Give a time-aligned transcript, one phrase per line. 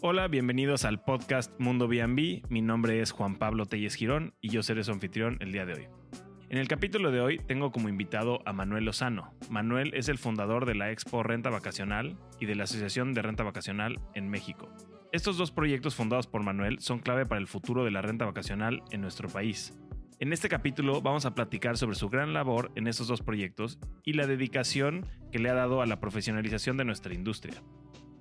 [0.00, 2.42] Hola, bienvenidos al podcast Mundo B&B.
[2.48, 5.74] Mi nombre es Juan Pablo Telles Girón y yo seré su anfitrión el día de
[5.74, 5.88] hoy.
[6.48, 9.34] En el capítulo de hoy tengo como invitado a Manuel Lozano.
[9.50, 13.42] Manuel es el fundador de la Expo Renta Vacacional y de la Asociación de Renta
[13.42, 14.72] Vacacional en México.
[15.10, 18.84] Estos dos proyectos fundados por Manuel son clave para el futuro de la renta vacacional
[18.92, 19.76] en nuestro país.
[20.20, 24.12] En este capítulo vamos a platicar sobre su gran labor en estos dos proyectos y
[24.12, 27.54] la dedicación que le ha dado a la profesionalización de nuestra industria.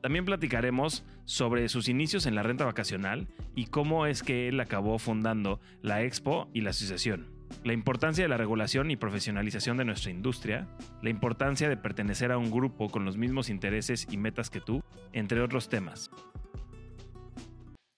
[0.08, 5.00] También platicaremos sobre sus inicios en la renta vacacional y cómo es que él acabó
[5.00, 7.30] fundando la Expo y la asociación.
[7.66, 10.70] La importancia de la regulación y profesionalización de nuestra industria,
[11.04, 14.82] la importancia de pertenecer a un grupo con los mismos intereses y metas que tú,
[15.12, 16.10] entre otros temas.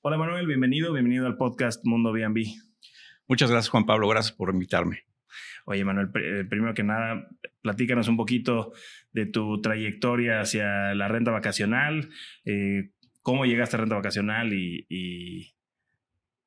[0.01, 2.43] Hola Manuel, bienvenido, bienvenido al podcast Mundo B&B.
[3.27, 5.08] Muchas gracias Juan Pablo, gracias por invitarme.
[5.65, 7.27] Oye, Manuel, eh, primero que nada,
[7.61, 8.73] platícanos un poquito
[9.11, 12.09] de tu trayectoria hacia la renta vacacional,
[12.45, 15.55] eh, cómo llegaste a renta vacacional y,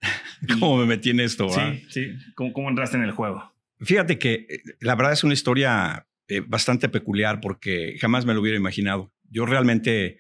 [0.59, 1.49] ¿Cómo me metí en esto?
[1.49, 2.13] Sí, sí.
[2.35, 3.55] ¿Cómo, entraste en el juego?
[3.81, 6.07] Fíjate que eh, la verdad es una historia
[6.47, 9.13] bastante peculiar porque jamás me lo hubiera imaginado.
[9.29, 10.19] Yo realmente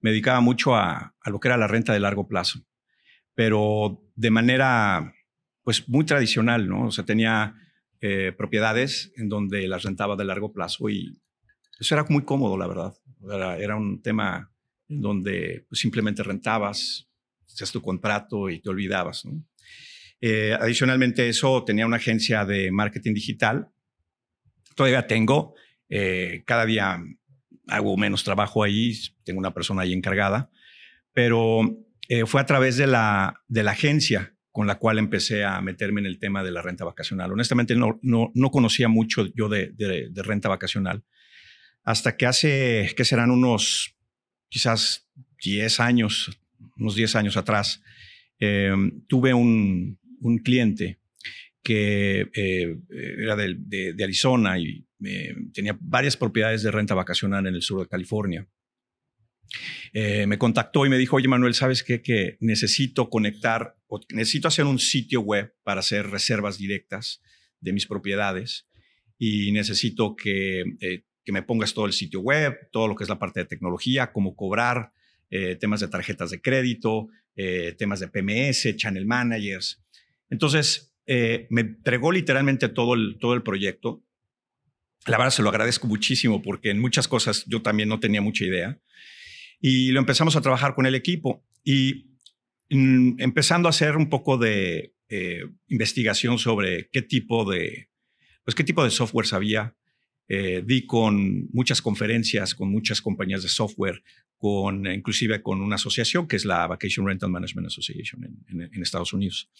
[0.00, 2.60] me dedicaba mucho a, a, lo que era la renta de largo plazo,
[3.34, 5.14] pero de manera
[5.64, 6.86] pues muy tradicional, ¿no?
[6.86, 7.56] O sea, tenía
[8.00, 11.20] eh, propiedades en donde las rentaba de largo plazo y
[11.78, 12.94] eso era muy cómodo, la verdad.
[13.58, 14.52] Era, un tema
[14.88, 17.08] en donde pues, simplemente rentabas,
[17.46, 19.24] hacías tu contrato y te olvidabas.
[20.20, 23.68] Eh, adicionalmente eso, tenía una agencia de marketing digital.
[24.74, 25.54] Todavía tengo.
[25.88, 27.02] Eh, cada día
[27.68, 28.92] hago menos trabajo ahí.
[29.24, 30.50] Tengo una persona ahí encargada.
[31.12, 31.86] Pero
[32.26, 36.06] fue a través de la, de la agencia con la cual empecé a meterme en
[36.06, 37.32] el tema de la renta vacacional.
[37.32, 41.02] Honestamente, no, no, no conocía mucho yo de, de, renta vacacional
[41.82, 43.96] hasta que hace, que serán unos
[44.48, 45.08] quizás
[45.42, 46.40] 10 años,
[46.78, 47.82] unos 10 años atrás,
[48.38, 51.00] em, tuve un, un, cliente
[51.60, 52.78] que eh,
[53.18, 57.80] era de, de, Arizona y eh, tenía varias propiedades de renta vacacional en el sur
[57.80, 58.46] de California.
[59.96, 62.02] Eh, me contactó y me dijo, oye Manuel, ¿sabes qué?
[62.02, 67.22] Que necesito conectar, o necesito hacer un sitio web para hacer reservas directas
[67.60, 68.66] de mis propiedades
[69.18, 73.08] y necesito que, eh, que me pongas todo el sitio web, todo lo que es
[73.08, 74.92] la parte de tecnología, cómo cobrar,
[75.30, 77.08] eh, temas de tarjetas de crédito,
[77.78, 79.82] temas de PMS, channel managers.
[80.30, 84.04] Entonces, me entregó literalmente todo el, todo el proyecto.
[85.06, 88.44] La verdad se lo agradezco muchísimo porque en muchas cosas yo también no tenía mucha
[88.44, 88.78] idea
[89.60, 91.44] y lo empezamos a trabajar con el equipo.
[91.62, 92.16] Y
[92.70, 97.90] mm, empezando a hacer un poco de eh, investigación sobre qué tipo de,
[98.44, 99.76] pues qué tipo de software había.
[100.26, 104.02] Eh, di con muchas conferencias con muchas compañías de software,
[104.38, 109.50] con inclusive con una asociación que es la Vacation Rental Management Association en, Estados Unidos.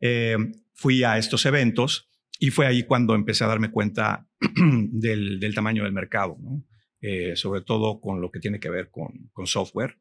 [0.00, 0.36] Eh,
[0.74, 2.08] fui a estos eventos
[2.38, 4.28] y fue ahí cuando empecé a darme cuenta
[4.92, 6.38] del, tamaño del mercado.
[7.02, 9.96] Eh, sobre todo con lo que tiene que ver con, software.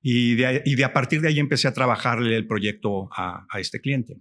[0.00, 3.80] Y de, y de, a partir de ahí empecé a trabajarle el proyecto a, este
[3.80, 4.20] cliente.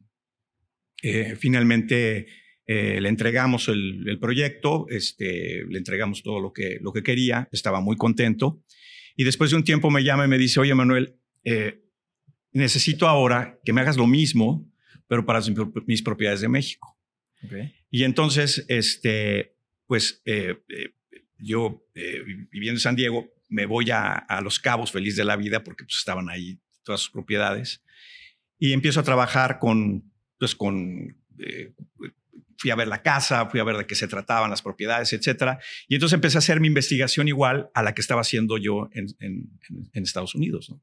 [1.04, 2.26] Eh, finalmente
[2.66, 7.82] eh, le entregamos el, proyecto, este, le entregamos todo lo que, lo que quería, estaba
[7.82, 8.64] muy contento.
[9.16, 11.20] Y después de un tiempo me llama y me dice, oye Manuel,
[12.52, 14.68] necesito ahora que me hagas lo mismo,
[15.08, 15.40] pero para
[15.86, 16.98] mis propiedades de México.
[17.92, 19.56] Y entonces, este,
[19.86, 20.24] pues
[21.38, 25.64] yo eh, viviendo en San Diego, me voy a, Los Cabos feliz de la vida
[25.64, 27.84] porque pues, estaban ahí todas sus propiedades
[28.58, 31.74] y empiezo a trabajar con, pues con, eh,
[32.58, 35.60] fui a ver la casa, fui a ver de qué se trataban las propiedades, etcétera.
[35.88, 39.50] Y entonces empecé a hacer mi investigación igual a la que estaba haciendo yo en,
[39.94, 40.74] Estados Unidos.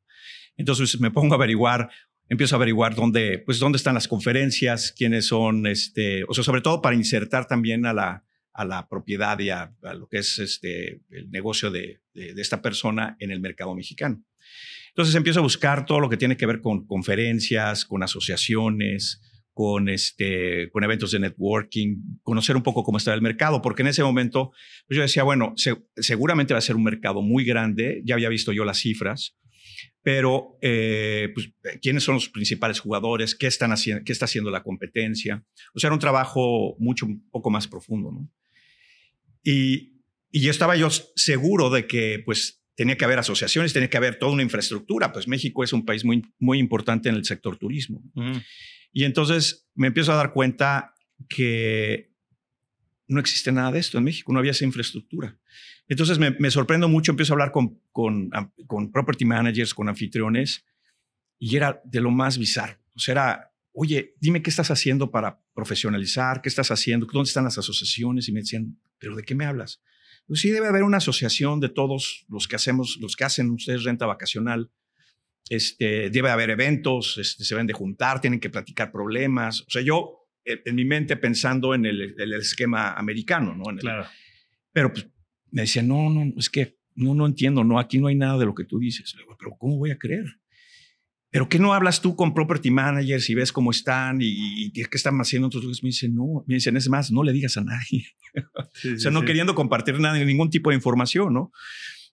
[0.56, 1.90] Entonces me pongo a averiguar
[2.28, 6.60] empiezo a averiguar dónde, pues, dónde están las conferencias, quiénes son, este, o sea, sobre
[6.60, 11.00] todo para insertar también a la, a la propiedad y a, lo que es este,
[11.10, 14.22] el negocio de, esta persona en el mercado mexicano.
[14.88, 19.88] Entonces empiezo a buscar todo lo que tiene que ver con conferencias, con asociaciones, con,
[19.88, 24.02] este, con eventos de networking, conocer un poco cómo está el mercado, porque en ese
[24.02, 24.52] momento
[24.86, 25.54] pues yo decía, bueno,
[25.96, 29.36] seguramente va a ser un mercado muy grande, ya había visto yo las cifras,
[30.02, 31.52] pero eh, pues,
[31.82, 35.44] quiénes son los principales jugadores, qué, están haciendo, qué está haciendo la competencia.
[35.74, 38.10] O sea, era un trabajo mucho, un poco más profundo.
[38.10, 38.30] ¿no?
[39.42, 43.96] Y, y yo estaba yo seguro de que pues tenía que haber asociaciones, tenía que
[43.96, 47.58] haber toda una infraestructura, pues México es un país muy, muy importante en el sector
[47.58, 48.02] turismo.
[48.92, 50.94] Y entonces me empiezo a dar cuenta
[51.28, 52.10] que
[53.06, 55.38] no existe nada de esto en México, no había esa infraestructura.
[55.88, 58.30] Entonces me, me sorprendo mucho, empiezo a hablar con, con,
[58.66, 60.64] con, property managers, con anfitriones,
[61.38, 62.78] y era de lo más bizarro.
[62.94, 67.44] O sea, era, oye, dime qué estás haciendo para profesionalizar, qué estás haciendo, dónde están
[67.44, 68.28] las asociaciones.
[68.28, 69.82] Y me decían, ¿pero de qué me hablas?
[70.26, 73.82] Pues sí, debe haber una asociación de todos los que hacemos, los que hacen ustedes
[73.82, 74.70] renta vacacional.
[75.48, 79.62] Este, debe haber eventos, este, se ven de juntar, tienen que platicar problemas.
[79.62, 83.64] O sea, yo en mi mente pensando en el, esquema americano, ¿no?
[83.76, 84.06] claro.
[84.72, 85.08] Pero pues,
[85.50, 88.46] me decían, no, no, es que no, no entiendo, no, aquí no hay nada de
[88.46, 89.14] lo que tú dices.
[89.14, 90.26] Le digo, pero ¿cómo voy a creer?
[91.30, 95.16] ¿Pero qué no hablas tú con property managers y ves cómo están y, qué están
[95.18, 95.82] haciendo otros lugares?
[95.82, 98.06] Me dicen, no, me dicen, es más, no le digas a nadie.
[98.94, 101.52] o sea, no queriendo compartir nada, ningún tipo de información, ¿no?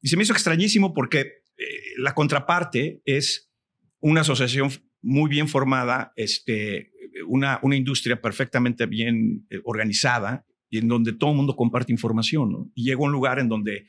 [0.02, 1.20] Y se me hizo extrañísimo porque
[1.58, 1.66] eh,
[1.98, 3.52] la contraparte es
[4.00, 4.70] una asociación
[5.02, 6.92] muy bien formada, este,
[7.28, 12.52] una, una industria perfectamente bien eh, organizada y en donde todo el mundo comparte información,
[12.52, 12.72] ¿no?
[12.76, 13.88] Y llego a un lugar en donde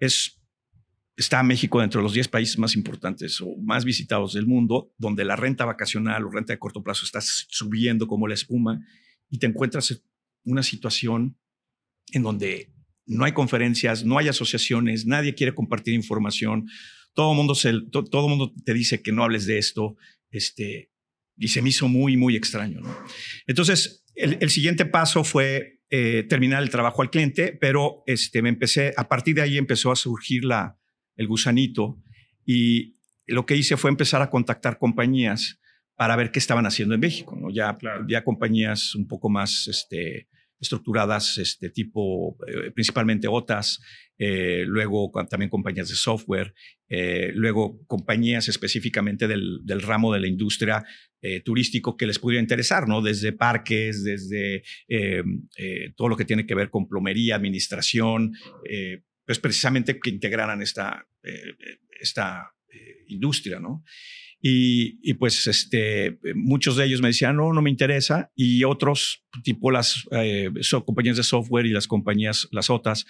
[0.00, 0.40] es
[1.18, 5.24] está México dentro de los 10 países más importantes o más visitados del mundo, donde
[5.24, 8.80] la renta vacacional o renta de corto plazo está subiendo como la espuma
[9.28, 10.00] y te encuentras en
[10.44, 11.36] una situación
[12.12, 12.72] en donde
[13.04, 16.68] no hay conferencias, no hay asociaciones, nadie quiere compartir información,
[17.14, 17.54] todo el mundo,
[17.90, 19.96] todo mundo te dice que no hables de esto,
[20.30, 20.92] este,
[21.36, 22.80] y se me hizo muy, muy extraño.
[23.48, 28.94] Entonces, el, siguiente paso fue eh, terminar el trabajo al cliente, pero este, me empecé,
[28.96, 30.77] a partir de ahí empezó a surgir la,
[31.18, 32.02] el gusanito,
[32.46, 35.60] y lo que hice fue empezar a contactar compañías
[35.94, 37.50] para ver qué estaban haciendo en México, ¿no?
[37.50, 37.76] Ya,
[38.08, 40.28] ya compañías un poco más este,
[40.60, 43.80] estructuradas, este tipo, eh, principalmente OTAS,
[44.18, 46.54] eh, luego también compañías de software,
[46.88, 50.84] eh, luego compañías específicamente del, del, ramo de la industria
[51.44, 53.02] turístico que les pudiera interesar, ¿no?
[53.02, 54.62] Desde parques, desde
[55.96, 58.34] todo lo que tiene que ver con plomería, administración,
[59.28, 61.54] pues precisamente que integraran esta, eh,
[62.00, 63.84] esta eh, industria, ¿no?
[64.40, 69.70] Y, pues este, muchos de ellos me decían, no, no me interesa, y otros, tipo
[69.70, 70.48] las eh,
[70.86, 73.04] compañías de software y las compañías, las otras,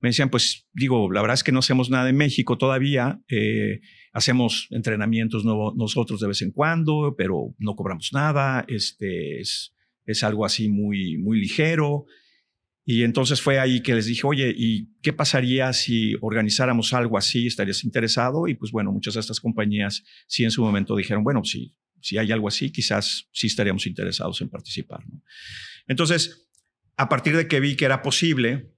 [0.00, 3.20] me decían, pues digo, la verdad es que no hacemos nada en México todavía,
[4.14, 9.74] hacemos entrenamientos nosotros de vez en cuando, pero no cobramos nada, este, es,
[10.06, 12.06] es algo así muy, muy ligero.
[12.90, 17.46] Y entonces fue ahí que les dije, oye, ¿y qué pasaría si organizáramos algo así?
[17.46, 18.48] ¿Estarías interesado?
[18.48, 22.16] Y pues bueno, muchas de estas compañías sí en su momento dijeron, bueno, si, si
[22.16, 25.00] hay algo así, quizás sí estaríamos interesados en participar.
[25.86, 26.48] Entonces,
[26.96, 28.72] a partir de que vi que era posible,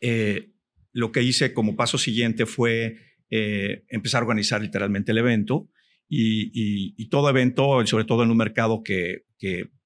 [0.00, 0.50] eh,
[0.90, 2.96] lo que hice como paso siguiente fue
[3.30, 5.70] eh, empezar a organizar literalmente el evento.
[6.08, 9.22] Y, todo evento, sobre todo en un mercado que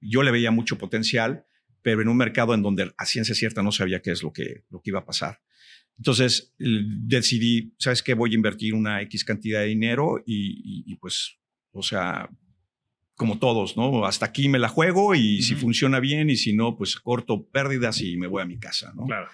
[0.01, 1.45] yo le veía mucho potencial,
[1.85, 4.63] pero en un mercado en donde a ciencia cierta no sabía qué es lo que,
[4.71, 5.39] lo que iba a pasar.
[5.99, 8.15] Entonces decidí, ¿sabes qué?
[8.15, 11.37] Voy a invertir una X cantidad de dinero y, pues,
[11.73, 12.27] o sea,
[13.13, 14.03] como todos, ¿no?
[14.07, 18.01] Hasta aquí me la juego y si funciona bien y si no, pues corto pérdidas
[18.01, 19.05] y me voy a mi casa, ¿no?
[19.05, 19.27] Claro.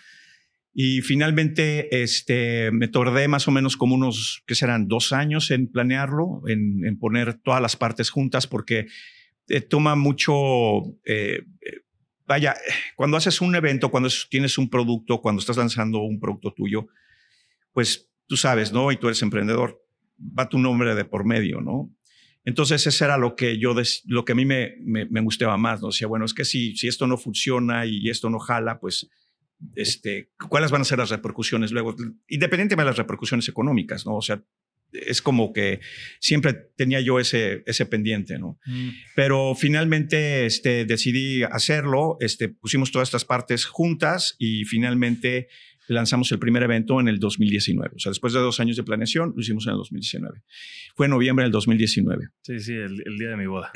[0.74, 4.90] Y finalmente este, me tardé más o menos como unos, ¿qué serán?
[4.90, 8.88] Dos años en planearlo, en, en poner todas las partes juntas, porque
[9.48, 10.34] eh, toma mucho
[11.06, 11.44] eh,
[12.28, 12.56] vaya,
[12.96, 16.88] cuando haces un evento, cuando tienes un producto, cuando estás lanzando un producto tuyo,
[17.74, 18.92] pues tú sabes, ¿no?
[18.92, 19.84] Y tú eres emprendedor,
[20.18, 21.94] va tu nombre de por medio, ¿no?
[22.44, 23.76] Entonces, eso era lo que yo,
[24.06, 25.92] lo que a mí me, me, gustaba más, ¿no?
[25.92, 29.10] Sea, bueno, es que si, si esto no funciona y esto no jala, pues,
[29.76, 31.96] este, ¿cuáles van a ser las repercusiones luego?
[32.28, 34.16] Independientemente de las repercusiones económicas, ¿no?
[34.16, 34.44] O sea,
[34.94, 35.80] es como que
[36.20, 38.60] siempre tenía yo ese, ese pendiente, ¿no?
[38.66, 38.90] Mm.
[39.16, 45.48] Pero finalmente este, decidí hacerlo, este, pusimos todas estas partes juntas y finalmente
[45.88, 47.96] lanzamos el primer evento en el 2019.
[47.96, 50.42] O sea, después de dos años de planeación, lo hicimos en el 2019.
[50.96, 52.30] Fue en noviembre del 2019.
[52.42, 53.72] Sí, sí, el, día de mi boda.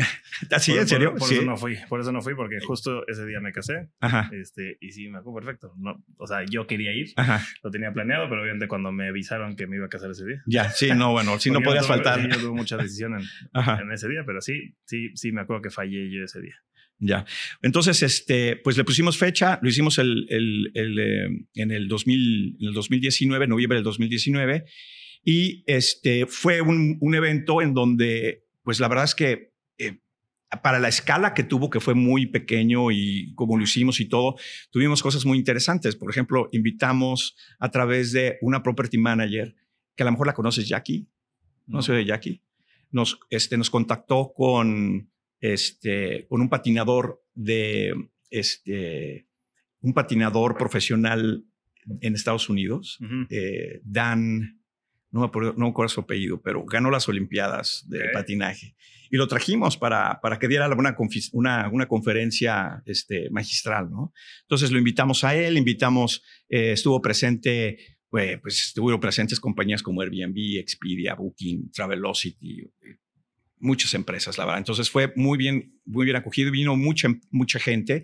[0.51, 1.15] ¿Así, ¿Ah, en serio?
[1.15, 3.89] Por, eso no fui, por eso no fui, porque justo ese día me casé.
[3.99, 4.29] Ajá.
[4.33, 5.73] Este, y sí, me acuerdo perfecto.
[5.77, 7.45] No, o sea, yo quería ir, Ajá.
[7.63, 10.43] lo tenía planeado, pero obviamente cuando me avisaron que me iba a casar ese día.
[10.45, 12.21] Ya, sí, no, bueno, sí no podías faltar.
[12.21, 13.23] Sí, yo tuve mucha decisión en,
[13.79, 16.55] en ese día, pero sí, sí, sí, me acuerdo que fallé yo ese día.
[16.99, 17.25] Ya.
[17.61, 22.57] Entonces, este, pues le pusimos fecha, lo hicimos el, el, el, eh, en, el 2000,
[22.59, 24.65] en el 2019, noviembre del 2019,
[25.23, 29.99] y este, fue un, un evento en donde, pues la verdad es que eh,
[30.61, 34.35] para la escala que tuvo, que fue muy pequeño y como lo hicimos y todo,
[34.71, 35.95] tuvimos cosas muy interesantes.
[35.95, 39.55] Por ejemplo, invitamos a través de una property manager,
[39.95, 41.07] que a lo mejor la conoces, Jackie,
[41.67, 42.41] no, sé de Jackie,
[42.91, 45.09] nos, este, nos contactó con
[45.53, 47.93] este, con un patinador de,
[48.31, 49.27] este,
[49.81, 51.45] un patinador profesional
[52.01, 52.97] en Estados Unidos,
[53.29, 54.59] eh, Dan,
[55.11, 58.75] no me acuerdo, no me su apellido, pero ganó las Olimpiadas de patinaje.
[59.11, 60.97] Y lo trajimos para, para que diera una,
[61.33, 64.13] una, una conferencia este, magistral, ¿no?
[64.41, 67.77] Entonces lo invitamos a él, invitamos, eh, estuvo presente,
[68.09, 72.63] pues, pues estuvieron presentes compañías como Airbnb, Expedia, Booking, Travelocity,
[73.59, 74.59] muchas empresas, la verdad.
[74.59, 78.03] Entonces fue muy bien, muy bien acogido, vino mucha, mucha gente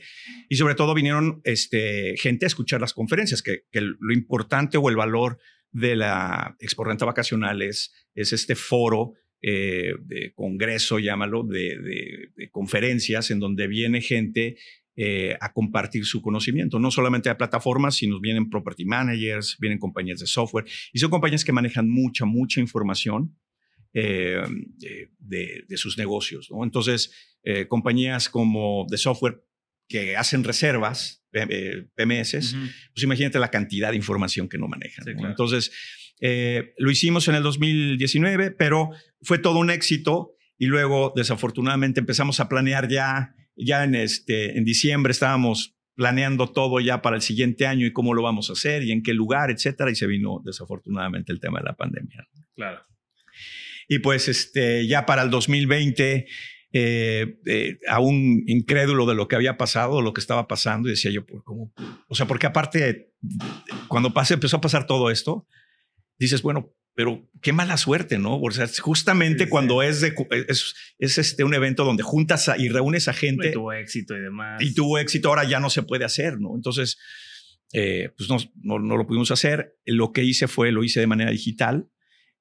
[0.50, 4.89] y sobre todo vinieron este, gente a escuchar las conferencias, que, que lo importante o
[4.89, 5.39] el valor
[5.72, 13.39] de la Expo Vacacional es, este foro eh, de congreso, llámalo, de, de, conferencias en
[13.39, 14.58] donde viene gente
[14.96, 20.20] eh, a compartir su conocimiento, no solamente a plataformas, sino vienen property managers, vienen compañías
[20.20, 23.36] de software y son compañías que manejan mucha, mucha información
[23.93, 24.41] eh,
[25.19, 26.50] de, de, sus negocios.
[26.50, 26.63] ¿no?
[26.63, 27.12] Entonces,
[27.43, 29.43] eh, compañías como de software
[29.88, 32.41] que hacen reservas, PMS, eh,
[32.93, 35.05] pues imagínate la cantidad de información que no manejan.
[35.25, 35.71] Entonces,
[36.77, 42.48] lo hicimos en el 2019, pero fue todo un éxito y luego, desafortunadamente, empezamos a
[42.48, 47.86] planear ya, ya en, este, en diciembre estábamos planeando todo ya para el siguiente año
[47.86, 51.31] y cómo lo vamos a hacer y en qué lugar, etcétera, y se vino desafortunadamente
[51.31, 52.27] el tema de la pandemia.
[52.55, 52.86] Claro.
[53.91, 56.25] Y pues este, ya para el 2020,
[56.71, 61.12] eh, eh, aún incrédulo de lo que había pasado, lo que estaba pasando, y decía
[61.12, 61.74] yo, ¿cómo?
[62.07, 63.12] O sea, porque aparte,
[63.89, 65.45] cuando pase, empezó a pasar todo esto,
[66.17, 68.39] dices, bueno, pero qué mala suerte, ¿no?
[68.39, 70.15] O sea, justamente cuando es, de,
[70.48, 73.50] es, es, este, un evento donde juntas y reúnes a gente.
[73.50, 74.62] Y tuvo éxito y demás.
[74.62, 76.55] Y tuvo éxito, ahora ya no se puede hacer, ¿no?
[76.55, 76.98] Entonces,
[77.74, 79.75] eh, pues no, no, no, lo pudimos hacer.
[79.83, 81.89] Lo que hice fue, lo hice de manera digital.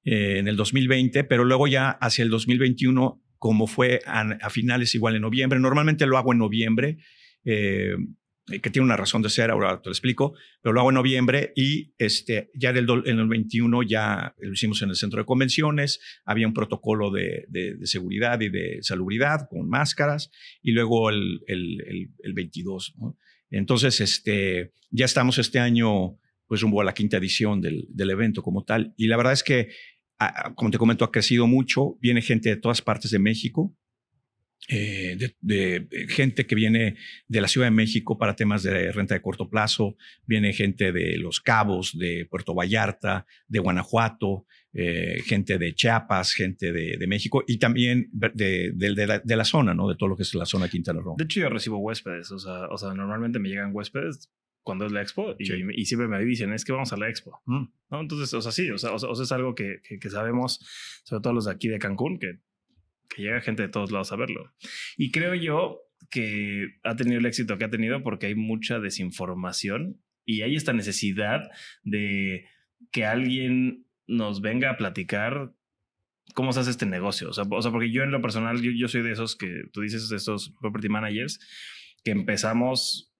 [0.03, 5.15] Eh, en el 2020, pero luego ya hacia el 2021, como fue a, finales igual
[5.15, 6.97] en noviembre, normalmente lo hago en noviembre,
[7.45, 7.93] eh,
[8.47, 11.53] que tiene una razón de ser, ahora te lo explico, pero lo hago en noviembre
[11.55, 15.25] y este, ya en el, en el 21 ya lo hicimos en el centro de
[15.25, 20.31] convenciones, había un protocolo de, de, seguridad y de salubridad con máscaras
[20.63, 22.95] y luego el, el, el 22.
[23.51, 26.17] Entonces, este, ya estamos este año
[26.51, 28.93] pues rumbo a la quinta edición del, del evento como tal.
[28.97, 29.69] Y la verdad es que
[30.55, 31.97] como te comento, ha crecido mucho.
[32.01, 33.75] Viene gente de todas partes de México,
[34.67, 36.95] eh, de, gente que viene
[37.27, 41.17] de la Ciudad de México para temas de renta de corto plazo, viene gente de
[41.17, 47.57] Los Cabos, de Puerto Vallarta, de Guanajuato, eh, gente de Chiapas, gente de, México y
[47.57, 49.89] también de, de, la, zona, ¿no?
[49.89, 51.15] De todo lo que es la zona Quintana Roo.
[51.17, 54.31] De hecho, yo recibo huéspedes, o sea, normalmente me llegan huéspedes
[54.63, 55.51] cuando es la expo y,
[55.81, 57.41] y, siempre me dicen, es que vamos a la expo.
[57.45, 57.65] Mm.
[57.89, 58.01] ¿no?
[58.01, 60.59] Entonces, o sea, sí, o sea, o sea, es algo que, que, sabemos,
[61.03, 62.39] sobre todo los de aquí de Cancún, que,
[63.09, 64.53] que llega gente de todos lados a verlo.
[64.97, 70.01] Y creo yo que ha tenido el éxito que ha tenido porque hay mucha desinformación
[70.25, 71.49] y hay esta necesidad
[71.83, 72.45] de
[72.91, 75.53] que alguien nos venga a platicar
[76.33, 77.29] cómo se hace este negocio.
[77.29, 79.63] O sea, o sea porque yo en lo personal, yo, yo soy de esos que
[79.73, 81.39] tú dices, de estos property managers,
[82.03, 83.10] que empezamos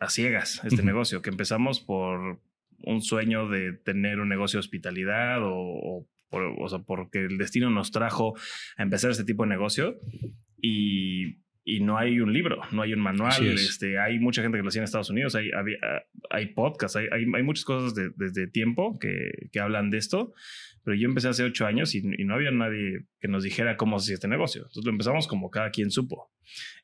[0.00, 2.40] a ciegas este negocio, que empezamos por
[2.78, 7.90] un sueño de tener un negocio de hospitalidad o, o, sea, porque el destino nos
[7.90, 8.34] trajo
[8.76, 9.98] a empezar este tipo de negocio
[10.60, 14.62] y, y no hay un libro, no hay un manual, este, hay mucha gente que
[14.62, 15.74] lo hacía en Estados Unidos, hay, hay,
[16.30, 20.34] hay podcasts, hay, hay, muchas cosas desde tiempo que, que, hablan de esto,
[20.82, 23.98] pero yo empecé hace ocho años y, y, no había nadie que nos dijera cómo
[23.98, 24.62] se hacía este negocio.
[24.62, 26.30] Entonces lo empezamos como cada quien supo.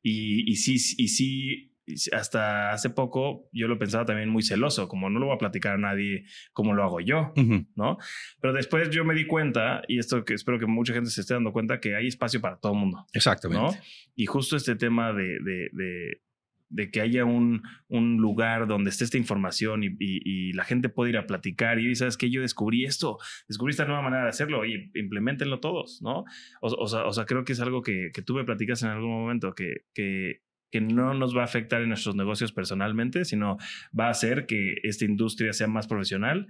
[0.02, 1.69] Y, y sí, y sí
[2.12, 5.74] hasta hace poco yo lo pensaba también muy celoso, como no lo voy a platicar
[5.74, 7.32] a nadie como lo hago yo,
[7.76, 7.98] ¿no?
[8.40, 11.34] Pero después yo me di cuenta, y esto que espero que mucha gente se esté
[11.34, 13.06] dando cuenta, que hay espacio para todo el mundo.
[13.12, 13.76] Exactamente.
[13.76, 13.82] ¿no?
[14.14, 16.20] Y justo este tema de, de,
[16.68, 21.10] de, que haya un, un, lugar donde esté esta información y, y, la gente puede
[21.10, 23.18] ir a platicar y sabes que yo descubrí esto,
[23.48, 26.24] descubrí esta nueva manera de hacerlo y implementenlo todos, ¿no?
[26.60, 28.90] O, o, sea, o sea, creo que es algo que, que tú me platicas en
[28.90, 33.56] algún momento, que, que que no nos va a afectar en nuestros negocios personalmente, sino
[33.98, 36.46] va a hacer que esta industria sea más profesional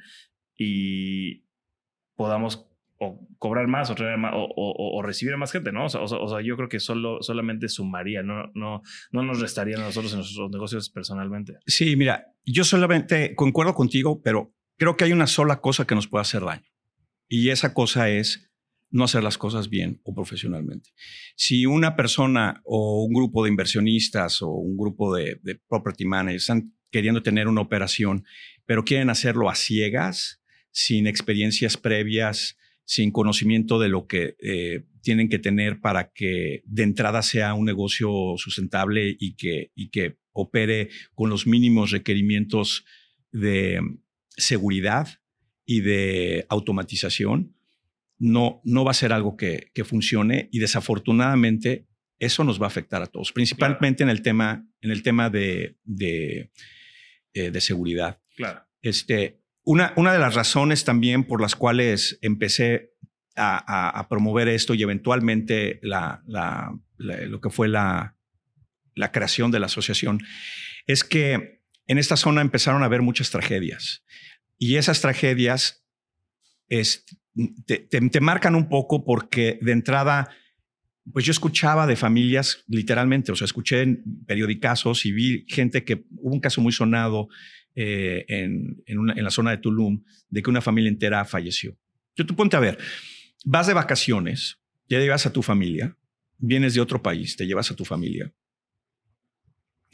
[0.57, 1.45] y
[2.17, 2.67] podamos
[3.03, 5.87] o cobrar más o, recibir a más gente, ¿no?
[5.87, 10.12] O sea, yo creo que solo, solamente sumaría, no, no, no nos restaría a nosotros
[10.12, 11.55] en nuestros negocios personalmente.
[11.67, 16.09] Sí, mira, yo solamente concuerdo contigo, pero creo que hay una sola cosa que nos
[16.09, 16.69] puede hacer daño.
[17.27, 18.50] Y esa cosa es
[18.90, 20.90] no hacer las cosas bien o profesionalmente.
[21.37, 26.75] Si una persona o un grupo de inversionistas o un grupo de, property managers están
[26.90, 28.25] queriendo tener una operación,
[28.66, 30.42] pero quieren hacerlo a ciegas,
[30.73, 36.82] sin experiencias previas, sin conocimiento de lo que eh, tienen que tener para que de
[36.82, 42.85] entrada sea un negocio sustentable y que, y que opere con los mínimos requerimientos
[43.30, 43.80] de
[44.37, 45.09] seguridad
[45.64, 47.54] y de automatización,
[48.21, 51.87] no, no va a ser algo que, funcione y desafortunadamente
[52.19, 55.79] eso nos va a afectar a todos, principalmente en el tema, en el tema de,
[55.85, 56.50] de,
[57.33, 58.21] eh, seguridad.
[58.37, 58.62] Claro.
[58.83, 62.93] Este, una, una de las razones también por las cuales empecé
[63.37, 66.23] a, promover esto y eventualmente la,
[66.99, 68.19] lo que fue la,
[68.95, 70.21] la creación de la asociación
[70.87, 74.05] es que en esta zona empezaron a haber muchas tragedias
[74.59, 75.87] y esas tragedias
[77.67, 80.31] te, marcan un poco porque de entrada,
[81.13, 86.05] pues yo escuchaba de familias literalmente, o sea, escuché en periodicazos y vi gente que
[86.17, 87.29] hubo un caso muy sonado
[87.75, 91.77] eh, en, en, la zona de Tulum de que una familia entera falleció.
[92.17, 92.79] Yo tú ponte a ver,
[93.45, 94.59] vas de vacaciones,
[94.89, 95.97] ya llevas a tu familia,
[96.39, 98.33] vienes de otro país, te llevas a tu familia,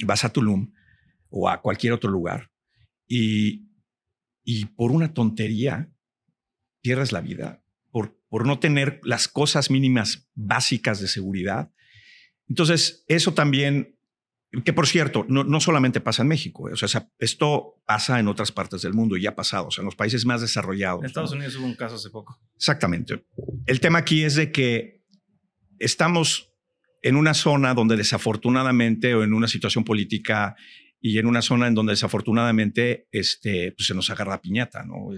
[0.04, 0.72] vas a Tulum
[1.28, 2.50] o a cualquier otro lugar
[3.06, 3.68] y,
[4.42, 5.90] y por una tontería
[6.86, 11.72] pierdes la vida, por, por no tener las cosas mínimas básicas de seguridad.
[12.48, 13.98] Entonces, eso también,
[14.64, 18.28] que por cierto, no, no solamente pasa en México, eh, o sea, esto pasa en
[18.28, 21.00] otras partes del mundo y ya ha pasado, o sea, en los países más desarrollados.
[21.00, 22.38] En Estados Unidos hubo un caso hace poco.
[22.54, 23.26] Exactamente.
[23.66, 25.02] El tema aquí es de que
[25.80, 26.52] estamos
[27.02, 30.54] en una zona donde desafortunadamente o en una situación política
[31.08, 34.84] y en una zona en donde desafortunadamente este, pues se nos agarra piñata.
[34.84, 35.10] ¿no?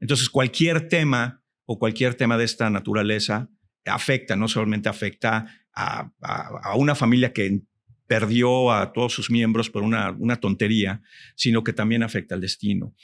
[0.00, 3.48] Entonces, cualquier tema o cualquier tema de esta naturaleza
[3.84, 7.60] afecta, no solamente afecta a, a, una familia que
[8.08, 11.02] perdió a todos sus miembros por una, una tontería,
[11.36, 12.96] sino que también afecta al destino.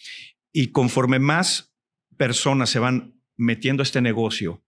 [0.52, 1.72] Y conforme más
[2.16, 4.64] personas se van metiendo a este negocio,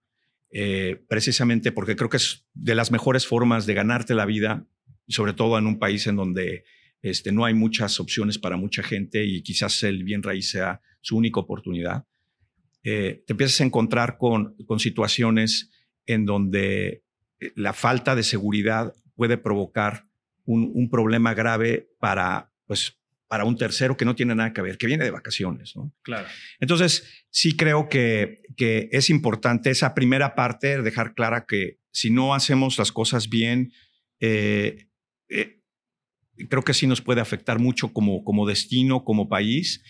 [0.51, 4.65] eh, precisamente porque creo que es de las mejores formas de ganarte la vida,
[5.09, 6.63] sobre todo en un país en donde
[7.01, 11.17] este, no hay muchas opciones para mucha gente y quizás el bien raíz sea su
[11.17, 12.05] única oportunidad.
[12.83, 15.71] Eh, te empiezas a encontrar con, con situaciones
[16.05, 17.03] en donde
[17.39, 20.05] eh, la falta de seguridad puede provocar
[20.45, 24.87] un, problema grave para, pues, para un tercero que no tiene nada que ver, que
[24.87, 25.75] viene de vacaciones.
[25.75, 25.93] ¿no?
[26.03, 26.25] Claro.
[26.61, 32.33] Entonces, sí creo que, que es importante esa primera parte, dejar clara que si no
[32.33, 33.73] hacemos las cosas bien,
[34.21, 34.87] eh,
[36.49, 39.83] creo que sí nos puede afectar mucho como, como destino, como país,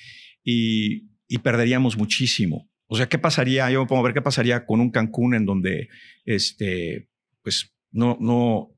[0.43, 1.07] y,
[1.43, 2.69] perderíamos muchísimo.
[2.87, 3.69] O sea, ¿qué pasaría?
[3.69, 5.89] Yo me pongo a ver qué pasaría con un Cancún en donde
[6.25, 7.09] este,
[7.43, 8.69] pues, no, no,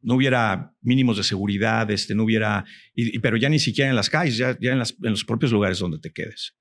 [0.00, 2.64] no hubiera mínimos de seguridad, este, no hubiera,
[3.20, 5.98] pero ya ni siquiera en las calles, ya, ya en, en, los propios lugares donde
[5.98, 6.54] te quedes.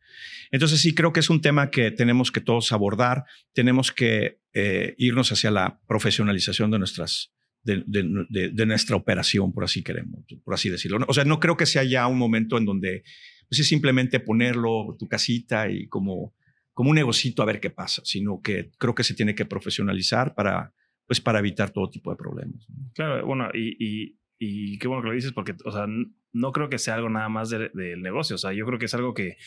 [0.51, 4.95] Entonces sí creo que es un tema que tenemos que todos abordar, tenemos que eh,
[4.97, 7.31] irnos hacia la profesionalización de nuestras,
[7.67, 10.99] de, nuestra operación, por así queremos, por así decirlo.
[11.07, 13.03] O sea, no creo que sea ya un momento en donde
[13.49, 16.33] pues, es simplemente ponerlo tu casita y como,
[16.73, 20.33] como un negocito a ver qué pasa, sino que creo que se tiene que profesionalizar
[20.33, 20.73] para,
[21.05, 22.65] pues, para evitar todo tipo de problemas.
[22.93, 25.87] Claro, bueno, y, y, qué bueno que lo dices, porque, o sea,
[26.33, 28.93] no creo que sea algo nada más del negocio, o sea, yo creo que es
[28.93, 29.37] algo que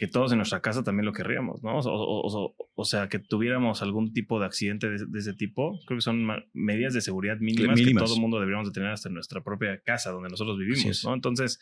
[0.00, 1.78] que todos en nuestra casa también lo querríamos, ¿no?
[1.78, 6.94] O, sea, que tuviéramos algún tipo de accidente de, ese tipo, creo que son medidas
[6.94, 10.10] de seguridad mínimas, que todo el mundo deberíamos de tener hasta en nuestra propia casa
[10.10, 11.12] donde nosotros vivimos, ¿no?
[11.12, 11.60] Entonces,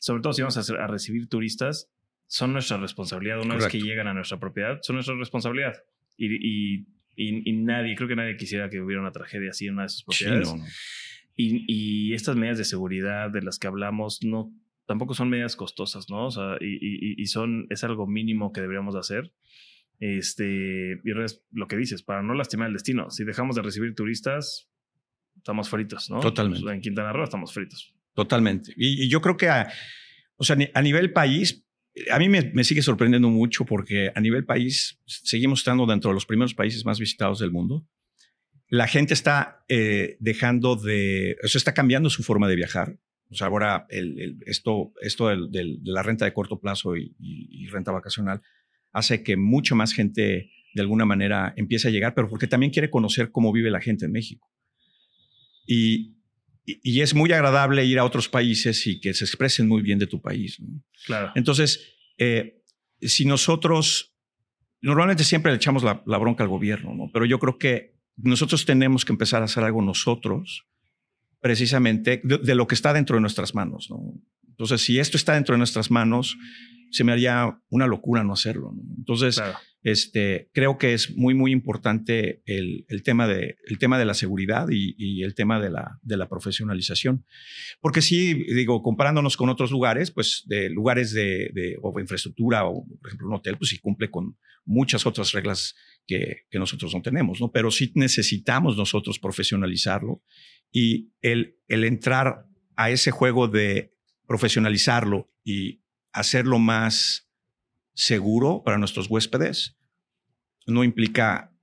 [0.00, 1.90] sobre todo si vamos a, recibir turistas,
[2.26, 3.42] son nuestra responsabilidad.
[3.42, 5.74] Una vez que llegan a nuestra propiedad, son nuestra responsabilidad.
[6.16, 9.88] Y, y, nadie, creo que nadie quisiera que hubiera una tragedia así en una de
[9.90, 10.54] sus propiedades.
[11.36, 14.54] Y, y estas medidas de seguridad de las que hablamos no
[14.86, 16.26] tampoco son medidas costosas, ¿no?
[16.26, 19.32] O sea, y, son, es algo mínimo que deberíamos hacer.
[20.00, 21.10] Este, y
[21.52, 23.10] lo que dices, para no lastimar el destino.
[23.10, 24.68] Si dejamos de recibir turistas,
[25.36, 26.20] estamos fritos, ¿no?
[26.20, 26.70] Totalmente.
[26.70, 27.94] en Quintana Roo estamos fritos.
[28.14, 28.72] Totalmente.
[28.76, 29.72] Y, yo creo que, a,
[30.36, 31.64] o sea, a nivel país,
[32.10, 36.26] a mí me, sigue sorprendiendo mucho porque a nivel país seguimos estando dentro de los
[36.26, 37.86] primeros países más visitados del mundo.
[38.68, 42.98] La gente está eh, dejando de, o sea, está cambiando su forma de viajar.
[43.34, 48.40] O sea, ahora el, esto, esto de la renta de corto plazo y, renta vacacional
[48.92, 52.90] hace que mucha más gente de alguna manera empiece a llegar, pero porque también quiere
[52.90, 54.48] conocer cómo vive la gente en México.
[55.66, 56.14] Y,
[56.64, 60.06] y, es muy agradable ir a otros países y que se expresen muy bien de
[60.06, 60.62] tu país.
[61.06, 61.32] Claro.
[61.34, 62.62] Entonces, eh,
[63.00, 64.14] si nosotros,
[64.80, 67.10] normalmente siempre le echamos la, bronca al gobierno, ¿no?
[67.12, 70.68] pero yo creo que nosotros tenemos que empezar a hacer algo nosotros
[71.44, 73.90] precisamente de, lo que está dentro de nuestras manos.
[74.48, 76.38] Entonces, si esto está dentro de nuestras manos,
[76.90, 78.72] se me haría una locura no hacerlo.
[78.96, 79.42] Entonces,
[79.82, 84.68] este, creo que es muy, muy importante el, tema, de, el tema de la seguridad
[84.70, 87.26] y, el tema de la, de la, profesionalización.
[87.82, 93.06] Porque sí, digo, comparándonos con otros lugares, pues de lugares de, de infraestructura o, por
[93.06, 95.74] ejemplo, un hotel, pues sí cumple con muchas otras reglas
[96.06, 97.52] que, que nosotros no tenemos, ¿no?
[97.52, 100.22] Pero sí necesitamos nosotros profesionalizarlo
[100.74, 103.94] y el, el entrar a ese juego de
[104.26, 105.82] profesionalizarlo y
[106.12, 107.30] hacerlo más
[107.94, 109.78] seguro para nuestros huéspedes
[110.66, 111.54] no implica,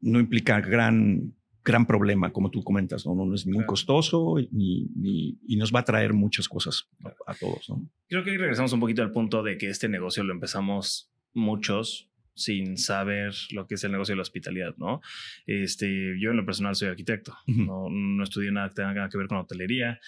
[0.00, 5.38] no implica gran, gran problema, como tú comentas, no, no, es muy costoso ni, ni,
[5.46, 6.88] y nos va a traer muchas cosas
[7.26, 7.68] a, todos.
[7.68, 7.88] ¿no?
[8.08, 12.76] Creo que regresamos un poquito al punto de que este negocio lo empezamos muchos sin
[12.76, 15.00] saber lo que es el negocio de la hospitalidad, ¿no?
[15.46, 19.26] Este, yo en lo personal soy arquitecto, no, no, estudié nada que tenga que ver
[19.26, 19.98] con hotelería,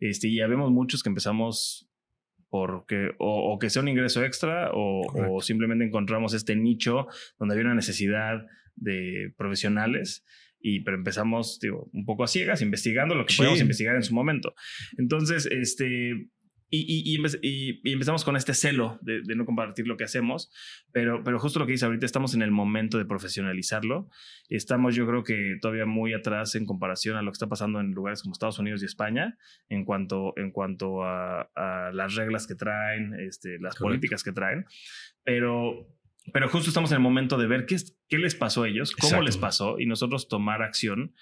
[0.00, 1.88] este, y ya vemos muchos que empezamos
[2.48, 7.06] porque o, que sea un ingreso extra o, simplemente encontramos este nicho
[7.38, 8.46] donde había una necesidad
[8.76, 10.24] de profesionales
[10.58, 14.14] y pero empezamos digo, un poco a ciegas investigando lo que podíamos investigar en su
[14.14, 14.54] momento.
[14.96, 16.28] Entonces, este
[16.68, 20.50] y, y, empezamos con este celo de, no compartir lo que hacemos,
[20.92, 24.08] pero, pero justo lo que dice ahorita, estamos en el momento de profesionalizarlo.
[24.48, 27.92] Estamos yo creo que todavía muy atrás en comparación a lo que está pasando en
[27.92, 31.48] lugares como Estados Unidos y España, en cuanto, en cuanto a,
[31.92, 34.66] las reglas que traen, este, las políticas que traen,
[35.22, 35.88] pero,
[36.32, 37.76] pero justo estamos en el momento de ver qué,
[38.08, 41.14] qué les pasó a ellos, cómo les pasó y nosotros tomar acción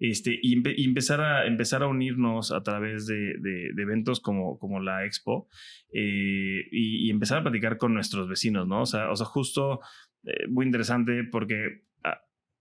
[0.00, 5.46] este, y, empezar, a, empezar a unirnos a través de, eventos como, como la Expo
[5.92, 8.80] eh, y, empezar a platicar con nuestros vecinos, ¿no?
[8.80, 9.80] O sea, o sea justo
[10.24, 11.84] eh, muy interesante porque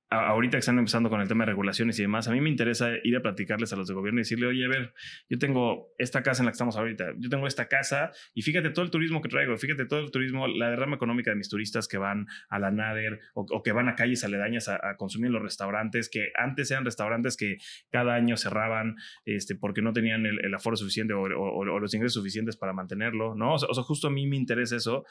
[0.10, 2.89] ahorita que están empezando con el tema de regulaciones y demás, a mí me interesa
[3.04, 4.93] ir a platicarles a los de gobierno y decirle, oye, a ver,
[5.30, 8.72] yo tengo esta casa en la que estamos ahorita, yo tengo esta casa y fíjate
[8.72, 11.88] todo el turismo que traigo, fíjate todo el turismo, la derrama económica de mis turistas
[11.88, 15.43] que van a la Nader o, que van a calles aledañas a, consumir en los
[15.43, 17.58] restaurantes, que antes eran restaurantes que
[17.91, 18.95] cada año cerraban
[19.26, 21.28] este, porque no tenían el, aforo suficiente o,
[21.80, 23.54] los ingresos suficientes para mantenerlo, ¿no?
[23.54, 25.06] O sea, justo a mí me interesa eso.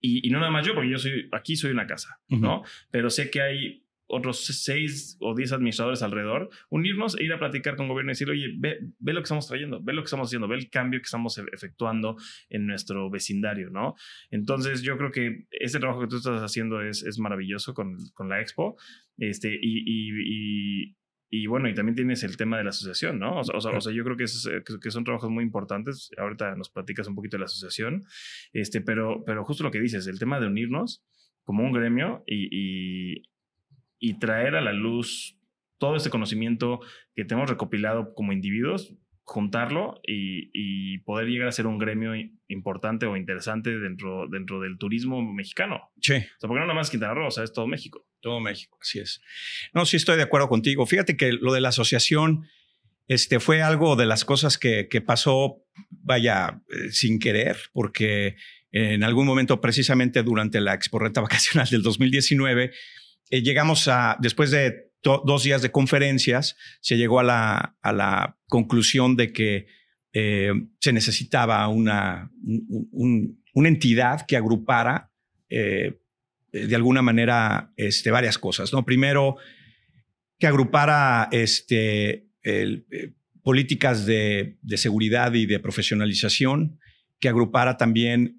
[0.00, 2.62] Y, no nada más yo, porque yo soy, aquí soy una casa, ¿no?
[2.90, 7.76] Pero sé que hay otros seis o diez administradores alrededor, unirnos e ir a platicar
[7.76, 10.06] con el gobierno y decir, oye, ve, ve, lo que estamos trayendo, ve lo que
[10.06, 12.16] estamos haciendo, ve el cambio que estamos e, efectuando
[12.48, 13.94] en nuestro vecindario, ¿no?
[14.30, 18.28] Entonces yo creo que ese trabajo que tú estás haciendo es, es maravilloso con, con
[18.28, 18.76] la expo,
[19.18, 20.96] este, y, y,
[21.30, 23.38] y, bueno, y también tienes el tema de la asociación, ¿no?
[23.38, 26.10] O sea, o sea, yo creo que, es, que, son trabajos muy importantes.
[26.16, 28.02] Ahorita nos platicas un poquito de la asociación,
[28.52, 31.04] este, pero, pero justo lo que dices, el tema de unirnos
[31.44, 33.29] como un gremio y, y
[34.18, 35.36] traer a la luz
[35.78, 36.80] todo este conocimiento
[37.14, 42.12] que tenemos recopilado como individuos, juntarlo y, poder llegar a ser un gremio
[42.48, 45.80] importante o interesante dentro, dentro del turismo mexicano.
[46.00, 46.14] Sí.
[46.14, 48.06] O sea, porque no nada más Quintana Roo, o sea, es todo México.
[48.20, 49.20] Todo México, así es.
[49.72, 50.84] No, sí estoy de acuerdo contigo.
[50.86, 52.46] Fíjate que lo de la asociación
[53.08, 58.36] este, fue algo de las cosas que, que pasó, vaya, eh, sin querer, porque
[58.72, 62.72] en algún momento, precisamente durante la Expo Renta Vacacional del 2019,
[63.30, 68.36] eh, llegamos a, después de dos días de conferencias, se llegó a la, a la
[68.48, 69.66] conclusión de que
[70.12, 75.10] eh, se necesitaba una, una entidad que agrupara
[75.48, 76.00] eh,
[76.52, 78.72] de alguna manera este, varias cosas.
[78.74, 78.84] ¿no?
[78.84, 79.36] Primero,
[80.38, 82.26] que agrupara este,
[83.42, 86.78] políticas de, de, seguridad y de profesionalización,
[87.20, 88.38] que agrupara también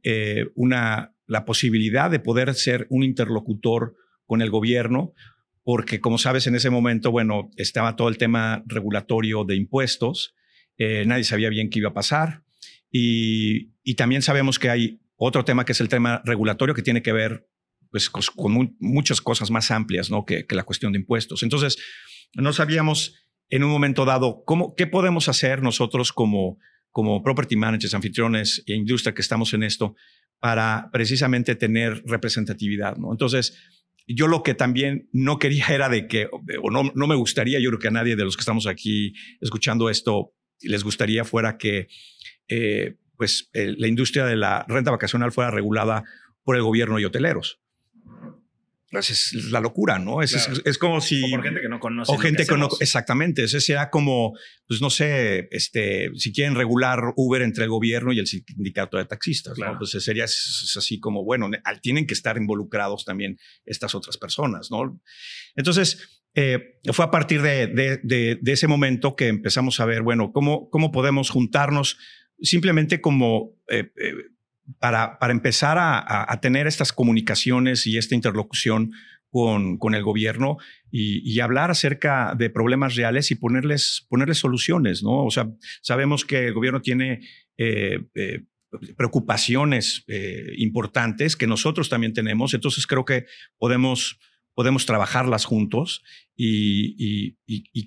[0.55, 3.95] una, la posibilidad de poder ser un interlocutor
[4.31, 5.13] con el gobierno,
[5.61, 10.35] porque como sabes, en ese momento, bueno, estaba todo el tema regulatorio de impuestos,
[10.77, 12.41] eh, nadie sabía bien qué iba a pasar,
[12.89, 17.11] y, también sabemos que hay otro tema que es el tema regulatorio que tiene que
[17.11, 17.45] ver
[17.89, 20.23] pues, con, muchas cosas más amplias ¿no?
[20.23, 21.43] que, la cuestión de impuestos.
[21.43, 21.77] Entonces,
[22.33, 23.15] no sabíamos
[23.49, 26.57] en un momento dado cómo, qué podemos hacer nosotros como,
[26.89, 29.93] como property managers, anfitriones e industria que estamos en esto
[30.39, 32.95] para precisamente tener representatividad.
[32.95, 33.11] ¿no?
[33.11, 33.57] Entonces,
[34.15, 36.27] yo lo que también no quería era de que,
[36.61, 39.13] o no, no me gustaría, yo creo que a nadie de los que estamos aquí
[39.39, 41.87] escuchando esto les gustaría fuera que
[42.47, 46.03] eh, pues la industria de la renta vacacional fuera regulada
[46.43, 47.60] por el gobierno y hoteleros.
[48.91, 50.21] Pues, es la locura, ¿no?
[50.21, 50.33] Es,
[50.65, 51.23] es, como si...
[51.23, 52.11] O por gente que no conoce.
[52.11, 52.67] O gente que, no...
[52.81, 53.45] Exactamente.
[53.45, 54.33] Ese sea como,
[54.67, 59.05] pues no sé, este, si quieren regular Uber entre el gobierno y el sindicato de
[59.05, 59.77] taxistas, ¿no?
[59.77, 61.49] Pues sería así como, bueno,
[61.81, 65.01] tienen que estar involucrados también estas otras personas, ¿no?
[65.55, 70.33] Entonces, eh, fue a partir de, de, de, ese momento que empezamos a ver, bueno,
[70.33, 71.97] cómo, cómo podemos juntarnos
[72.41, 73.55] simplemente como...
[73.69, 74.13] Eh, eh,
[74.79, 78.91] para, para empezar a, tener estas comunicaciones y esta interlocución
[79.29, 80.57] con, con el gobierno
[80.91, 85.25] y, hablar acerca de problemas reales y ponerles, ponerles soluciones, ¿no?
[85.25, 85.49] O sea,
[85.81, 87.21] sabemos que el gobierno tiene
[87.57, 88.43] eh, eh,
[88.97, 93.25] preocupaciones eh, importantes que nosotros también tenemos, entonces creo que
[93.57, 94.19] podemos
[94.53, 96.03] podemos trabajarlas juntos
[96.35, 97.37] y,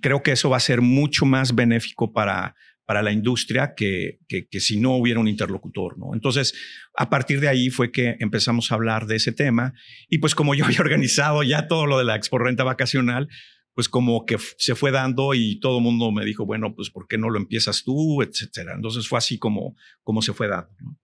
[0.01, 4.61] creo que eso va a ser mucho más benéfico para, para la industria que, que,
[4.61, 5.99] si no hubiera un interlocutor.
[5.99, 6.15] ¿no?
[6.15, 6.55] Entonces,
[6.97, 9.73] a partir de ahí fue que empezamos a hablar de ese tema
[10.09, 13.29] y pues como yo había organizado ya todo lo de la expo renta vacacional,
[13.75, 17.09] pues como que se fue dando y todo el mundo me dijo, bueno, pues ¿por
[17.09, 18.23] qué no lo empiezas tú?
[18.23, 18.75] Etcétera.
[18.75, 20.99] Entonces fue así como, como se fue dando.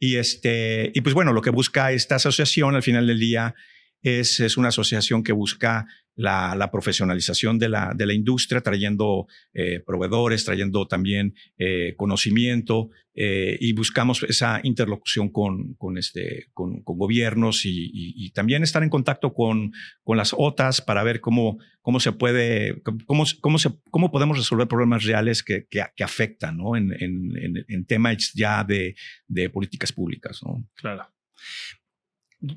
[0.00, 3.54] Y, este, y pues bueno, lo que busca esta asociación al final del día
[4.02, 10.44] es, una asociación que busca la, profesionalización de la, de la, industria, trayendo eh, proveedores,
[10.44, 18.30] trayendo también eh, conocimiento eh, y buscamos esa interlocución con, con, este, con, gobiernos y,
[18.34, 23.24] también estar en contacto con, con las OTAs para ver cómo, cómo se puede, cómo,
[23.40, 26.76] cómo, se, cómo podemos resolver problemas reales que, que, afectan ¿no?
[26.76, 28.94] en, en, en, temas ya de,
[29.28, 30.40] de políticas públicas.
[30.74, 31.06] Claro.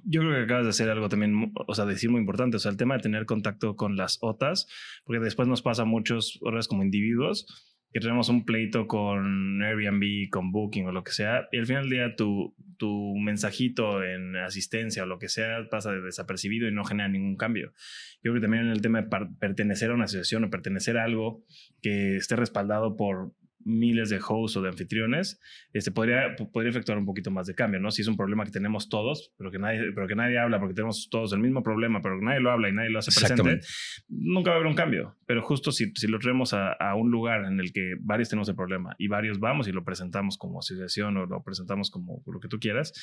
[0.03, 2.71] Yo creo que acabas de hacer algo también, o sea, decir muy importante, o sea,
[2.71, 4.67] el tema de tener contacto con las OTAs,
[5.03, 10.51] porque después nos pasa muchos horas como individuos que tenemos un pleito con Airbnb, con
[10.51, 15.03] Booking o lo que sea, y al final del día tu, tu mensajito en asistencia
[15.03, 17.73] o lo que sea pasa de desapercibido y no genera ningún cambio.
[18.21, 21.03] Yo creo que también en el tema de pertenecer a una asociación o pertenecer a
[21.03, 21.43] algo
[21.81, 23.33] que esté respaldado por
[23.65, 25.39] miles de hosts o de anfitriones,
[25.73, 27.91] este, podría, podría efectuar un poquito más de cambio, ¿no?
[27.91, 30.73] Si es un problema que tenemos todos, pero que nadie, pero que nadie habla porque
[30.73, 33.59] tenemos todos el mismo problema, pero que nadie lo habla y nadie lo hace presente,
[34.07, 35.17] nunca va a haber un cambio.
[35.25, 38.49] Pero justo si, si lo traemos a, a, un lugar en el que varios tenemos
[38.49, 42.39] el problema y varios vamos y lo presentamos como asociación o lo presentamos como lo
[42.39, 42.93] que tú quieras,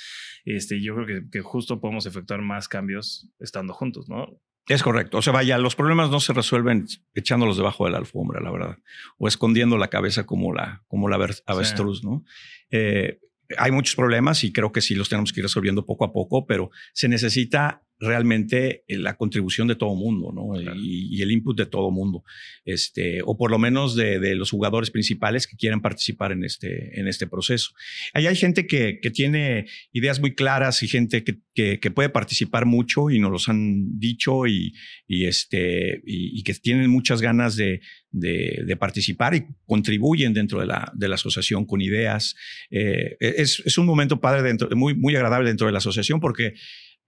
[0.44, 4.40] este, yo creo que, que justo podemos efectuar más cambios estando juntos, ¿no?
[4.68, 5.18] Es correcto.
[5.18, 8.79] O sea, vaya, los problemas no se resuelven echándolos debajo de la alfombra, la verdad,
[9.16, 12.24] o escondiendo la cabeza como la, como la avestruz, ¿no?
[12.70, 13.20] Eh,
[13.59, 16.46] hay muchos problemas y creo que sí los tenemos que ir resolviendo poco a poco,
[16.46, 20.61] pero se necesita realmente eh, la contribución de todo mundo, ¿no?
[20.76, 22.24] Y, el input de todo mundo,
[22.64, 27.09] este, o por lo menos de, los jugadores principales que quieran participar en este, en
[27.09, 27.70] este proceso.
[28.12, 32.66] Ahí hay gente que, que tiene ideas muy claras y gente que, que, puede participar
[32.66, 34.74] mucho y nos los han dicho y,
[35.06, 37.80] y este, y, que tienen muchas ganas de,
[38.16, 42.35] de, participar y contribuyen dentro de la, de la asociación con ideas.
[42.70, 46.55] Eh, es, es, un momento padre dentro, muy, muy agradable dentro de la asociación porque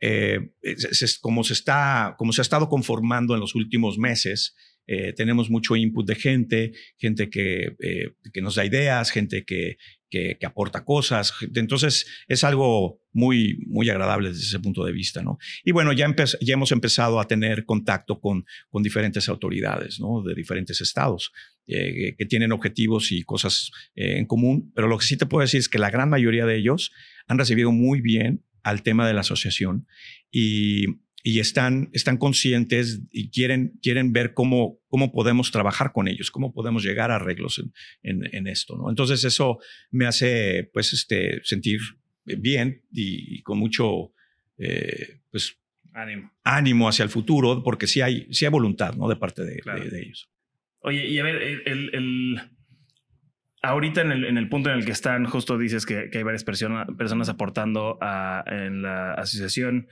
[0.01, 0.51] eh,
[1.21, 4.55] como, se está, como se ha estado conformando en los últimos meses,
[4.87, 7.77] eh, tenemos mucho input de gente, gente que,
[8.33, 9.77] que nos da ideas, gente que,
[10.11, 11.33] que, aporta cosas.
[11.55, 15.23] Entonces es algo muy, muy agradable desde ese punto de vista.
[15.23, 15.39] ¿no?
[15.65, 16.07] Y bueno, ya,
[16.41, 20.23] hemos empezado a tener contacto con, con diferentes autoridades ¿no?
[20.23, 21.33] de diferentes estados.
[21.67, 25.69] que tienen objetivos y cosas en común, pero lo que sí te puedo decir es
[25.69, 26.93] que la gran mayoría de ellos
[27.27, 29.87] han recibido muy bien al tema de la asociación
[30.31, 30.87] y,
[31.31, 36.55] y están, están conscientes y quieren, quieren ver cómo, cómo podemos trabajar con ellos, cómo
[36.55, 37.63] podemos llegar a arreglos
[38.03, 38.79] en, en, esto.
[38.79, 38.89] ¿no?
[38.89, 39.59] Entonces eso
[39.91, 41.81] me hace pues, este, sentir
[42.25, 44.15] bien y, con mucho
[44.57, 45.59] eh, pues,
[45.93, 46.33] ánimo.
[46.45, 49.07] ánimo hacia el futuro, porque sí hay, sí hay voluntad ¿no?
[49.07, 49.61] de parte de,
[49.91, 50.31] de, ellos.
[50.79, 52.41] Oye, y a ver, el, el
[53.61, 56.25] ahorita en el, en el, punto en el que están, justo dices que, que hay
[56.25, 59.89] varias personas, personas aportando a, en la asociación,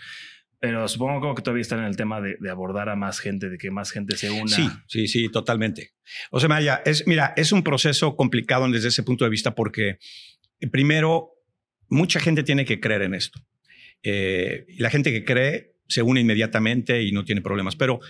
[0.58, 3.70] pero supongo que todavía están en el tema de, abordar a más gente, de que
[3.70, 4.48] más gente se una.
[4.48, 5.92] Sí, sí, sí, totalmente.
[6.30, 9.98] O sea, Maya, mira, es un proceso complicado desde ese punto de vista porque
[10.70, 11.32] primero,
[11.88, 13.40] mucha gente tiene que creer en esto.
[14.02, 18.00] Eh, la gente que cree se une inmediatamente y no tiene problemas, pero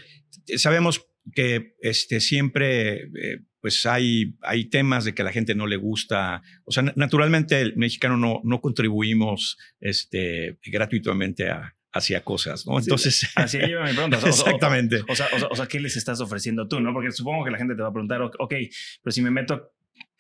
[0.57, 5.67] sabemos que este, siempre eh, pues hay, hay temas de que a la gente no
[5.67, 6.43] le gusta.
[6.65, 12.79] O sea, naturalmente el mexicano no, no contribuimos este, gratuitamente a, hacia cosas, ¿no?
[12.79, 13.31] Entonces...
[13.35, 14.19] así lleva mi pregunta.
[14.27, 15.03] exactamente.
[15.09, 16.93] O, sea, o, sea, ¿qué les estás ofreciendo tú, no?
[16.93, 18.55] Porque supongo que la gente te va a preguntar, ok,
[19.03, 19.73] pero si me meto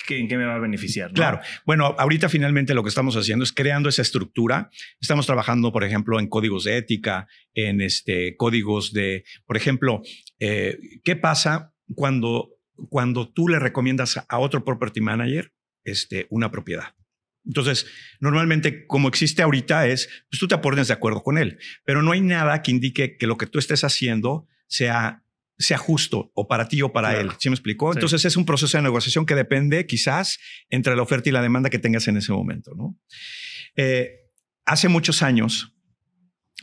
[0.09, 1.13] ¿En qué me va a beneficiar?
[1.13, 1.41] Claro.
[1.65, 4.71] Bueno, ahorita finalmente lo que estamos haciendo es creando esa estructura.
[5.01, 10.03] Estamos trabajando, por ejemplo, en códigos de ética, en este, códigos de, por ejemplo,
[10.39, 12.51] eh, ¿qué pasa cuando,
[12.89, 15.53] cuando tú le recomiendas a otro property manager
[15.85, 16.95] este, una propiedad?
[17.47, 17.87] Entonces,
[18.21, 22.13] normalmente, como existe ahorita, es, pues tú te pones de acuerdo con él, pero no
[22.13, 25.23] hay nada que indique que lo que tú estés haciendo sea
[25.59, 27.31] sea justo o para ti o para él.
[27.39, 27.93] ¿Sí me explicó?
[27.93, 31.71] Entonces es un proceso de negociación que depende quizás entre la oferta y la demanda
[31.71, 32.99] que tengas en ese momento, ¿no?
[33.75, 34.27] Eh,
[34.65, 35.73] hace muchos años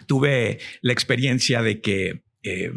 [0.07, 2.71] tuve la experiencia de que eh,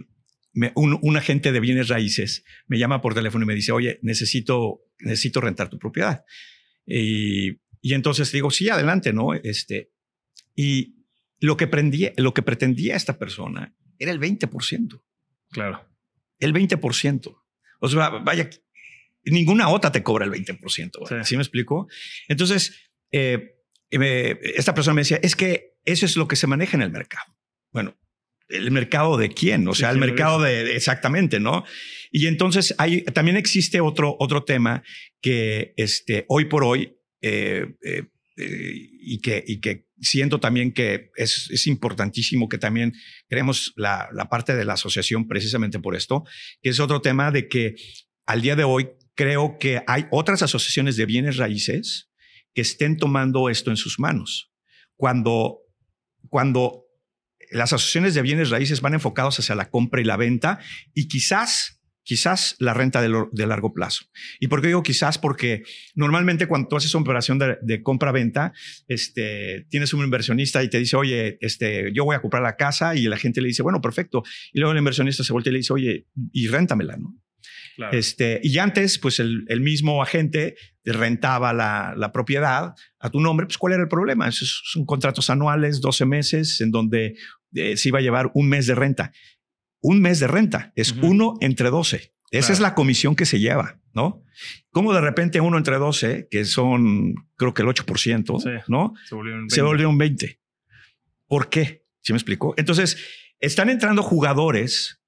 [0.74, 5.40] un, agente de bienes raíces me llama por teléfono y me dice, oye, necesito, necesito
[5.40, 6.24] rentar tu propiedad.
[6.86, 9.32] Y, y entonces digo, sí, adelante, ¿no?
[9.32, 9.92] Este,
[10.56, 11.06] y
[11.38, 11.70] lo que,
[12.16, 15.00] lo que pretendía esta persona era el 20%.
[15.52, 15.88] Claro.
[16.40, 17.42] El 20%.
[17.78, 18.50] O sea, vaya,
[19.22, 21.24] ninguna otra te cobra el 20%.
[21.24, 21.86] Sí, me explico?
[22.26, 23.54] Entonces, eh,
[23.88, 27.36] esta persona me decía, es que eso es lo que se maneja en el mercado.
[27.70, 27.96] Bueno,
[28.48, 29.68] ¿el mercado de quién?
[29.68, 31.62] O sea, el mercado de, exactamente, ¿no?
[32.10, 34.82] Y entonces hay, también existe otro, otro tema
[35.20, 38.04] que este, hoy por hoy eh, eh,
[38.36, 42.92] y, que, y que siento también que es, es importantísimo que también
[43.28, 46.24] creemos la, la parte de la asociación precisamente por esto,
[46.62, 47.76] que es otro tema de que
[48.26, 52.10] al día de hoy creo que hay otras asociaciones de bienes raíces
[52.54, 54.52] que estén tomando esto en sus manos.
[54.96, 55.60] Cuando,
[56.28, 56.84] cuando
[57.50, 60.58] las asociaciones de bienes raíces van enfocados hacia la compra y la venta
[60.94, 61.75] y quizás
[62.06, 64.04] quizás la renta de, largo plazo.
[64.38, 65.18] ¿Y por qué digo quizás?
[65.18, 65.64] Porque
[65.96, 68.52] normalmente cuando tú haces una operación de, compra-venta,
[68.86, 72.94] este, tienes un inversionista y te dice, oye, este, yo voy a comprar la casa
[72.94, 74.22] y la gente le dice, bueno, perfecto.
[74.52, 77.12] Y luego el inversionista se voltea y le dice, oye, y réntamela, ¿no?
[77.92, 83.74] Este, y antes, pues el, mismo agente rentaba la, propiedad a tu nombre, pues ¿cuál
[83.74, 84.30] era el problema?
[84.30, 87.16] son contratos anuales, 12 meses, en donde
[87.54, 89.12] eh, se iba a llevar un mes de renta
[89.80, 90.72] un mes de renta.
[90.76, 92.12] Es uno entre 12.
[92.30, 94.22] Esa es la comisión que se lleva, ¿no?
[94.70, 98.94] Como de repente uno entre 12, que son creo que el 8%, ¿no?
[99.48, 100.40] Se volvió un 20.
[101.28, 101.84] ¿Por qué?
[102.02, 102.54] ¿Sí me explicó?
[102.56, 102.98] Entonces,
[103.40, 105.00] están entrando jugadores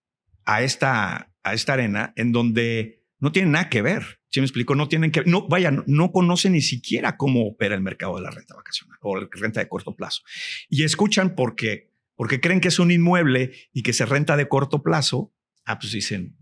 [0.45, 4.21] a esta, a esta arena en donde no tienen nada que ver.
[4.31, 4.75] ¿Sí me explico?
[4.75, 8.31] No tienen que, no, vaya, no conocen ni siquiera cómo opera el mercado de la
[8.31, 10.23] renta vacacional o la renta de corto plazo.
[10.69, 11.88] Y escuchan porque
[12.19, 15.33] porque creen que es un inmueble y que se renta de corto plazo,
[15.65, 16.37] ah, pues dicen,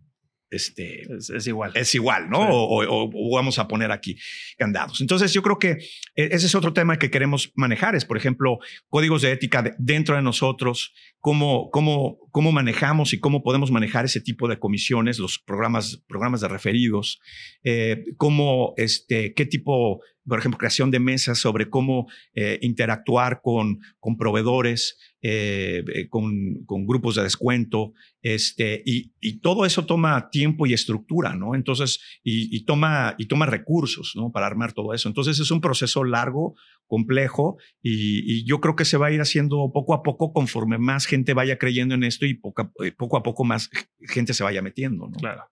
[0.49, 1.73] este, es, igual.
[1.75, 2.39] Es igual, ¿no?
[2.49, 4.17] O, vamos a poner aquí
[4.57, 5.03] candados.
[5.03, 5.73] Entonces, yo creo que
[6.15, 8.59] e, ese es otro tema que queremos manejar, es, por ejemplo,
[8.89, 10.95] códigos de ética dentro de nosotros,
[11.27, 16.41] cómo, cómo, cómo manejamos y cómo podemos manejar ese tipo de comisiones, los programas, programas
[16.41, 17.19] de referidos,
[17.65, 23.81] eh, cómo, este, qué tipo por ejemplo, creación de mesas sobre cómo eh, interactuar con,
[24.01, 30.67] con proveedores, eh, con, con, grupos de descuento, este, y, y, todo eso toma tiempo
[30.67, 31.55] y estructura, ¿no?
[31.55, 34.33] Entonces, y, toma, y toma recursos, ¿no?
[34.33, 35.09] Para armar todo eso.
[35.09, 39.71] Entonces, es un proceso largo, complejo, y, yo creo que se va a ir haciendo
[39.73, 43.23] poco a poco conforme más gente vaya creyendo en esto y poco a poco, a
[43.23, 43.71] poco más
[44.01, 45.17] gente se vaya metiendo, ¿no?
[45.19, 45.45] Claro.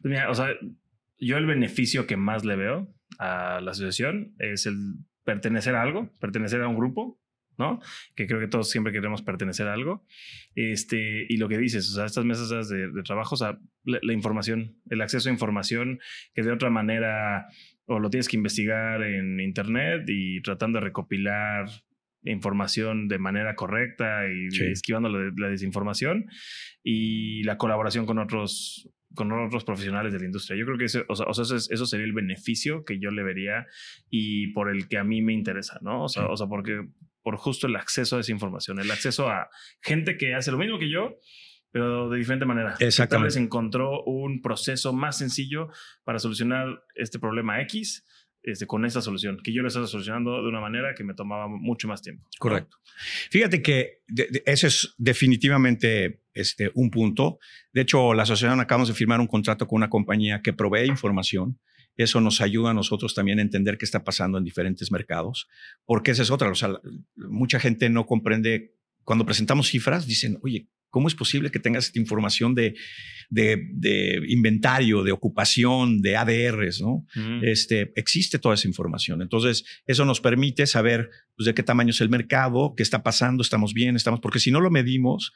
[0.00, 0.48] Pues mira, o sea,
[1.18, 4.76] yo el beneficio que más le veo a la asociación es el
[5.24, 7.20] pertenecer a algo, pertenecer a un grupo,
[7.58, 7.78] ¿no?
[8.16, 10.06] Que creo que todos siempre queremos pertenecer a algo.
[10.54, 14.80] Este, y lo que dices, o sea, estas mesas de, trabajo, o sea, la, información,
[14.88, 16.00] el acceso a información
[16.34, 17.46] que de otra manera
[17.90, 21.66] o lo tienes que investigar en internet y tratando de recopilar
[22.22, 26.26] información de manera correcta y esquivando la, desinformación
[26.84, 30.56] y la colaboración con otros con otros profesionales de la industria.
[30.56, 33.66] Yo creo que eso, o sea, eso, sería el beneficio que yo le vería
[34.08, 36.04] y por el que a mí me interesa, ¿no?
[36.04, 36.86] O sea, o sea, porque
[37.22, 39.48] por justo el acceso a esa información, el acceso a
[39.82, 41.16] gente que hace lo mismo que yo,
[41.70, 42.74] pero de diferente manera.
[42.80, 43.16] Exactamente.
[43.16, 45.68] Tal vez encontró un proceso más sencillo
[46.04, 48.04] para solucionar este problema X
[48.42, 51.46] este, con esa solución, que yo lo estaba solucionando de una manera que me tomaba
[51.46, 52.26] mucho más tiempo.
[52.38, 52.78] Correcto.
[53.30, 54.02] Fíjate que
[54.46, 57.38] ese es definitivamente este, un punto.
[57.72, 61.60] De hecho, la asociación acabamos de firmar un contrato con una compañía que provee información.
[61.96, 65.46] Eso nos ayuda a nosotros también a entender qué está pasando en diferentes mercados,
[65.84, 66.48] porque esa es otra.
[66.50, 66.80] O sea,
[67.16, 68.74] mucha gente no comprende.
[69.04, 72.74] Cuando presentamos cifras, dicen, oye, ¿Cómo es posible que tengas esta información de,
[73.30, 76.80] de, inventario, de ocupación, de ADRs?
[76.80, 77.06] ¿no?
[77.42, 79.22] este, existe toda esa información.
[79.22, 83.42] Entonces, eso nos permite saber pues, de qué tamaño es el mercado, qué está pasando,
[83.42, 85.32] estamos bien, estamos, porque si no lo medimos,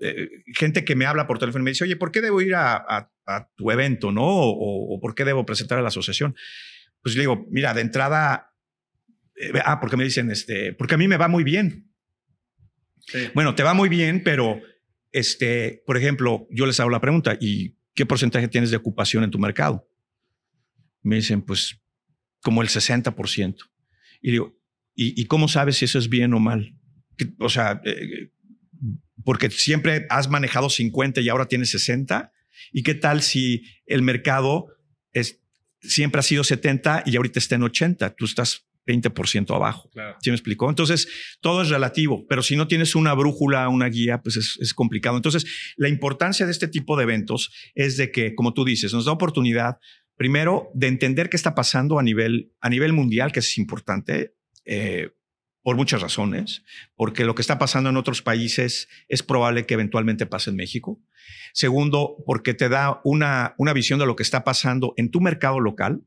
[0.00, 2.54] eh, gente que me habla por teléfono y me dice, oye, ¿por qué debo ir
[2.54, 3.10] a,
[3.54, 4.10] tu evento?
[4.10, 4.24] ¿no?
[4.26, 6.34] O, por qué debo presentar a la asociación?
[7.02, 8.52] Pues le digo, mira, de entrada,
[9.36, 11.86] eh, ah, porque me dicen, este, porque a mí me va muy bien.
[13.34, 14.60] Bueno, te va muy bien, pero
[15.12, 19.30] este, por ejemplo, yo les hago la pregunta, ¿y qué porcentaje tienes de ocupación en
[19.30, 19.88] tu mercado?
[21.02, 21.80] Me dicen, pues,
[22.42, 23.56] como el 60%.
[24.22, 24.56] Y digo,
[24.94, 26.74] ¿y, cómo sabes si eso es bien o mal?
[27.38, 28.30] O sea, eh,
[29.24, 32.32] porque siempre has manejado 50 y ahora tienes 60.
[32.72, 34.68] ¿Y qué tal si el mercado
[35.12, 35.40] es,
[35.80, 38.14] siempre ha sido 70 y ahorita está en 80?
[38.14, 39.90] Tú estás 20% abajo.
[39.90, 40.16] Claro.
[40.20, 40.68] ¿Sí me explicó?
[40.68, 41.08] Entonces,
[41.40, 45.16] todo es relativo, pero si no tienes una brújula, una guía, pues es, es, complicado.
[45.16, 45.44] Entonces,
[45.76, 49.12] la importancia de este tipo de eventos es de que, como tú dices, nos da
[49.12, 49.78] oportunidad,
[50.16, 54.34] primero, de entender qué está pasando a nivel, a nivel mundial, que es importante.
[54.64, 55.10] Eh,
[55.62, 56.62] por muchas razones,
[56.96, 61.00] porque lo que está pasando en otros países es probable que eventualmente pase en México.
[61.52, 65.60] Segundo, porque te da una, una visión de lo que está pasando en tu mercado
[65.60, 66.02] local,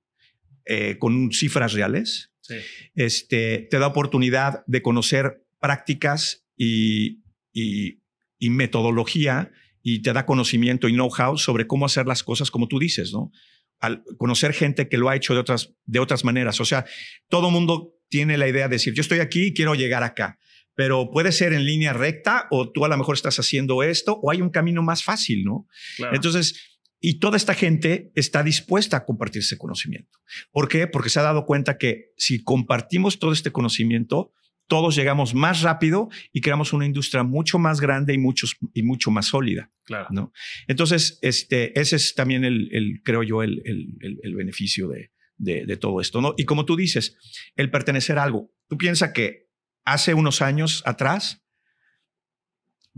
[0.65, 2.32] eh, con cifras reales.
[2.43, 2.55] Sí.
[2.93, 7.23] Este, te da oportunidad de conocer prácticas y,
[7.53, 8.01] y,
[8.37, 12.79] y metodología y te da conocimiento y know-how sobre cómo hacer las cosas como tú
[12.79, 13.31] dices, ¿no?
[13.79, 16.59] Al conocer gente que lo ha hecho de otras, de otras maneras.
[16.59, 16.85] O sea,
[17.29, 20.37] todo mundo tiene la idea de decir, yo estoy aquí y quiero llegar acá,
[20.75, 24.31] pero puede ser en línea recta o tú a lo mejor estás haciendo esto o
[24.31, 25.67] hay un camino más fácil, ¿no?
[25.97, 26.15] Claro.
[26.15, 26.72] Entonces,
[27.05, 30.19] y toda esta gente está dispuesta a compartir ese conocimiento.
[30.51, 30.87] ¿Por qué?
[30.87, 34.31] Porque se ha dado cuenta que si compartimos todo este conocimiento,
[34.67, 39.11] todos llegamos más rápido y creamos una industria mucho más grande y, muchos, y mucho
[39.11, 39.69] más sólida.
[39.83, 40.07] Claro.
[40.11, 40.31] ¿no?
[40.69, 45.65] Entonces, este, ese es también el, el creo yo, el, el, el beneficio de, de,
[45.65, 46.21] de, todo esto.
[46.21, 46.35] ¿no?
[46.37, 47.17] Y como tú dices,
[47.57, 48.49] el pertenecer a algo.
[48.69, 49.49] Tú piensas que
[49.83, 51.42] hace unos años atrás,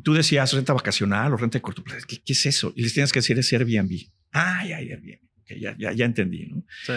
[0.03, 2.05] tú decías renta vacacional o renta de corto plazo.
[2.07, 2.73] ¿Qué, ¿Qué, es eso?
[2.75, 3.91] Y les tienes que decir es Airbnb.
[4.31, 5.19] Ah, ya, Airbnb.
[5.41, 6.47] Okay, ya, ya, ya entendí.
[6.47, 6.65] ¿no?
[6.85, 6.93] Sí.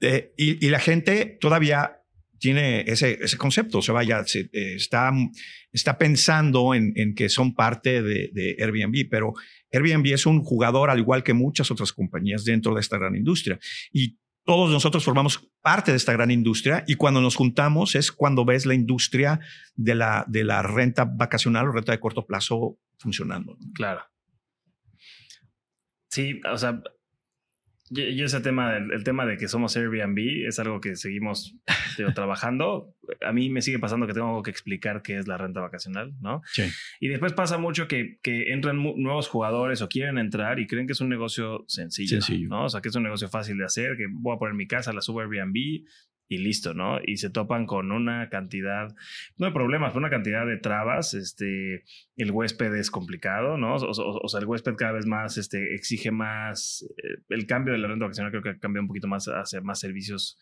[0.00, 2.02] Eh, y, y, la gente todavía
[2.42, 5.12] tiene ese, ese concepto, o sea, vaya, se, eh, está,
[5.70, 9.32] está pensando en, en, que son parte de, de Airbnb, pero
[9.70, 13.60] Airbnb es un jugador al igual que muchas otras compañías dentro de esta gran industria.
[13.92, 18.44] Y todos nosotros formamos parte de esta gran industria y cuando nos juntamos es cuando
[18.44, 19.40] ves la industria
[19.74, 23.56] de la, de la renta vacacional o renta de corto plazo funcionando.
[23.74, 24.02] Claro.
[26.10, 26.82] Sí, o sea,
[27.92, 31.54] yo, yo ese tema, el, el, tema de que somos Airbnb es algo que seguimos
[31.98, 32.96] digo, trabajando.
[33.20, 36.40] A mí me sigue pasando que tengo que explicar qué es la renta vacacional, ¿no?
[36.46, 36.62] Sí.
[37.00, 40.94] Y después pasa mucho que, que entran nuevos jugadores o quieren entrar y creen que
[40.94, 42.64] es un negocio sencillo, sencillo, ¿no?
[42.64, 44.92] O sea, que es un negocio fácil de hacer, que voy a poner mi casa,
[44.92, 45.84] la subo a Airbnb
[46.32, 46.98] y listo, ¿no?
[47.04, 48.88] Y se topan con una cantidad,
[49.36, 51.12] no de problemas, pero una cantidad de trabas.
[51.12, 51.84] Este,
[52.16, 53.74] el huésped es complicado, ¿no?
[53.74, 56.86] O, sea, el huésped cada vez más este, exige más.
[56.96, 59.80] Eh, el cambio de la renta vacacional creo que cambia un poquito más hacia más
[59.80, 60.38] servicios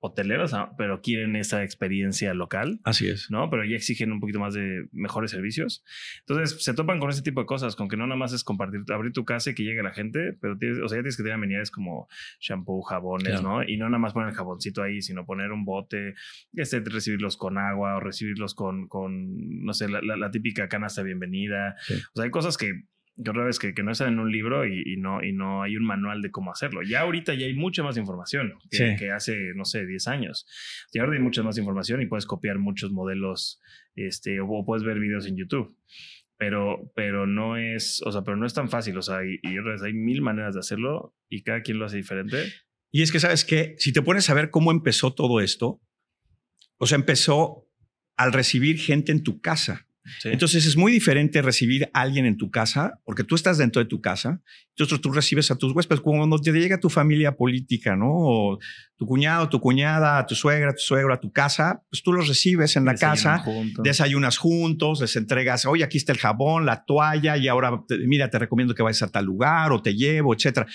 [0.00, 2.80] hoteleros, pero quieren esa experiencia local.
[2.84, 3.30] Así es.
[3.30, 3.48] ¿No?
[3.50, 5.84] Pero ya exigen un poquito más de mejores servicios.
[6.20, 8.82] Entonces se topan con ese tipo de cosas, con que no nada más es compartir,
[8.92, 11.22] abrir tu casa y que llegue la gente, pero tienes, o sea, ya tienes que
[11.22, 12.08] tener amenidades como
[12.40, 13.42] shampoo, jabones, claro.
[13.42, 13.62] ¿no?
[13.62, 16.14] Y no nada más poner el jaboncito ahí, sino poner un bote,
[16.52, 21.00] este, recibirlos con agua o recibirlos con, con no sé, la, la, la típica canasta
[21.02, 21.76] de bienvenida.
[21.80, 21.94] Sí.
[21.94, 22.84] O sea, hay cosas que
[23.22, 25.62] que otra vez que, que, no están en un libro y, y, no, y no
[25.62, 26.82] hay un manual de cómo hacerlo.
[26.82, 28.96] Ya ahorita ya hay mucha más información que, sí.
[28.98, 30.46] que hace, no sé, 10 años.
[30.92, 33.60] Ya ahora hay mucha más información y puedes copiar muchos modelos
[33.94, 35.76] este, o, puedes ver videos en YouTube.
[36.38, 38.98] Pero, pero no es, o sea, pero no es tan fácil.
[38.98, 41.86] O sea, y, y otra vez hay mil maneras de hacerlo y cada quien lo
[41.86, 42.52] hace diferente.
[42.92, 43.74] Y es que, ¿sabes qué?
[43.78, 45.80] Si te pones a ver cómo empezó todo esto,
[46.78, 47.66] o sea, empezó
[48.16, 49.88] al recibir gente en tu casa.
[50.20, 50.30] Sí.
[50.30, 53.88] Entonces es muy diferente recibir a alguien en tu casa, porque tú estás dentro de
[53.88, 54.40] tu casa,
[54.70, 58.08] entonces tú recibes a tus huéspedes, cuando te llega tu familia política, ¿no?
[58.10, 58.58] O
[58.96, 62.76] tu cuñado, tu cuñada, tu suegra, tu suegro a tu casa, pues tú los recibes
[62.76, 63.82] en la casa, juntos.
[63.82, 68.38] desayunas juntos, les entregas, oye, aquí está el jabón, la toalla, y ahora, mira, te
[68.38, 70.66] recomiendo que vayas a tal lugar o te llevo, etcétera.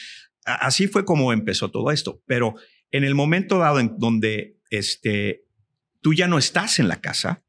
[0.46, 2.56] Así fue como empezó todo esto, pero
[2.92, 5.44] en el momento dado en donde este,
[6.02, 7.44] tú ya no estás en la casa,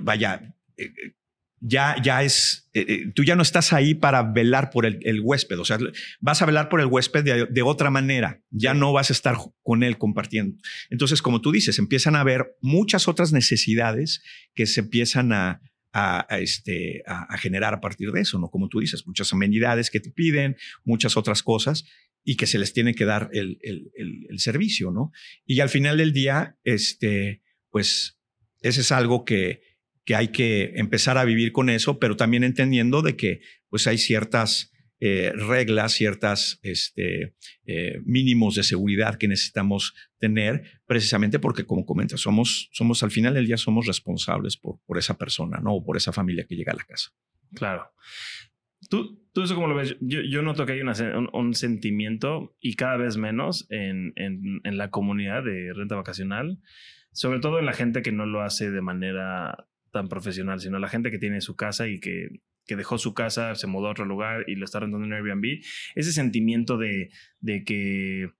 [0.00, 0.90] vaya, eh,
[1.60, 5.58] ya, ya es, eh, tú ya no estás ahí para velar por el, el, huésped,
[5.58, 5.78] o sea,
[6.20, 9.36] vas a velar por el huésped de, de, otra manera, ya no vas a estar
[9.62, 10.56] con él compartiendo.
[10.90, 14.22] Entonces, como tú dices, empiezan a haber muchas otras necesidades
[14.54, 15.60] que se empiezan a,
[15.92, 18.48] a, a este, a, a, generar a partir de eso, ¿no?
[18.48, 21.84] Como tú dices, muchas amenidades que te piden, muchas otras cosas
[22.22, 25.10] y que se les tiene que dar el, el, el, el servicio, ¿no?
[25.46, 27.40] Y al final del día, este,
[27.70, 28.20] pues,
[28.60, 29.62] ese es algo que,
[30.06, 33.98] que hay que empezar a vivir con eso, pero también entendiendo de que pues hay
[33.98, 37.34] ciertas eh, reglas, ciertas este,
[37.66, 43.34] eh, mínimos de seguridad que necesitamos tener, precisamente porque, como comentas, somos, somos al final
[43.34, 45.74] del día somos responsables por, por esa persona, ¿no?
[45.74, 47.10] O por esa familia que llega a la casa.
[47.54, 47.92] Claro.
[48.88, 49.96] ¿Tú, tú eso cómo lo ves?
[50.00, 54.90] Yo, yo noto que hay un, sentimiento y cada vez menos en, en, en la
[54.90, 56.60] comunidad de renta vacacional,
[57.12, 59.66] sobre todo en la gente que no lo hace de manera
[59.96, 62.28] tan profesional, sino la gente que tiene su casa y que,
[62.66, 65.62] que dejó su casa, se mudó a otro lugar y lo está rentando en Airbnb.
[65.94, 68.30] Ese sentimiento de, de que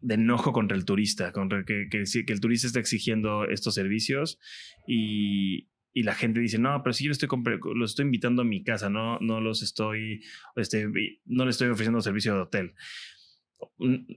[0.00, 4.40] de enojo contra el turista, contra que, que, el turista está exigiendo estos servicios
[4.88, 8.90] y, y la gente dice, no, pero si yo los estoy, invitando a mi casa,
[8.90, 10.24] no, no los estoy,
[10.56, 10.88] este,
[11.26, 12.74] no les estoy ofreciendo servicio de hotel.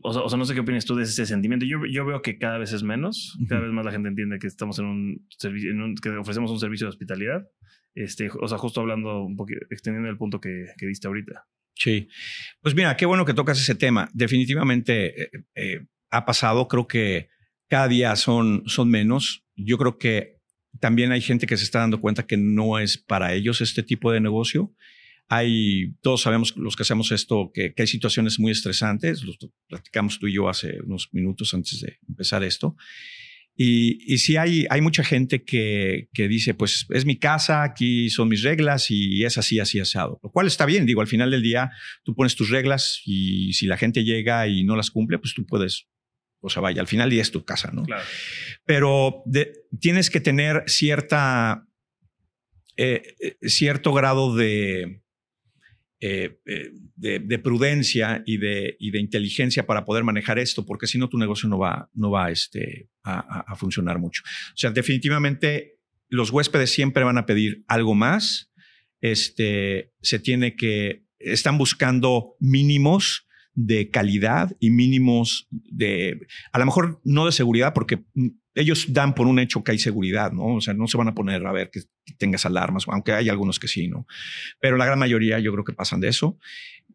[0.03, 1.65] O sea, no sé qué opinas tú de ese sentimiento.
[1.65, 4.47] Yo, yo veo que cada vez es menos, cada vez más la gente entiende que
[4.47, 5.71] estamos en un servicio,
[6.01, 7.47] que ofrecemos un servicio de hospitalidad.
[7.93, 11.45] Este, o sea, justo hablando un poquito, extendiendo el punto que, que diste ahorita.
[11.75, 12.07] Sí,
[12.61, 14.09] pues mira, qué bueno que tocas ese tema.
[14.13, 17.29] Definitivamente eh, eh, ha pasado, creo que
[17.69, 19.45] cada día son, son menos.
[19.55, 20.35] Yo creo que
[20.79, 24.11] también hay gente que se está dando cuenta que no es para ellos este tipo
[24.11, 24.73] de negocio.
[25.27, 29.23] Hay, todos sabemos los que hacemos esto, que, hay situaciones muy estresantes.
[29.23, 29.33] Lo
[29.67, 32.75] platicamos tú y yo hace unos minutos antes de empezar esto.
[33.57, 38.09] Y, y sí hay, hay mucha gente que, que dice, pues es mi casa, aquí
[38.09, 40.19] son mis reglas y es así, así asado.
[40.21, 41.71] Lo cual está bien, digo, al final del día
[42.03, 45.45] tú pones tus reglas y si la gente llega y no las cumple, pues tú
[45.45, 45.87] puedes
[46.45, 47.83] o sea, vaya, al final y es tu casa, ¿no?
[47.83, 48.03] Claro.
[48.65, 49.23] Pero
[49.79, 51.65] tienes que tener cierta,
[52.77, 55.01] eh, eh, cierto grado de,
[56.01, 56.39] eh,
[56.95, 61.17] de, prudencia y de, y de inteligencia para poder manejar esto, porque si no tu
[61.17, 64.21] negocio no va, no va este, a, a, funcionar mucho.
[64.25, 65.79] O sea, definitivamente
[66.09, 68.51] los huéspedes siempre van a pedir algo más.
[69.01, 73.24] Este, se tiene que, están buscando mínimos
[73.55, 78.03] de calidad y mínimos de, a lo mejor no de seguridad, porque
[78.53, 80.55] ellos dan por un hecho que hay seguridad, ¿no?
[80.55, 81.81] O sea, no se van a poner a ver que
[82.17, 84.05] tengas alarmas, aunque hay algunos que sí, ¿no?
[84.59, 86.37] Pero la gran mayoría yo creo que pasan de eso.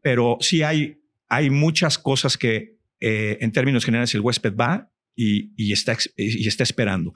[0.02, 0.98] Pero sí hay,
[1.28, 6.46] hay muchas cosas que eh, en términos generales el huésped va y, y, está, y
[6.46, 7.14] está esperando.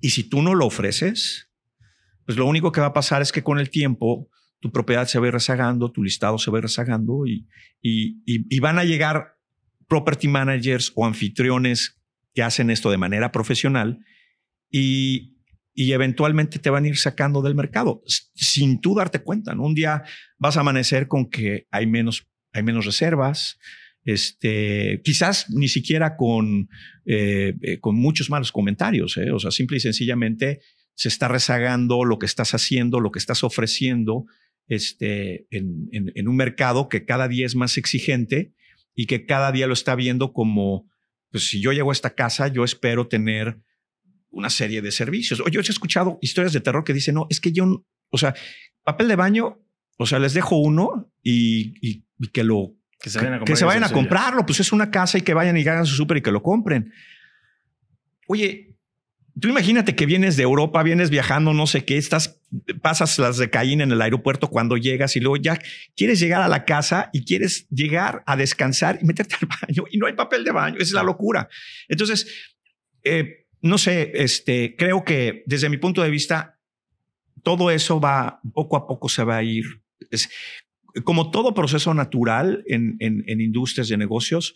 [0.00, 1.50] Y si tú no lo ofreces,
[2.24, 4.28] pues lo único que va a pasar es que con el tiempo
[4.60, 7.46] tu propiedad se va rezagando, tu listado se va rezagando y,
[7.80, 9.36] y, van a llegar
[9.86, 12.00] property managers o anfitriones
[12.34, 13.98] que hacen esto de manera profesional
[14.70, 15.38] y,
[15.74, 18.02] y eventualmente te van a ir sacando del mercado
[18.34, 19.54] sin tú darte cuenta.
[19.54, 19.62] ¿no?
[19.62, 20.02] Un día
[20.36, 23.58] vas a amanecer con que hay menos, hay menos reservas,
[24.04, 26.68] este, quizás ni siquiera con,
[27.04, 29.30] eh, eh, con muchos malos comentarios, ¿eh?
[29.30, 30.60] o sea, simple y sencillamente
[30.94, 34.24] se está rezagando lo que estás haciendo, lo que estás ofreciendo
[34.68, 38.52] este, en, en, un mercado que cada día es más exigente
[38.94, 40.90] y que cada día lo está viendo como,
[41.30, 43.58] pues si yo llego a esta casa, yo espero tener
[44.30, 45.40] una serie de servicios.
[45.40, 48.34] O yo he escuchado historias de terror que dicen, no, es que yo, o sea,
[48.84, 49.58] papel de baño,
[49.98, 52.74] o sea, les dejo uno y, y, que lo...
[53.00, 55.32] Que se vayan a, que se vayan a comprarlo, pues es una casa y que
[55.32, 56.92] vayan y hagan su súper y que lo compren.
[58.26, 58.67] Oye,
[59.40, 62.40] Tú imagínate que vienes de Europa, vienes viajando, no sé qué, estás,
[62.80, 65.60] pasas las de Caín en el aeropuerto cuando llegas y luego ya
[65.94, 69.98] quieres llegar a la casa y quieres llegar a descansar y meterte al baño y
[69.98, 70.76] no hay papel de baño.
[70.78, 71.48] Es la locura.
[71.88, 72.26] Entonces,
[73.04, 76.58] eh, no sé, este, creo que desde mi punto de vista,
[77.42, 79.82] todo eso va, poco a poco se va a ir.
[80.10, 80.30] Es,
[81.04, 84.54] como todo proceso natural en, en, en industrias de negocios,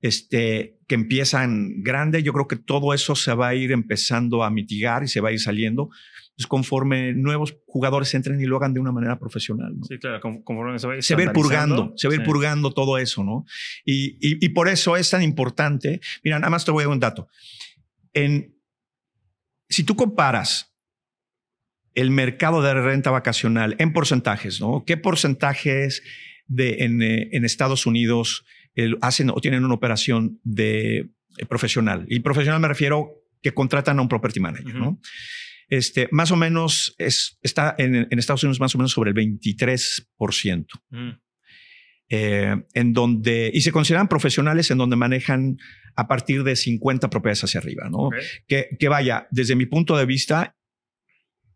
[0.00, 2.22] este, que empiezan grande.
[2.22, 5.30] Yo creo que todo eso se va a ir empezando a mitigar y se va
[5.30, 5.90] a ir saliendo
[6.38, 9.74] pues, conforme nuevos jugadores entren y lo hagan de una manera profesional.
[9.88, 12.16] Sí, claro, conforme se va a ir, se va a ir purgando, se va a
[12.16, 13.44] ir purgando todo eso, ¿no?
[13.84, 16.00] Y, y, y, por eso es tan importante.
[16.22, 17.28] Mira, nada más te voy a dar un dato.
[18.12, 18.54] En,
[19.68, 20.72] si tú comparas
[21.96, 24.84] el mercado de renta vacacional en porcentajes, ¿no?
[24.86, 26.04] ¿Qué porcentajes
[26.46, 28.44] de, en, eh, en Estados Unidos
[29.00, 32.06] hacen o tienen una operación de eh, profesional.
[32.08, 35.00] Y profesional me refiero que contratan a un property manager, ¿no?
[35.68, 40.66] Este, más o menos es, está en, Estados Unidos más o menos sobre el 23%.
[40.90, 41.10] Mm.
[42.10, 45.58] Eh, en donde, y se consideran profesionales en donde manejan
[45.94, 48.08] a partir de 50 propiedades hacia arriba, ¿no?
[48.46, 50.56] Que, que vaya, desde mi punto de vista,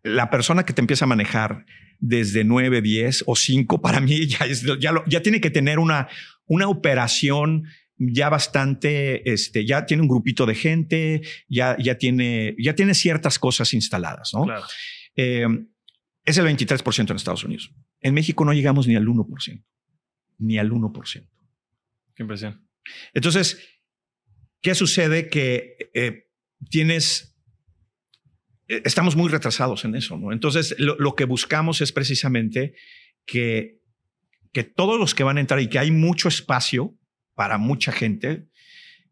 [0.02, 1.64] la persona que te empieza a manejar
[1.98, 4.46] desde 9, 10 o 5, para mí ya,
[4.78, 6.08] ya, ya tiene que tener una,
[6.52, 7.64] una operación
[7.96, 13.38] ya bastante, este, ya tiene un grupito de gente, ya, ya, tiene, ya tiene ciertas
[13.38, 14.46] cosas instaladas, ¿no?
[15.16, 15.46] Eh,
[16.26, 17.72] es el 23% en Estados Unidos.
[18.00, 19.64] En México no llegamos ni al 1%,
[20.38, 21.26] ni al 1%.
[22.14, 22.68] Qué impresión.
[23.14, 23.66] Entonces,
[24.60, 25.30] ¿qué sucede?
[25.30, 26.28] Que eh,
[26.68, 27.34] tienes,
[28.68, 30.32] eh, estamos muy retrasados en eso, ¿no?
[30.32, 32.74] Entonces, lo, lo que buscamos es precisamente
[33.24, 33.81] que
[34.52, 36.94] que todos los que van a entrar y que hay mucho espacio
[37.34, 38.46] para mucha gente,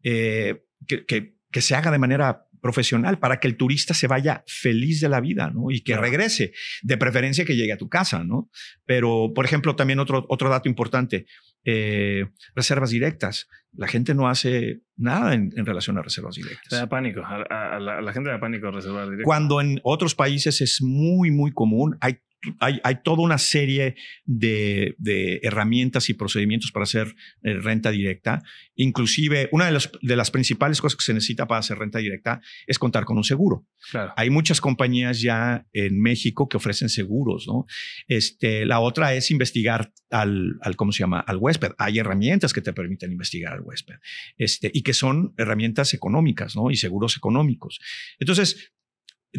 [0.03, 5.01] eh, que, que, se haga de manera profesional para que el turista se vaya feliz
[5.01, 5.71] de la vida ¿no?
[5.71, 8.23] y que regrese, de preferencia que llegue a tu casa.
[8.23, 8.49] ¿no?
[8.85, 11.25] Pero, por ejemplo, también otro, otro dato importante,
[11.65, 13.47] eh, reservas directas.
[13.73, 16.69] La gente no hace nada en, relación a reservas directas.
[16.69, 17.21] da pánico.
[17.25, 19.25] A, la, gente da pánico reservar directas.
[19.25, 21.97] Cuando en otros países es muy, muy común.
[22.01, 22.19] Hay
[22.59, 24.95] hay, toda una serie de,
[25.43, 28.41] herramientas y procedimientos para hacer eh, renta directa.
[28.75, 32.79] Inclusive, una de, de, las principales cosas que se necesita para hacer renta directa es
[32.79, 33.67] contar con un seguro.
[34.15, 37.47] Hay muchas compañías ya en México que ofrecen seguros.
[37.47, 37.65] ¿no?
[38.07, 41.19] Este, la otra es investigar al, al, ¿cómo se llama?
[41.19, 41.71] Al huésped.
[41.77, 43.95] Hay herramientas que te permiten investigar al huésped
[44.37, 46.71] este, y que son herramientas económicas ¿no?
[46.71, 47.79] y seguros económicos.
[48.19, 48.73] Entonces,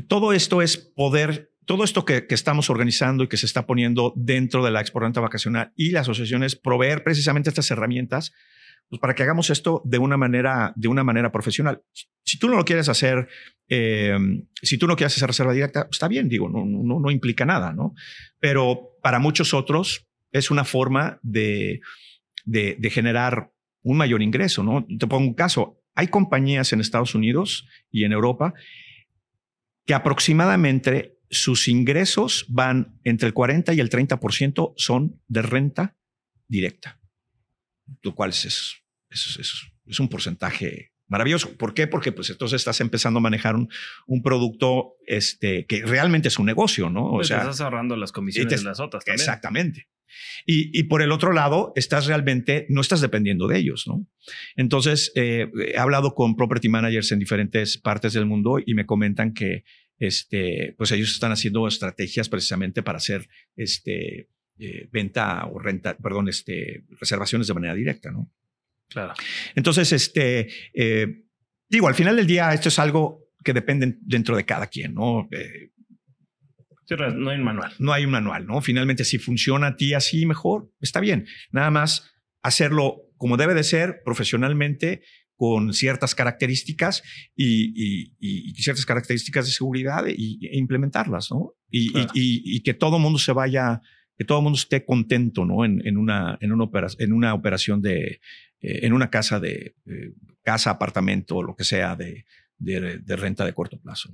[0.08, 4.64] todo esto es poder todo esto que, estamos organizando y que se está poniendo dentro
[4.64, 8.32] de la Expo Renta Vacacional y las asociaciones proveer precisamente estas herramientas
[8.88, 11.82] pues para que hagamos esto de una manera, de una manera profesional.
[12.24, 13.26] Si tú no lo quieres hacer,
[13.68, 14.18] eh,
[14.60, 17.72] si tú no quieres hacer reserva directa, está bien, digo, no, no, no implica nada,
[17.72, 17.94] ¿no?
[18.38, 21.80] Pero para muchos otros es una forma de,
[22.44, 23.50] de, de generar
[23.82, 24.86] un mayor ingreso, ¿no?
[24.98, 25.80] Te pongo un caso.
[25.94, 28.52] Hay compañías en Estados Unidos y en Europa
[29.86, 35.96] que aproximadamente sus ingresos van entre el 40 y el 30% son de renta
[36.46, 37.00] directa,
[38.02, 38.44] lo cual es,
[39.08, 41.56] es, es, un porcentaje maravilloso.
[41.56, 41.86] ¿Por qué?
[41.86, 43.68] Porque pues entonces estás empezando a manejar un,
[44.06, 47.06] un producto este, que realmente es un negocio, ¿no?
[47.06, 49.02] O pues sea, estás ahorrando las comisiones de las otras.
[49.02, 49.20] También.
[49.20, 49.88] Exactamente.
[50.44, 54.06] Y, y, por el otro lado, estás realmente, no estás dependiendo de ellos, ¿no?
[54.56, 59.32] Entonces, eh, he hablado con property managers en diferentes partes del mundo y me comentan
[59.32, 59.64] que
[60.02, 64.28] este, pues ellos están haciendo estrategias precisamente para hacer este,
[64.58, 68.28] eh, venta o renta, perdón, este, reservaciones de manera directa, ¿no?
[68.88, 69.14] Claro.
[69.54, 71.22] Entonces, este, eh,
[71.68, 75.28] digo, al final del día, esto es algo que depende dentro de cada quien, ¿no?
[75.30, 75.70] Eh,
[76.90, 77.72] no hay un manual.
[77.78, 78.60] No hay un manual, ¿no?
[78.60, 81.28] Finalmente, si funciona a ti así mejor, está bien.
[81.52, 85.04] Nada más hacerlo como debe de ser, profesionalmente,
[85.36, 87.02] con ciertas características
[87.34, 88.12] y,
[88.56, 91.54] ciertas características de seguridad y, e implementarlas, ¿no?
[91.70, 93.80] Y, que todo mundo se vaya,
[94.16, 95.64] que todo mundo esté contento, ¿no?
[95.64, 98.20] En, una, en, una, operación, en una operación de,
[98.60, 99.74] eh, en una casa de
[100.42, 102.24] casa, apartamento, lo que sea de,
[102.58, 104.10] de, renta de corto plazo.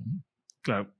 [0.61, 0.95] Claro,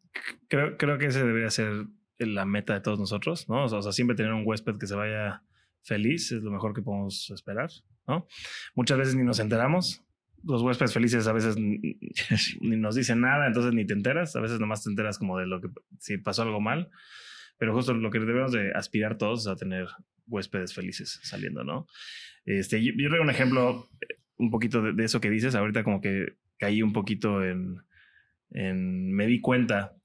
[0.47, 3.65] creo, creo que ese debería ser la meta de todos nosotros, ¿no?
[3.65, 5.43] O sea, siempre tener un huésped que se vaya
[5.82, 7.70] feliz es lo mejor que podemos esperar,
[8.07, 8.28] ¿no?
[8.76, 10.03] Muchas veces ni nos enteramos,
[10.44, 11.56] los huéspedes felices a veces
[12.62, 15.48] ni nos dicen nada, entonces ni te enteras, a veces nomás te enteras como de
[15.48, 15.70] lo que,
[16.00, 16.90] si pasó algo mal,
[17.58, 19.88] pero justo lo que debemos de aspirar todos es a tener
[20.28, 21.88] huéspedes felices saliendo, ¿no?
[22.46, 26.38] Este, yo, yo un ejemplo eh, un poquito de, eso que dices, ahorita como que
[26.58, 27.78] caí un poquito en,
[28.52, 29.96] en me di cuenta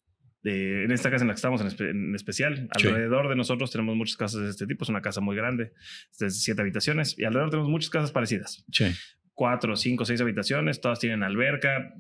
[0.43, 4.17] de, en esta casa en la que estamos en, especial, alrededor de nosotros tenemos muchas
[4.17, 5.73] casas de este tipo, es una casa muy grande,
[6.19, 8.65] de siete habitaciones, y alrededor tenemos muchas casas parecidas.
[8.71, 8.87] Sí
[9.35, 11.95] cuatro, cinco, seis habitaciones, todas tienen alberca,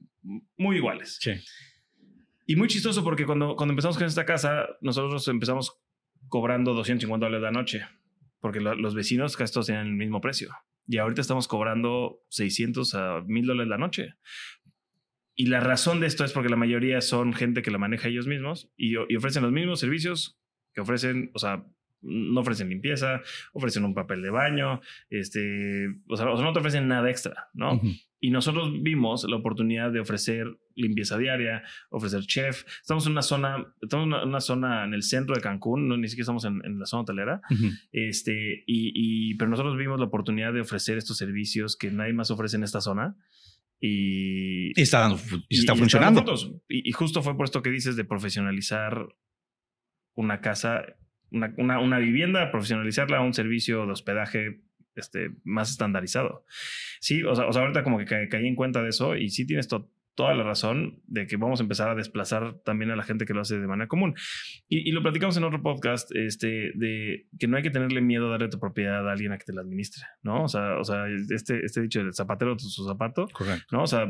[0.56, 1.18] muy iguales.
[1.20, 1.32] Sí.
[2.46, 5.80] Y muy chistoso porque cuando, cuando empezamos con esta casa, nosotros empezamos
[6.28, 7.86] cobrando 250 dólares la noche,
[8.40, 10.50] porque los vecinos casi todos tienen el mismo precio.
[10.86, 14.14] Y ahorita estamos cobrando 600 a 1000 dólares la noche.
[15.34, 18.26] Y la razón de esto es porque la mayoría son gente que la maneja ellos
[18.26, 20.38] mismos y, y ofrecen los mismos servicios
[20.72, 21.64] que ofrecen, o sea,
[22.04, 23.20] no ofrecen limpieza,
[23.52, 24.80] ofrecen un papel de baño,
[25.10, 27.80] este, o sea, no te ofrecen nada extra, ¿no?
[28.20, 32.64] Y nosotros vimos la oportunidad de ofrecer limpieza diaria, ofrecer chef.
[32.80, 36.08] Estamos en una zona, estamos en una, zona en el centro de Cancún, no, ni
[36.08, 37.42] siquiera estamos en, la zona hotelera.
[37.92, 42.56] este, y, pero nosotros vimos la oportunidad de ofrecer estos servicios que nadie más ofrece
[42.56, 43.14] en esta zona.
[43.78, 46.24] Y, y está, dando, y está funcionando.
[46.66, 49.06] y, y justo fue por esto que dices de profesionalizar
[50.14, 50.82] una casa
[51.34, 54.60] una, una, vivienda, profesionalizarla a un servicio de hospedaje
[54.94, 56.44] este, más estandarizado.
[57.00, 60.34] Sí, o sea, ahorita como que caí en cuenta de eso y sí tienes toda
[60.34, 63.40] la razón de que vamos a empezar a desplazar también a la gente que lo
[63.40, 64.14] hace de manera común.
[64.68, 68.30] Y, lo platicamos en otro podcast, este, de que no hay que tenerle miedo a
[68.30, 70.44] darle tu propiedad a alguien a que te la administre, ¿no?
[70.44, 73.66] O sea, o sea este, este dicho del zapatero su zapato, Correcto.
[73.72, 73.82] ¿no?
[73.82, 74.06] O sea,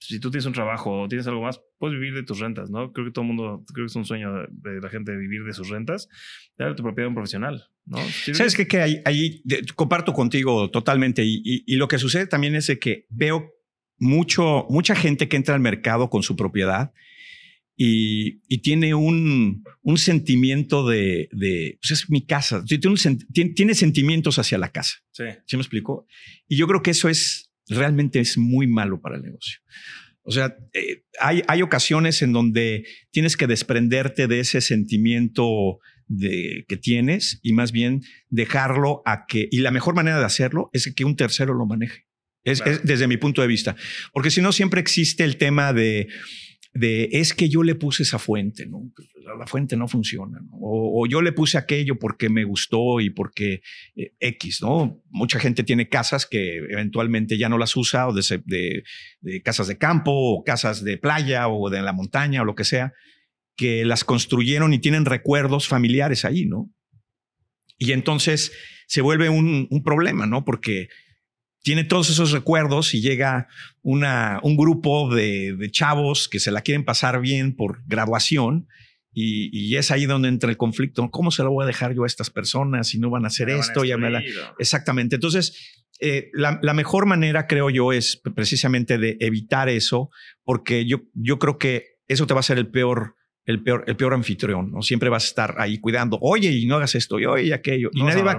[0.00, 2.92] si tú tienes un trabajo o tienes algo más, puedes vivir de tus rentas, ¿no?
[2.92, 5.44] Creo que todo el mundo, creo que es un sueño de, la gente de vivir
[5.44, 6.08] de sus rentas,
[6.56, 7.98] dar tu propiedad a un profesional, ¿no?
[8.32, 8.66] Sabes qué?
[8.66, 9.42] que ahí, ahí
[9.74, 13.52] comparto contigo totalmente y, y, lo que sucede también es que veo
[13.98, 16.92] mucho, mucha gente que entra al mercado con su propiedad
[17.76, 22.96] y, y tiene un, un sentimiento de, de, pues es mi casa, tiene,
[23.32, 24.94] tiene, tiene sentimientos hacia la casa.
[25.12, 25.24] Sí.
[25.46, 26.06] ¿Sí me explico?
[26.48, 29.60] Y yo creo que eso es realmente es muy malo para el negocio.
[30.22, 36.64] O sea, eh, hay, hay ocasiones en donde tienes que desprenderte de ese sentimiento de,
[36.68, 40.92] que tienes y más bien dejarlo a que, y la mejor manera de hacerlo es
[40.94, 42.06] que un tercero lo maneje.
[42.44, 43.76] Es, desde mi punto de vista.
[44.12, 46.08] Porque si no, siempre existe el tema de,
[46.74, 48.92] de es que yo le puse esa fuente, ¿no?
[49.38, 53.60] La fuente no funciona, o, yo le puse aquello porque me gustó y porque
[53.96, 55.02] eh, X, ¿no?
[55.10, 58.82] Mucha gente tiene casas que eventualmente ya no las usa, o de,
[59.20, 62.64] de, casas de campo, o casas de playa, o de la montaña, o lo que
[62.64, 62.92] sea,
[63.56, 66.70] que las construyeron y tienen recuerdos familiares ahí, ¿no?
[67.76, 68.52] Y entonces
[68.86, 70.44] se vuelve un, un problema, ¿no?
[70.44, 70.88] Porque
[71.62, 73.48] tiene todos esos recuerdos y llega
[73.82, 78.68] una, un grupo de, chavos que se la quieren pasar bien por graduación
[79.12, 81.10] y, es ahí donde entra el conflicto.
[81.10, 83.50] ¿Cómo se lo voy a dejar yo a estas personas si no van a hacer
[83.50, 83.84] esto?
[83.84, 84.10] Ya me
[84.58, 85.16] Exactamente.
[85.16, 90.10] Entonces, eh, la, mejor manera, creo yo, es precisamente de evitar eso,
[90.44, 93.16] porque yo, yo creo que eso te va a ser el peor
[93.48, 94.82] el peor, el peor anfitrión, ¿no?
[94.82, 97.88] Siempre vas a estar ahí cuidando, oye, y no hagas esto, y oye, aquello.
[97.94, 98.36] y nadie va,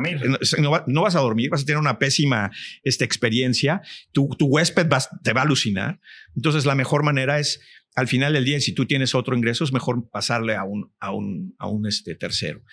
[0.60, 2.52] no, no, vas a dormir, vas a tener una pésima
[2.84, 3.82] esta experiencia,
[4.12, 4.88] tu, tu huésped
[5.24, 6.00] te va a alucinar.
[6.36, 7.60] Entonces, la mejor manera es
[8.00, 11.12] al final del día, si tú tienes otro ingreso, es mejor pasarle a un, a
[11.12, 12.64] un, a un este, tercero.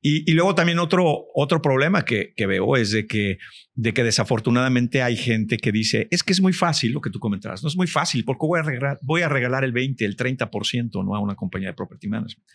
[0.00, 3.38] Y, luego también otro, otro problema que, veo es de que,
[3.74, 7.20] de que desafortunadamente hay gente que dice, es que es muy fácil lo que tú
[7.20, 10.16] comentabas, no es muy fácil, porque voy a regalar, voy a regalar el 20, el
[10.16, 11.14] 30% ¿no?
[11.14, 12.46] a una compañía de property management.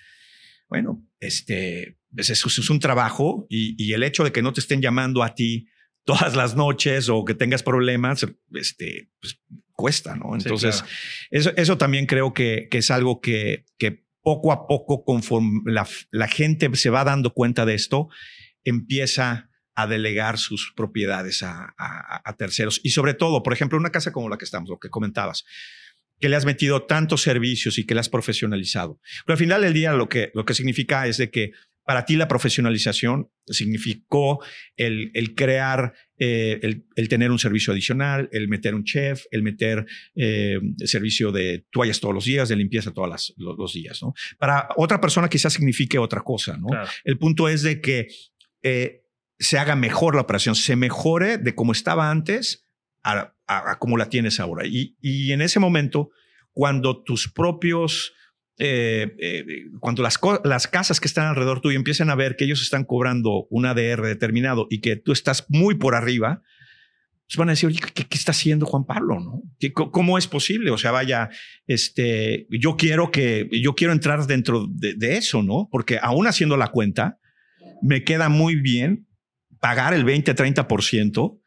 [0.70, 4.82] Bueno, este, pues es un trabajo y, y el hecho de que no te estén
[4.82, 5.68] llamando a ti
[6.08, 9.40] todas las noches o que tengas problemas, este, pues,
[9.78, 10.36] cuesta, ¿no?
[10.36, 10.84] Entonces,
[11.30, 15.88] eso, eso también creo que, que es algo que, que poco a poco, conforme la,
[16.12, 18.10] la, gente se va dando cuenta de esto,
[18.66, 22.82] empieza a delegar sus propiedades a, a, terceros.
[22.84, 25.46] Y sobre todo, por ejemplo, una casa como la que estamos, lo que comentabas,
[26.20, 29.00] que le has metido tantos servicios y que la has profesionalizado.
[29.26, 31.52] Pero al final del día lo que, lo que significa es de que
[31.88, 34.44] para ti la profesionalización significó
[34.76, 39.42] el, el crear, eh, el, el, tener un servicio adicional, el meter un chef, el
[39.42, 44.04] meter eh, servicio de toallas todos los días, de limpieza todos los, días.
[44.04, 44.14] ¿no?
[44.38, 46.58] Para otra persona quizás signifique otra cosa.
[46.58, 46.68] ¿no?
[47.06, 48.10] El punto es de que
[48.64, 49.06] eh,
[49.40, 52.68] se haga mejor la operación, se mejore de como estaba antes
[53.02, 54.68] a, a, como la tienes ahora.
[54.68, 56.10] Y, y en ese momento,
[56.52, 58.12] cuando tus propios
[58.60, 59.46] eh, eh,
[59.80, 63.46] cuando las, las casas que están alrededor tuyo empiezan a ver que ellos están cobrando
[63.50, 66.42] un ADR determinado y que tú estás muy por arriba,
[67.28, 69.20] pues van a decir, oye, ¿qué, está haciendo Juan Pablo?
[69.20, 69.44] ¿no?
[69.74, 70.72] ¿Cómo es posible?
[70.72, 71.30] O sea, vaya,
[71.68, 75.68] este, yo quiero que, yo quiero entrar dentro de, de eso, ¿no?
[75.72, 77.20] Porque aún haciendo la cuenta,
[77.82, 79.08] me queda muy bien
[79.60, 81.40] pagar el 20, 30%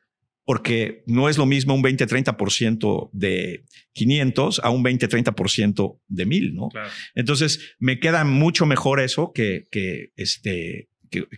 [0.50, 6.70] porque no es lo mismo un 20-30% de 500 a un 20-30% de 1000, ¿no?
[7.14, 11.28] Entonces, me queda mucho mejor eso que, que este, que,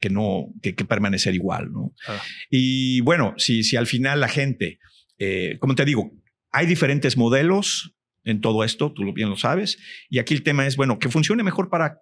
[0.00, 1.92] que, no, que, permanecer igual, ¿no?
[2.48, 4.78] Y bueno, si, si al final la gente,
[5.18, 6.10] eh, como te digo,
[6.50, 7.94] hay diferentes modelos
[8.24, 9.76] en todo esto, tú bien lo sabes,
[10.08, 12.00] y aquí el tema es, bueno, que funcione mejor para,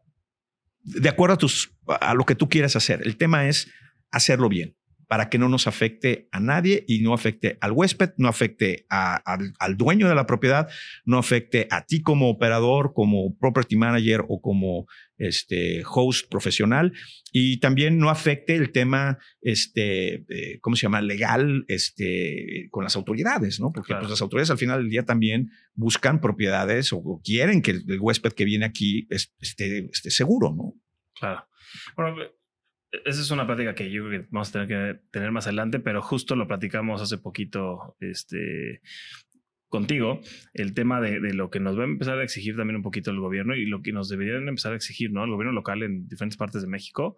[0.85, 3.01] de acuerdo a, tus, a lo que tú quieras hacer.
[3.05, 3.69] El tema es
[4.13, 4.77] hacerlo bien
[5.11, 9.77] para que no nos afecte a nadie y no afecte al huésped, no afecte al,
[9.77, 10.69] dueño de la propiedad,
[11.05, 14.87] no afecte a ti como operador, como property manager o como
[15.19, 16.93] este, host profesional
[17.33, 21.01] y también no afecte el tema, este, eh, ¿cómo se llama?
[21.01, 23.73] Legal este, con las autoridades, ¿no?
[23.73, 28.01] Porque pues, las autoridades al final del día también buscan propiedades o, quieren que el,
[28.01, 30.75] huésped que viene aquí esté, esté seguro, ¿no?
[31.19, 31.49] Claro.
[31.97, 32.17] Bueno,
[32.93, 35.79] esa es una plática que yo creo que vamos a tener que tener más adelante,
[35.79, 38.81] pero justo lo platicamos hace poquito este,
[39.69, 40.21] contigo,
[40.53, 43.11] el tema de, de, lo que nos va a empezar a exigir también un poquito
[43.11, 45.25] el gobierno y lo que nos deberían empezar a exigir, ¿no?
[45.25, 47.17] El gobierno local en diferentes partes de México.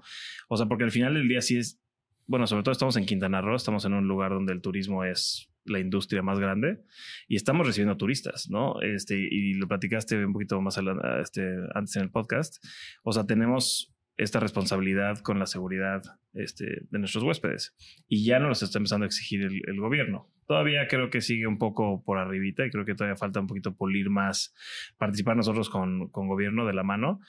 [0.48, 1.80] O sea, porque al final del día sí es,
[2.26, 5.48] bueno, sobre todo estamos en Quintana Roo, estamos en un lugar donde el turismo es
[5.64, 6.80] la industria más grande
[7.28, 8.80] y estamos recibiendo turistas, ¿no?
[8.82, 10.78] Este, y lo platicaste un poquito más
[11.20, 12.62] este, antes en el podcast.
[13.02, 16.02] O sea, tenemos esta responsabilidad con la seguridad
[16.34, 17.74] este, de nuestros huéspedes.
[18.08, 20.28] Y ya no los está empezando a exigir el, gobierno.
[20.46, 23.74] Todavía creo que sigue un poco por arribita y creo que todavía falta un poquito
[23.74, 24.54] pulir más,
[24.98, 27.20] participar nosotros con, con gobierno de la mano,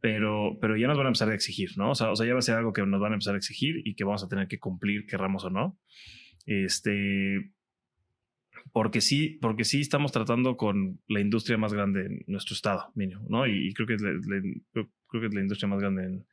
[0.00, 1.90] pero, pero ya nos van a empezar a exigir, ¿no?
[1.90, 3.38] O sea, o sea, ya va a ser algo que nos van a empezar a
[3.38, 5.78] exigir y que vamos a tener que cumplir, querramos o no.
[6.46, 7.52] Este,
[8.72, 13.26] porque sí, porque sí estamos tratando con la industria más grande en nuestro estado, mínimo,
[13.28, 13.46] ¿no?
[13.46, 16.26] Y, creo que la, creo que es la industria más grande en,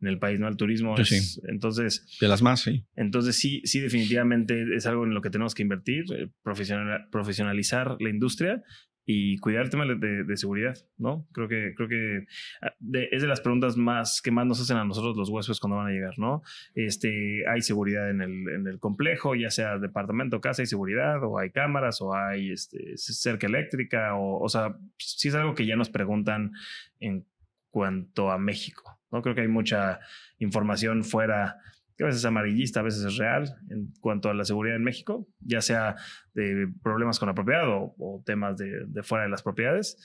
[0.00, 0.48] el país, ¿no?
[0.48, 2.18] El turismo es, entonces...
[2.20, 2.84] De las más, sí.
[2.96, 8.10] Entonces sí, sí, definitivamente es algo en lo que tenemos que invertir, eh, profesionalizar la
[8.10, 8.64] industria
[9.04, 11.26] y cuidar el tema de, seguridad, ¿no?
[11.32, 12.26] Creo que, creo que
[12.62, 12.72] ah,
[13.10, 15.88] es de las preguntas más que más nos hacen a nosotros los huéspedes cuando van
[15.88, 16.42] a llegar, ¿no?
[16.74, 21.38] Este, hay seguridad en el, en el complejo, ya sea departamento, casa, hay seguridad, o
[21.38, 25.74] hay cámaras, o hay este, cerca eléctrica, o, o sea, sí es algo que ya
[25.74, 26.52] nos preguntan
[27.00, 27.26] en
[27.72, 29.22] cuanto a México, ¿no?
[29.22, 29.98] Creo que hay mucha
[30.38, 31.56] información fuera
[31.96, 34.84] que a veces es amarillista, a veces es real en cuanto a la seguridad en
[34.84, 35.96] México, ya sea
[36.34, 39.96] de problemas con la propiedad o, temas de, fuera de las propiedades.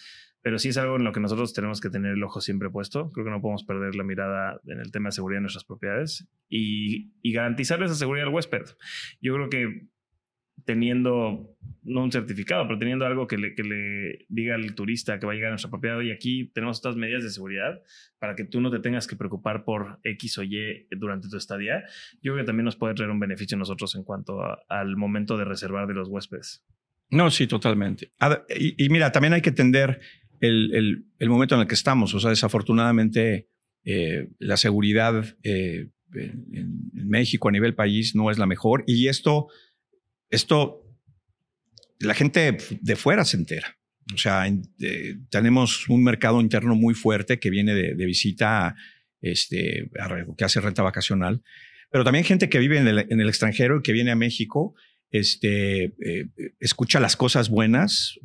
[0.42, 3.12] Pero sí es algo en lo que nosotros tenemos que tener el ojo siempre puesto.
[3.12, 6.28] Creo que no podemos perder la mirada en el tema de seguridad de nuestras propiedades
[6.48, 8.64] y, y garantizarle esa seguridad al huésped.
[9.20, 9.88] Yo creo que
[10.66, 15.26] teniendo, no un certificado, pero teniendo algo que le, que le diga al turista que
[15.26, 17.82] va a llegar a nuestra propiedad y aquí tenemos estas medidas de seguridad
[18.20, 21.84] para que tú no te tengas que preocupar por X o Y durante tu estadía,
[22.22, 25.38] yo creo que también nos puede traer un beneficio a nosotros en cuanto al momento
[25.38, 26.66] de reservar de los huéspedes.
[27.10, 28.12] No, sí, totalmente.
[28.50, 30.02] Y, mira, también hay que entender
[30.42, 32.14] el, el, momento en el que estamos.
[32.14, 33.48] O sea, desafortunadamente
[33.86, 39.08] eh, la seguridad eh, en, en México a nivel país no es la mejor y
[39.08, 39.48] esto
[40.30, 40.84] esto
[42.00, 43.78] la gente de fuera se entera.
[44.14, 48.76] O sea, eh, tenemos un mercado interno muy fuerte que viene de, visita,
[49.22, 49.90] este,
[50.38, 51.42] que hace renta vacacional,
[51.92, 54.76] pero también gente que vive en el, en el extranjero y que viene a México
[55.10, 56.30] este, eh,
[56.60, 58.20] escucha las cosas buenas.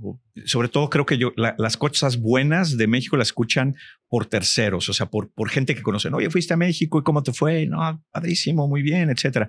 [0.45, 3.77] Sobre todo creo que yo, las cosas buenas de México las escuchan
[4.09, 6.15] por terceros, o sea, por, por gente que conocen.
[6.15, 7.67] Oye, fuiste a México y cómo te fue?
[7.67, 9.49] No, padrísimo, muy bien, etcétera.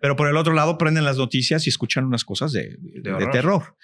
[0.00, 3.76] Pero por el otro lado prenden las noticias y escuchan unas cosas de, de, terror.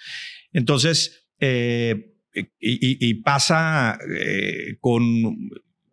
[0.51, 2.13] Entonces, eh,
[2.59, 5.03] y, pasa eh, con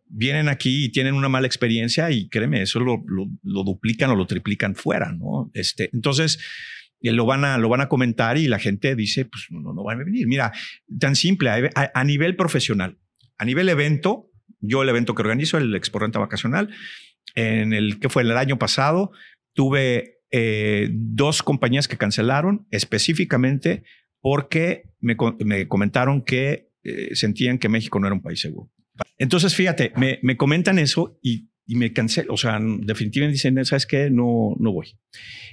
[0.09, 4.17] vienen aquí y tienen una mala experiencia y créeme, eso lo, lo, lo, duplican o
[4.17, 5.51] lo triplican fuera, ¿no?
[5.53, 6.39] Este, entonces,
[7.01, 10.01] lo van a, lo van a comentar y la gente dice, pues no, no van
[10.01, 10.27] a venir.
[10.27, 10.53] Mira,
[10.99, 12.99] tan simple, a, nivel profesional,
[13.39, 14.31] a nivel evento,
[14.61, 16.71] yo el evento que organizo, el Expo Renta Vacacional,
[17.35, 19.13] en el que fue el año pasado,
[19.53, 23.85] tuve eh, dos compañías que cancelaron específicamente
[24.21, 25.17] porque me,
[25.69, 28.71] comentaron que eh, sentían que México no era un país seguro.
[29.19, 33.87] Entonces, fíjate, me, me comentan eso y y me cansé, o sea, definitivamente dicen, ¿sabes
[33.87, 34.09] qué?
[34.09, 34.97] No, no voy.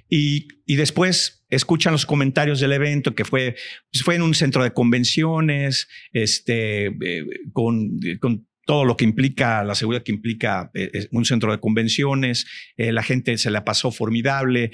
[0.10, 3.56] Y, y después escuchan los comentarios del evento que fue,
[3.92, 9.64] pues fue en un centro de convenciones, este, eh, con, con todo lo que implica,
[9.64, 12.46] la seguridad que implica eh, un centro de convenciones,
[12.78, 14.72] eh, la gente se la pasó formidable,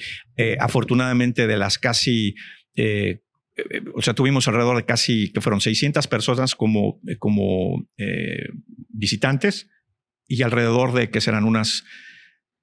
[0.60, 2.36] afortunadamente de las casi
[3.94, 7.86] o sea, tuvimos alrededor de casi, que fueron 600 personas como, como
[8.88, 9.68] visitantes
[10.30, 11.84] y alrededor de que serán unas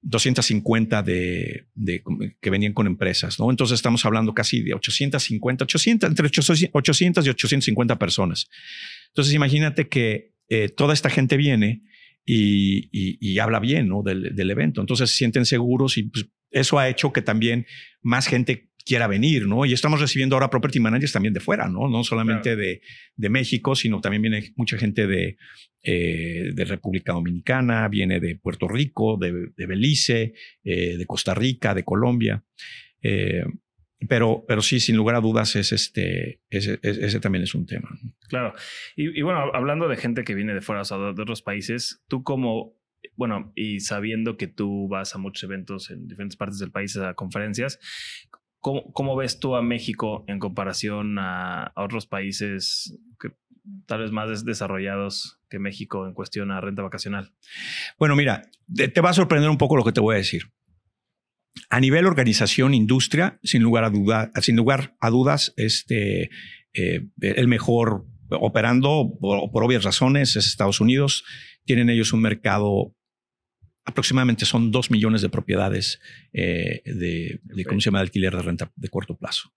[0.01, 1.67] 250 de,
[2.41, 3.51] que venían con empresas, ¿no?
[3.51, 8.47] Entonces estamos hablando casi de 850, 800, entre 800 y 850 personas.
[9.09, 11.83] Entonces imagínate que eh, toda esta gente viene
[12.25, 14.01] y, habla bien, ¿no?
[14.01, 14.81] Del, del, evento.
[14.81, 17.65] Entonces se sienten seguros y pues, eso ha hecho que también
[18.01, 19.65] más gente quiera venir, ¿no?
[19.65, 21.89] Y estamos recibiendo ahora property managers también de fuera, ¿no?
[21.89, 22.81] No solamente de,
[23.15, 25.37] de, México, sino también viene mucha gente de,
[25.83, 30.33] eh, de República Dominicana, viene de Puerto Rico, de, de Belice,
[30.63, 32.45] eh, de Costa Rica, de Colombia.
[33.01, 33.43] Eh,
[34.07, 37.89] pero, pero sí, sin lugar a dudas, es este, ese, ese también es un tema.
[38.29, 38.53] Claro.
[38.95, 42.01] Y, y, bueno, hablando de gente que viene de fuera, o sea, de otros países,
[42.07, 42.77] tú como
[43.15, 47.15] bueno, y sabiendo que tú vas a muchos eventos en diferentes partes del país, a
[47.15, 47.79] conferencias,
[48.59, 53.29] ¿Cómo, ves tú a México en comparación a, otros países que
[53.85, 57.33] tal vez más desarrollados que México en cuestión a renta vacacional?
[57.97, 58.43] Bueno, mira,
[58.75, 60.51] te, va a sorprender un poco lo que te voy a decir.
[61.69, 66.29] A nivel organización, industria, sin lugar a, duda, sin lugar a dudas, este,
[66.73, 71.23] eh, el mejor operando por, por, obvias razones es Estados Unidos.
[71.63, 72.96] Tienen ellos un mercado
[73.87, 75.99] aproximadamente son dos millones de propiedades
[76.33, 79.53] eh, de, de, ¿cómo se llama?, de alquiler de renta de corto plazo.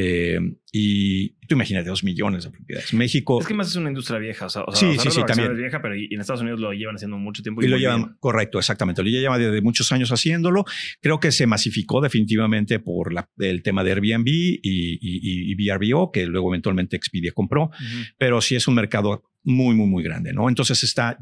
[0.00, 0.38] Eh,
[0.70, 2.94] y tú imagínate, dos millones de propiedades.
[2.94, 3.40] México.
[3.40, 4.46] Es que más es una industria vieja.
[4.46, 5.50] O sea, sí, sí, sí, también.
[5.50, 7.64] Es vieja, pero en Estados Unidos lo llevan haciendo mucho tiempo.
[7.64, 9.02] Y, lo llevan, correcto, exactamente.
[9.02, 10.64] Lo lleva desde muchos años haciéndolo.
[11.00, 16.50] Creo que se masificó definitivamente por el tema de Airbnb y, y, VRBO, que luego
[16.50, 17.70] eventualmente Expedia compró.
[18.18, 20.48] Pero sí es un mercado muy, muy, muy grande, ¿no?
[20.48, 21.18] Entonces está,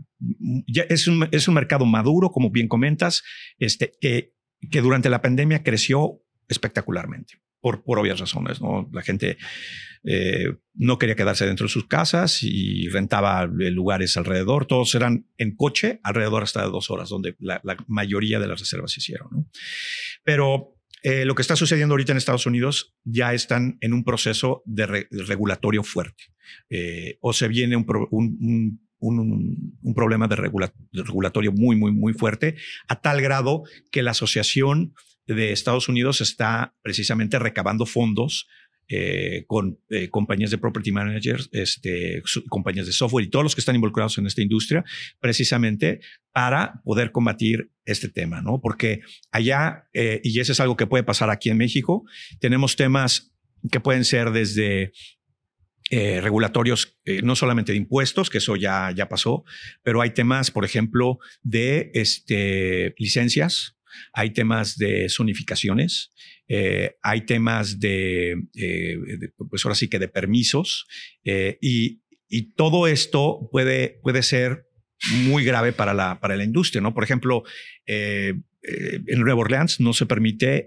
[0.67, 3.23] ya es un, es un mercado maduro, como bien comentas,
[3.59, 4.35] este, que,
[4.71, 8.89] que durante la pandemia creció espectacularmente por, por obvias razones, ¿no?
[8.93, 9.39] La gente
[10.05, 15.57] eh, no quería quedarse dentro de sus casas y rentaba lugares alrededor, todos eran en
[15.57, 19.51] coche alrededor hasta de dos horas, donde la, mayoría de las reservas se hicieron, ¿no?
[20.23, 24.63] Pero eh, lo que está sucediendo ahorita en Estados Unidos ya están en un proceso
[24.65, 26.23] de, regulatorio fuerte
[26.71, 32.55] eh, o se viene un, un, problema de, regulatorio muy, muy, muy fuerte
[32.87, 34.95] a tal grado que la Asociación
[35.27, 38.47] de Estados Unidos está precisamente recabando fondos
[38.89, 43.61] eh, con eh, compañías de property managers, este, compañías de software y todos los que
[43.61, 44.85] están involucrados en esta industria,
[45.19, 45.99] precisamente
[46.31, 48.61] para poder combatir este tema, ¿no?
[48.61, 49.01] Porque
[49.33, 52.05] allá, eh, y eso es algo que puede pasar aquí en México,
[52.39, 53.35] tenemos temas
[53.73, 54.93] que pueden ser desde
[55.89, 59.45] regulatorios, no solamente de impuestos, que eso ya, ya pasó,
[59.85, 63.76] pero hay temas, por ejemplo, de este, licencias,
[64.13, 66.13] hay temas de zonificaciones,
[66.49, 68.97] eh, hay temas de, eh,
[69.51, 70.87] pues ahora sí que de permisos,
[71.25, 72.01] eh, y,
[72.57, 74.67] todo esto puede, puede ser
[75.27, 76.93] muy grave para la, para la industria, ¿no?
[76.93, 77.45] Por ejemplo,
[77.87, 78.45] en
[79.21, 80.67] Nueva Orleans no se permite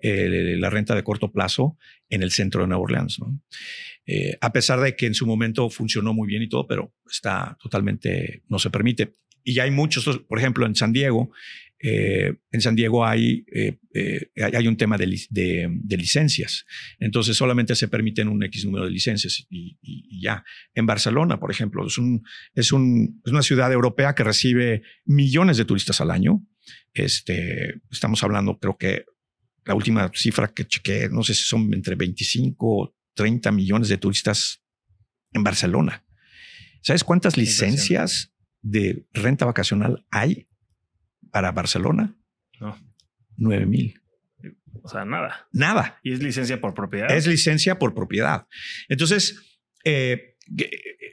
[0.57, 1.77] la renta de corto plazo
[2.09, 3.19] en el centro de Nueva Orleans,
[4.39, 8.43] a pesar de que en su momento funcionó muy bien y todo, pero está totalmente,
[8.47, 9.15] no se permite.
[9.43, 11.32] Y hay muchos, por ejemplo, en San Diego,
[11.82, 16.65] eh, en San Diego hay, eh, eh, hay un tema de, licencias,
[16.99, 19.77] entonces solamente se permiten un X número de licencias y,
[20.21, 20.43] ya.
[20.73, 22.23] En Barcelona, por ejemplo, es, un,
[22.53, 26.45] es, un, es, una ciudad europea que recibe millones de turistas al año.
[26.93, 29.05] Este, estamos hablando, creo que
[29.63, 33.97] la última cifra que chequé, no sé si son entre 25 o 30 millones de
[33.97, 34.61] turistas
[35.32, 36.03] en Barcelona.
[36.82, 40.49] ¿Sabes cuántas licencias de renta vacacional hay
[41.32, 42.15] para Barcelona?
[42.59, 42.77] No.
[43.38, 43.99] 9 mil.
[44.84, 45.47] O sea, nada.
[45.51, 45.99] Nada.
[46.03, 47.11] ¿Y es licencia por propiedad?
[47.11, 48.47] Es licencia por propiedad.
[48.88, 50.36] Entonces, eh,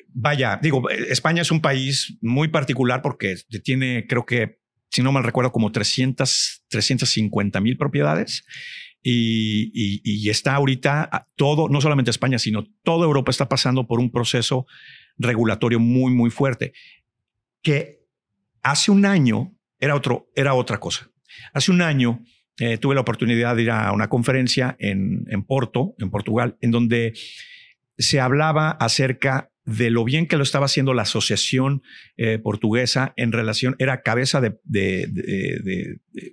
[0.08, 4.60] vaya, digo, España es un país muy particular porque tiene, creo que,
[4.90, 8.44] si no mal recuerdo, como 300, 350 mil propiedades.
[9.08, 9.70] Y,
[10.02, 14.66] y, está ahorita todo, no solamente España, sino toda Europa está pasando por un proceso
[15.16, 16.72] regulatorio muy, muy fuerte.
[17.62, 18.00] Que
[18.62, 21.11] hace un año era, otro, era otra cosa.
[21.53, 22.24] Hace un año
[22.59, 26.70] eh, tuve la oportunidad de ir a una conferencia en, en, Porto, en Portugal, en
[26.70, 27.14] donde
[27.99, 31.83] se hablaba acerca de lo bien que lo estaba haciendo la asociación
[32.16, 35.09] eh, portuguesa en relación, era cabeza de, de,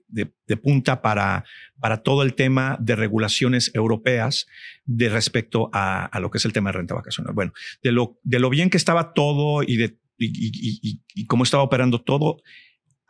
[0.08, 1.44] de, punta para,
[1.80, 4.46] para todo el tema de regulaciones europeas
[4.86, 7.34] de respecto a, a, lo que es el tema de renta vacacional.
[7.34, 11.44] Bueno, de lo, de lo bien que estaba todo y de y, y, y, cómo
[11.44, 12.42] estaba operando todo,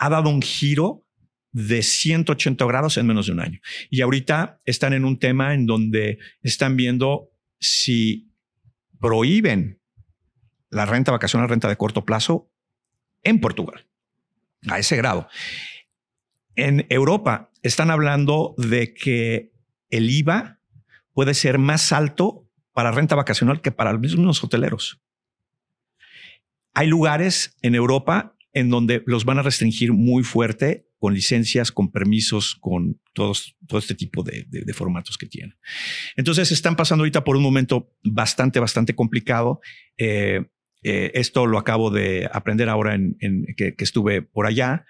[0.04, 1.06] ha dado un giro
[1.54, 3.62] de 180 grados en menos de un año.
[3.90, 8.30] Y ahorita están en un tema en donde están viendo si
[9.00, 9.80] prohíben
[10.70, 12.52] la renta vacacional, renta de corto plazo
[13.22, 13.88] en Portugal,
[14.68, 15.30] a ese grado.
[16.58, 19.54] En Europa están hablando de que
[19.90, 20.60] el IVA
[21.14, 25.00] puede ser más alto para renta vacacional que para los mismos hoteleros.
[26.74, 31.92] Hay lugares en Europa en donde los van a restringir muy fuerte con licencias, con
[31.92, 35.58] permisos, con todos, todo este tipo de, formatos que tienen.
[36.16, 39.60] Entonces están pasando ahorita por un momento bastante, bastante complicado.
[39.98, 40.46] Eh,
[40.84, 43.18] eh, esto lo acabo de aprender ahora en,
[43.58, 44.86] que, estuve por allá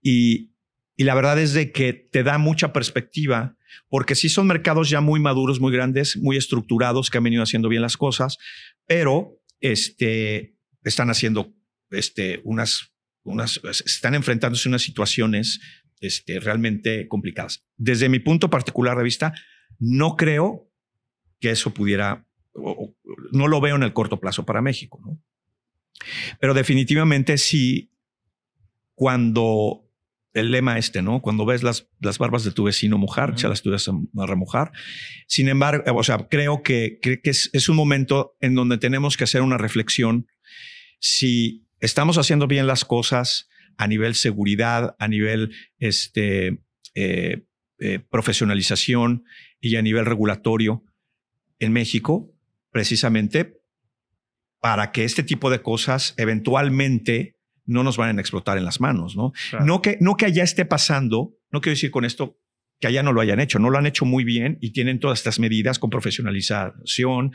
[0.00, 0.52] y,
[0.96, 3.56] y, la verdad es de que te da mucha perspectiva
[3.88, 7.68] porque sí son mercados ya muy maduros, muy grandes, muy estructurados que han venido haciendo
[7.68, 8.38] bien las cosas,
[8.86, 11.54] pero este, están haciendo
[11.90, 12.92] este, unas
[13.28, 15.60] unas, están enfrentándose a unas situaciones
[16.00, 17.64] este, realmente complicadas.
[17.76, 19.34] Desde mi punto particular de vista,
[19.78, 20.70] no creo
[21.40, 22.26] que eso pudiera,
[23.32, 25.22] no lo veo en el corto plazo para México, ¿no?
[26.40, 27.92] Pero definitivamente sí,
[28.94, 29.84] cuando
[30.34, 31.20] el lema este, ¿no?
[31.20, 34.72] Cuando ves las, las barbas de tu vecino mojar, ya las tuyas a remojar.
[35.26, 39.24] Sin embargo, o sea, creo que, que es, es, un momento en donde tenemos que
[39.24, 40.28] hacer una reflexión
[41.00, 46.58] si estamos haciendo bien las cosas a nivel seguridad, a nivel este,
[46.94, 47.44] eh,
[47.78, 49.24] eh, profesionalización
[49.60, 50.84] y a nivel regulatorio
[51.58, 52.32] en México,
[52.70, 53.60] precisamente
[54.60, 59.14] para que este tipo de cosas eventualmente no nos vayan a explotar en las manos,
[59.14, 59.32] ¿no?
[59.64, 62.40] No, que, no que allá esté pasando, no quiero decir con esto
[62.80, 65.18] que allá no lo hayan hecho, no lo han hecho muy bien y tienen todas
[65.18, 67.32] estas medidas con profesionalización,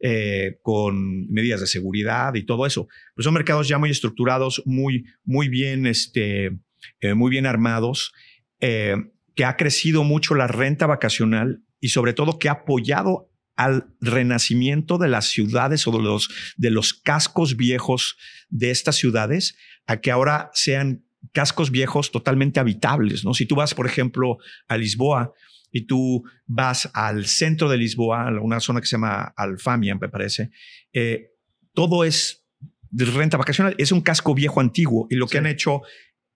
[0.00, 2.88] eh, con medidas de seguridad y todo eso.
[3.14, 6.58] Pues son mercados ya muy estructurados, muy, muy bien, este,
[7.00, 8.12] eh, muy bien armados,
[8.60, 8.96] eh,
[9.34, 14.98] que ha crecido mucho la renta vacacional y sobre todo que ha apoyado al renacimiento
[14.98, 18.16] de las ciudades o de los, de los cascos viejos
[18.48, 23.34] de estas ciudades a que ahora sean cascos viejos totalmente habitables, ¿no?
[23.34, 25.32] Si tú vas, por ejemplo, a Lisboa,
[25.70, 30.08] y tú vas al centro de Lisboa, a una zona que se llama Alfamia, me
[30.08, 30.50] parece,
[30.92, 31.32] eh,
[31.74, 32.44] todo es
[32.90, 35.82] de renta vacacional, es un casco viejo antiguo y lo que han hecho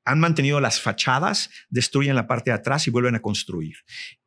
[0.05, 3.77] han mantenido las fachadas, destruyen la parte de atrás y vuelven a construir.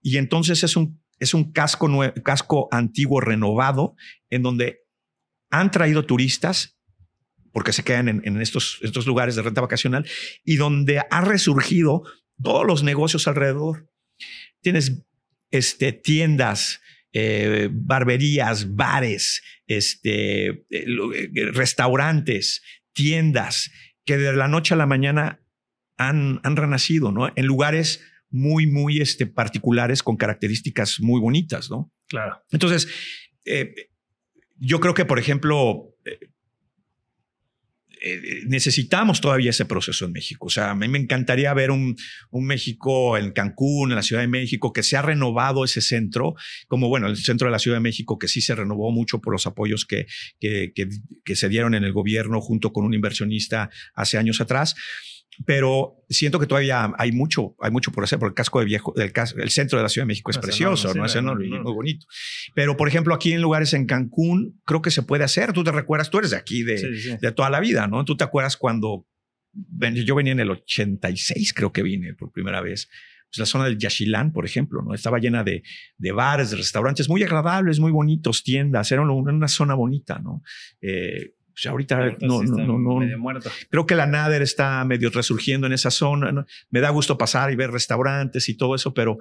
[0.01, 1.89] Y entonces es un, es un casco,
[2.24, 3.95] casco antiguo renovado
[4.30, 4.80] en donde
[5.51, 6.74] han traído turistas
[7.56, 10.06] porque se quedan en, estos, estos lugares de renta vacacional
[10.43, 12.03] y donde ha resurgido
[12.43, 13.89] todos los negocios alrededor.
[14.60, 15.06] Tienes
[15.51, 16.82] este, tiendas,
[17.14, 23.72] eh, barberías, bares, este, eh, eh, restaurantes, tiendas
[24.03, 25.39] que de la noche a la mañana
[25.95, 27.32] han, han renacido, ¿no?
[27.38, 31.89] En lugares muy, muy este, particulares con características muy bonitas, ¿no?
[32.10, 32.43] Claro.
[32.51, 32.89] Entonces,
[34.58, 35.95] yo creo que, por ejemplo,
[38.08, 40.45] eh, necesitamos todavía ese proceso en México.
[40.45, 41.95] O sea, a mí me encantaría ver un,
[42.30, 46.36] un, México en Cancún, en la Ciudad de México, que se ha renovado ese centro,
[46.68, 49.34] como bueno, el centro de la Ciudad de México, que sí se renovó mucho por
[49.34, 50.06] los apoyos que,
[50.39, 50.88] que, que,
[51.24, 54.76] que se dieron en el gobierno junto con un inversionista hace años atrás
[55.45, 58.93] pero siento que todavía hay mucho, hay mucho por hacer, porque el casco de viejo,
[58.95, 61.05] del el centro de la Ciudad de México es, precioso, ¿no?
[61.05, 62.05] Es enorme, muy bonito.
[62.53, 65.51] Pero, por ejemplo, aquí en lugares en Cancún, creo que se puede hacer.
[65.51, 68.05] Tú te recuerdas, tú eres de aquí, de, de toda la vida, ¿no?
[68.05, 69.05] Tú te acuerdas cuando
[69.53, 72.89] yo venía en el 86, creo que vine por primera vez.
[73.30, 74.93] Pues la zona del Yaxilán, por ejemplo, ¿no?
[74.93, 75.63] Estaba llena de,
[75.97, 80.43] de, bares, de restaurantes muy agradables, muy bonitos, tiendas, era una, una zona bonita, ¿no?
[80.82, 83.39] Eh, pues ahorita no, no, no, no.
[83.70, 86.45] Creo que la Nader está medio resurgiendo en esa zona.
[86.70, 89.20] Me da gusto pasar y ver restaurantes y todo eso, pero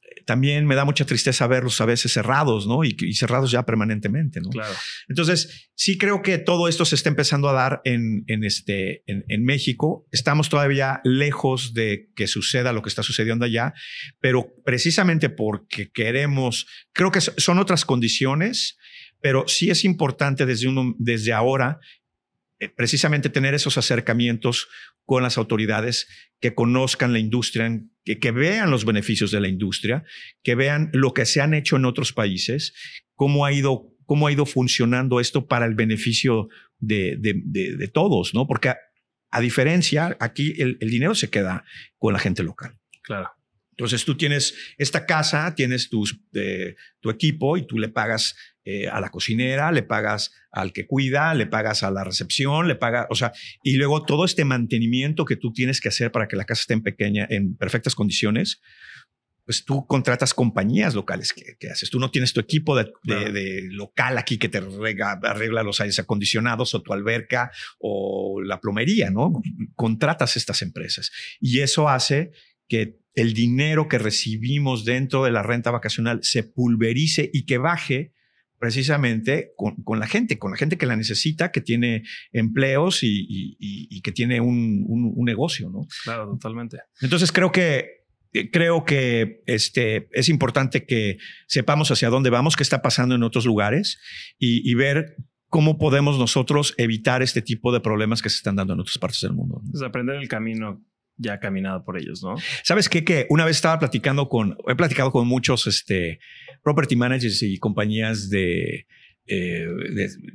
[0.00, 2.84] eh, también me da mucha tristeza verlos a veces cerrados, ¿no?
[2.84, 4.48] Y, cerrados ya permanentemente, ¿no?
[4.48, 4.72] Claro.
[5.10, 9.26] Entonces, sí creo que todo esto se está empezando a dar en, en este, en,
[9.28, 10.06] en, México.
[10.10, 13.74] Estamos todavía lejos de que suceda lo que está sucediendo allá,
[14.20, 18.78] pero precisamente porque queremos, creo que son otras condiciones
[19.22, 21.80] pero sí es importante desde, uno, desde ahora
[22.58, 24.68] eh, precisamente tener esos acercamientos
[25.06, 26.08] con las autoridades
[26.40, 30.04] que conozcan la industria, que, que, vean los beneficios de la industria,
[30.42, 32.74] que vean lo que se han hecho en otros países,
[33.14, 36.48] cómo ha ido, cómo ha ido funcionando esto para el beneficio
[36.78, 38.46] de, de, todos, ¿no?
[38.46, 38.74] Porque
[39.30, 41.64] a, diferencia, aquí el, el dinero se queda
[41.98, 42.76] con la gente local.
[43.02, 43.30] Claro.
[43.72, 48.88] Entonces tú tienes esta casa, tienes tus, eh, tu equipo y tú le pagas eh,
[48.88, 53.06] a la cocinera, le pagas al que cuida, le pagas a la recepción, le pagas,
[53.10, 53.32] o sea,
[53.62, 56.74] y luego todo este mantenimiento que tú tienes que hacer para que la casa esté
[56.74, 58.60] en pequeña, en perfectas condiciones,
[59.44, 61.90] pues tú contratas compañías locales que, haces.
[61.90, 62.92] Tú no tienes tu equipo de,
[63.70, 67.50] local aquí que te arregla los aires acondicionados o tu alberca
[67.80, 69.32] o la plomería, ¿no?
[69.74, 71.10] Contratas estas empresas
[71.40, 72.30] y eso hace
[72.68, 78.12] que el dinero que recibimos dentro de la renta vacacional se pulverice y que baje
[78.62, 84.12] precisamente con, la gente, con la gente que la necesita, que tiene empleos y, que
[84.12, 85.88] tiene un, negocio, ¿no?
[86.04, 86.78] Claro, totalmente.
[87.00, 92.62] Entonces creo que eh, creo que este, es importante que sepamos hacia dónde vamos, qué
[92.62, 93.98] está pasando en otros lugares
[94.38, 95.16] y, ver
[95.48, 99.22] cómo podemos nosotros evitar este tipo de problemas que se están dando en otras partes
[99.22, 99.60] del mundo.
[99.74, 100.84] Es aprender el camino
[101.16, 102.36] ya caminado por ellos, ¿no?
[102.64, 103.04] ¿Sabes qué?
[103.04, 106.20] Que una vez estaba platicando con, he platicado con muchos este,
[106.62, 108.86] property managers y compañías de,
[109.26, 109.66] eh,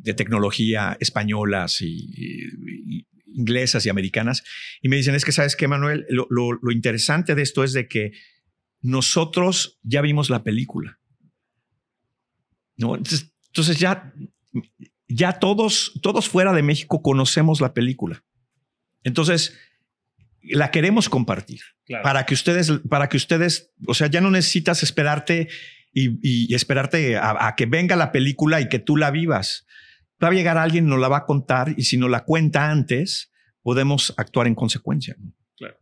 [0.01, 3.05] de, tecnología españolas y,
[3.35, 4.43] inglesas y americanas,
[4.81, 6.05] y me dicen, es que, ¿sabes qué, Manuel?
[6.09, 8.13] Lo, interesante de esto es de que
[8.81, 10.99] nosotros ya vimos la película.
[12.77, 12.95] ¿no?
[12.95, 14.13] Entonces, entonces ya,
[15.07, 18.23] ya todos, todos fuera de México conocemos la película.
[19.03, 19.57] Entonces,
[20.41, 21.61] la queremos compartir
[22.03, 25.49] para que ustedes, para que ustedes, o sea, ya no necesitas esperarte
[25.93, 29.65] y, esperarte a, que venga la película y que tú la vivas.
[30.23, 33.31] Va a llegar alguien, nos la va a contar y si nos la cuenta antes,
[33.61, 35.15] podemos actuar en consecuencia.
[35.55, 35.77] Claro.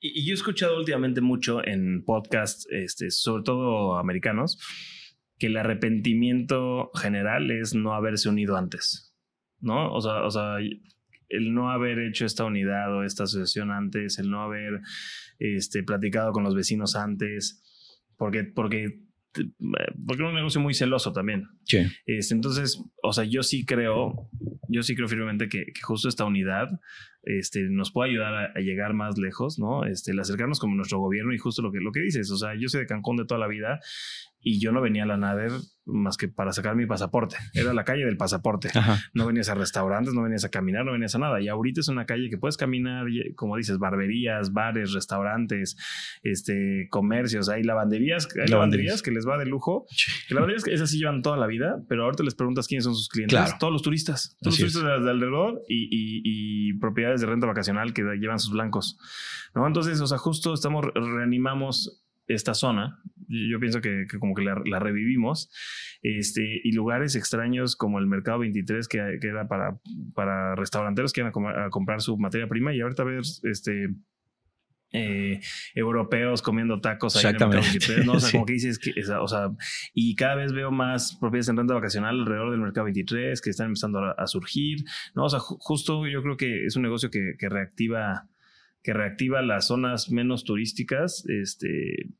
[0.00, 4.58] Y, yo he escuchado últimamente mucho en podcasts, este, sobre todo americanos,
[5.38, 9.14] que el arrepentimiento general es no haberse unido antes.
[9.60, 9.92] ¿No?
[9.92, 10.56] O sea, o sea,
[11.32, 14.80] el no haber hecho esta unidad o esta asociación antes, el no haber
[15.38, 17.62] este, platicado con los vecinos antes,
[18.16, 19.00] porque, porque,
[19.32, 21.48] porque es un negocio muy celoso también.
[21.64, 21.78] Sí.
[22.06, 24.30] Este, entonces, o sea, yo sí creo,
[24.68, 26.68] yo sí creo firmemente que, justo esta unidad
[27.22, 29.86] este, nos puede ayudar a, llegar más lejos, ¿no?
[29.86, 32.54] Este, el acercarnos como nuestro gobierno y justo lo que, lo que dices, o sea,
[32.58, 33.80] yo soy de Cancún de toda la vida
[34.40, 35.52] y yo no venía a la NADER
[35.84, 37.36] más que para sacar mi pasaporte.
[37.54, 38.70] Era la calle del pasaporte.
[39.14, 41.40] No venías a restaurantes, no venías a caminar, no venías a nada.
[41.40, 43.06] Y ahorita es una calle que puedes caminar,
[43.36, 45.76] como dices, barberías, bares, restaurantes,
[46.22, 49.86] este, comercios, hay lavanderías, hay lavanderías que les va de lujo.
[50.28, 52.94] Que lavanderías que esas sí llevan toda la vida, pero ahorita les preguntas quiénes son
[52.94, 53.38] sus clientes.
[53.58, 58.02] Todos los turistas, todos los turistas de, alrededor y, y, propiedades de renta vacacional que
[58.02, 58.98] llevan sus blancos.
[59.54, 59.66] ¿no?
[59.66, 65.50] Entonces, o sea, justo estamos, reanimamos esta zona, yo pienso que, como que la, revivimos,
[66.02, 69.78] este, y lugares extraños como el Mercado 23, que, que era para,
[70.14, 73.90] para restauranteros que iban a, comprar su materia prima, y ahorita ver este,
[74.92, 75.40] eh,
[75.74, 78.12] europeos comiendo tacos ahí en el Mercado 23, ¿no?
[78.12, 79.50] O sea, como que dices, que, o sea,
[79.94, 83.68] y cada vez veo más propiedades en renta vacacional alrededor del Mercado 23 que están
[83.68, 84.84] empezando a, surgir,
[85.14, 85.24] ¿no?
[85.24, 88.28] O sea, justo yo creo que es un negocio que, que reactiva
[88.82, 92.10] que reactiva las zonas menos turísticas, este,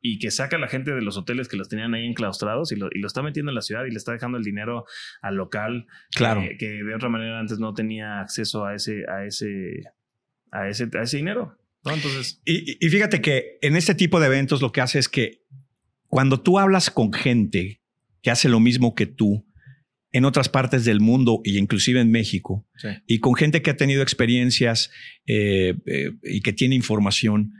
[0.00, 2.76] y que saca a la gente de los hoteles que los tenían ahí enclaustrados y
[2.76, 4.84] lo, y lo está metiendo en la ciudad y le está dejando el dinero
[5.20, 6.42] al local claro.
[6.58, 9.82] que, de otra manera antes no tenía acceso a ese, a ese,
[10.52, 11.58] a ese, a ese dinero.
[11.84, 12.40] Entonces.
[12.44, 15.44] Y, y, fíjate que en este tipo de eventos lo que hace es que
[16.08, 17.80] cuando tú hablas con gente
[18.22, 19.46] que hace lo mismo que tú,
[20.16, 22.66] en otras partes del mundo e inclusive en México,
[23.06, 24.90] y con gente que ha tenido experiencias
[25.26, 27.52] eh, eh, y que tiene información,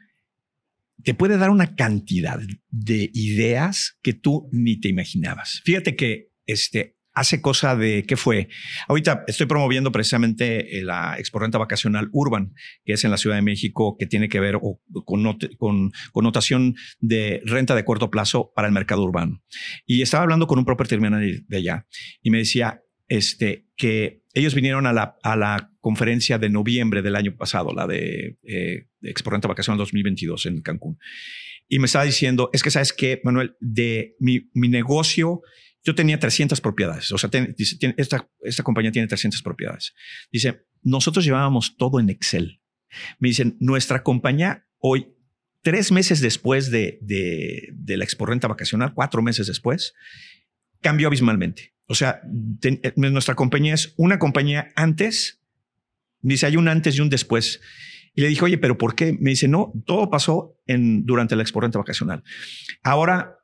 [1.02, 5.60] te puede dar una cantidad de ideas que tú ni te imaginabas.
[5.66, 8.48] Fíjate que este, hace cosa de, ¿qué fue?
[8.88, 12.52] Ahorita estoy promoviendo precisamente eh, la Exporrenta Vacacional Urban,
[12.84, 14.59] que es en la Ciudad de México, que tiene que ver
[15.06, 19.43] con, con connotación de renta de corto plazo para el mercado urbano.
[19.86, 21.86] Y estaba hablando con un property manager de allá
[22.22, 27.16] y me decía este, que ellos vinieron a la, a la conferencia de noviembre del
[27.16, 30.98] año pasado, la de, eh, Exporrenta Vacacional 2022 en Cancún.
[31.66, 35.40] Y me estaba diciendo, es que sabes que, Manuel, de mi, mi negocio
[35.86, 37.12] yo tenía 300 propiedades.
[37.12, 37.30] O sea,
[37.96, 39.94] esta, esta compañía tiene 300 propiedades.
[40.32, 42.60] Dice, nosotros llevábamos todo en Excel.
[43.20, 45.06] Me dicen, nuestra compañía hoy,
[45.62, 49.94] tres meses después de, de, de la exporrenta vacacional, cuatro meses después,
[50.80, 51.74] cambió abismalmente.
[51.86, 52.20] O sea,
[52.64, 55.40] eh, nuestra compañía es una compañía antes,
[56.20, 57.60] dice, hay un antes y un después.
[58.12, 59.16] Y le dije, oye, pero ¿por qué?
[59.20, 62.24] Me dice, no, todo pasó en, durante la exporrenta vacacional.
[62.82, 63.35] Ahora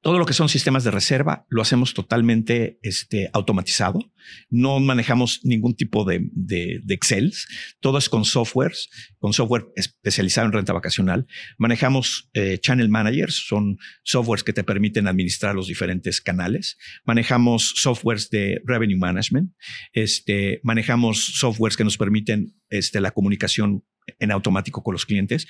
[0.00, 4.12] todo lo que son sistemas de reserva lo hacemos totalmente este, automatizado.
[4.50, 7.32] No manejamos ningún tipo de, de, Excel.
[7.80, 8.88] Todo es con softwares,
[9.18, 11.26] con software especializado en renta vacacional.
[11.58, 16.76] Manejamos eh, channel managers, son softwares que te permiten administrar los diferentes canales.
[17.04, 19.52] Manejamos softwares de revenue management.
[19.92, 23.84] Este, manejamos softwares que nos permiten este, la comunicación
[24.18, 25.46] en automático con los clientes.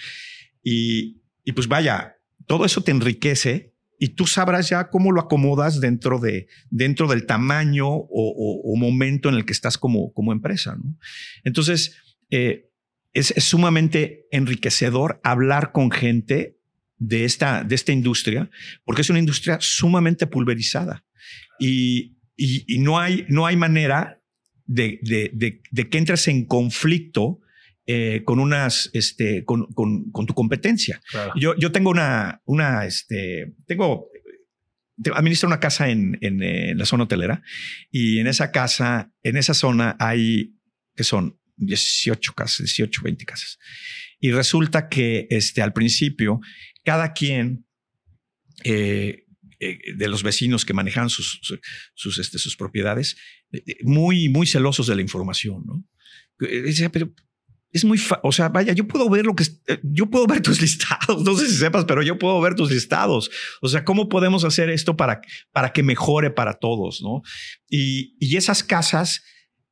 [0.62, 2.16] Y, y pues vaya,
[2.46, 7.26] todo eso te enriquece y tú sabrás ya cómo lo acomodas dentro, de, dentro del
[7.26, 10.76] tamaño o, momento en el que estás como, como empresa.
[10.76, 10.96] ¿no?
[11.42, 11.96] Entonces,
[12.30, 12.70] eh,
[13.12, 16.58] es, sumamente enriquecedor hablar con gente
[16.98, 18.50] de esta, de esta industria,
[18.84, 21.04] porque es una industria sumamente pulverizada
[21.58, 24.22] y, y, no, hay, no hay manera
[24.66, 27.40] de, de, de que entres en conflicto
[27.90, 31.00] eh, con unas, este, con, con, con tu competencia.
[31.36, 34.10] Yo, yo tengo una, una, este, tengo,
[35.14, 37.42] administro una casa en, en, la zona hotelera
[37.90, 40.52] y en esa casa, en esa zona hay,
[40.94, 43.58] que son 18 casas, 18, 20 casas.
[44.20, 46.40] Y resulta que este, al principio,
[46.84, 47.64] cada quien
[48.64, 49.24] eh,
[49.60, 51.40] eh, de los vecinos que manejan sus,
[51.94, 53.16] sus, este, sus propiedades,
[53.80, 55.82] muy, muy celosos de la información, ¿no?
[56.38, 57.14] Dice, pero
[57.78, 60.60] es muy, o sea, vaya, yo puedo ver lo que, eh, yo puedo ver tus
[60.62, 63.30] listados, no sé si sepas, pero yo puedo ver tus listados.
[63.62, 65.20] O sea, ¿cómo podemos hacer esto para,
[65.52, 67.00] para que mejore para todos?
[67.02, 67.22] ¿no?
[67.68, 69.22] Y, y esas casas,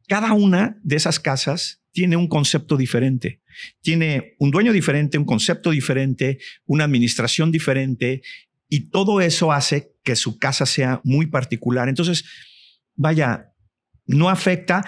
[0.09, 3.43] cada una de esas casas tiene un concepto diferente.
[3.81, 8.23] Tiene un dueño diferente, un concepto diferente, una administración diferente,
[8.69, 11.89] y todo eso hace que su casa sea muy particular.
[11.89, 12.25] Entonces,
[12.95, 13.53] vaya,
[14.07, 14.85] no afecta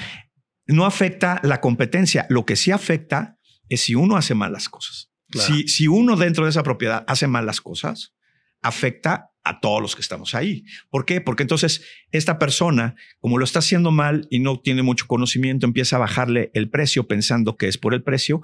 [0.68, 2.26] no afecta la competencia.
[2.28, 3.38] Lo que sí afecta
[3.68, 5.10] es si uno hace mal las cosas.
[5.30, 8.14] Si, si uno dentro de esa propiedad hace mal las cosas,
[8.62, 10.64] afecta a todos los que estamos ahí.
[10.90, 11.20] ¿Por qué?
[11.20, 11.82] Porque entonces
[12.12, 16.50] esta persona, como lo está haciendo mal y no tiene mucho conocimiento, empieza a bajarle
[16.54, 18.42] el precio pensando que es por el precio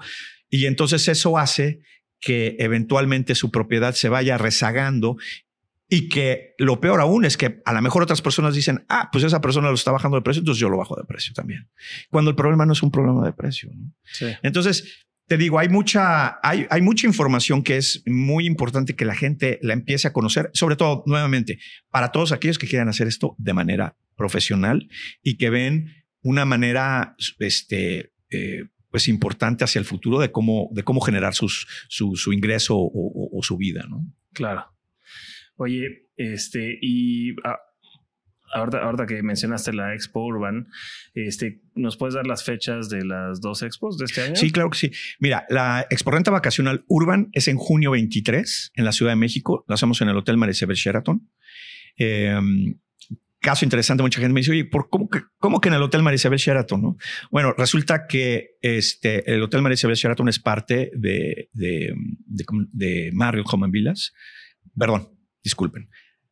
[0.49, 1.81] y entonces eso hace
[2.19, 5.17] que eventualmente su propiedad se vaya rezagando
[5.87, 9.23] y que lo peor aún es que a lo mejor otras personas dicen, ah, pues
[9.23, 11.69] esa persona lo está bajando de precio, entonces yo lo bajo de precio también.
[12.09, 13.69] Cuando el problema no es un problema de precio.
[14.41, 19.15] Entonces, te digo, hay mucha, hay, hay mucha información que es muy importante que la
[19.15, 21.59] gente la empiece a conocer, sobre todo, nuevamente,
[21.89, 24.87] para todos aquellos que quieran hacer esto de manera profesional
[25.21, 30.83] y que ven una manera, este, eh, pues importante hacia el futuro de cómo, de
[30.83, 34.05] cómo generar sus, su, su ingreso o, su vida, ¿no?
[34.33, 34.74] Claro.
[35.57, 37.59] Oye, este, y ah,
[38.53, 40.67] ahorita, que mencionaste la Expo Urban,
[41.13, 44.35] este, ¿nos puedes dar las fechas de las dos expos de este año?
[44.35, 44.91] Sí, claro que sí.
[45.19, 49.65] Mira, la Expo Renta Vacacional Urban es en junio 23 en la Ciudad de México.
[49.67, 51.29] Lo hacemos en el Hotel Marisabel Sheraton.
[51.97, 52.75] Em,
[53.39, 56.01] caso interesante, mucha gente me dice, oye, ¿por cómo, que, cómo que en el Hotel
[56.01, 56.81] Marisabel Sheraton?
[56.81, 56.97] ¿no?
[57.31, 61.93] Bueno, resulta que este, el Hotel Marisabel Sheraton es parte de, de,
[62.25, 64.13] de, Marriott Home Villas.
[64.77, 65.14] Perdón,
[65.45, 65.89] disculpen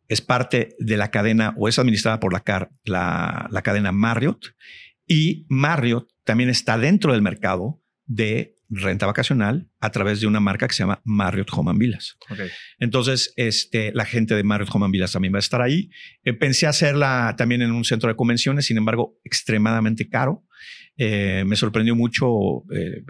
[0.08, 2.44] es parte de la cadena o es administrada por la,
[2.84, 4.56] la, la cadena Marriott
[5.08, 10.68] y Marriott también está dentro del mercado de renta vacacional a través de una marca
[10.68, 12.18] que se llama Marriott Home Villas.
[12.80, 15.90] Entonces, este, la gente de Marriott Home Villas también va a estar ahí.
[16.24, 20.44] Eh, pensé hacerla también en un centro de convenciones, sin embargo, extremadamente caro.
[20.98, 23.04] Eh, me sorprendió mucho eh,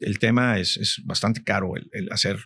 [0.00, 2.38] el, tema, es, es, bastante caro el, el hacer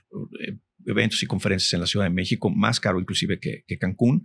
[0.86, 4.24] eventos y conferencias en la Ciudad de México, más caro inclusive que, Cancún.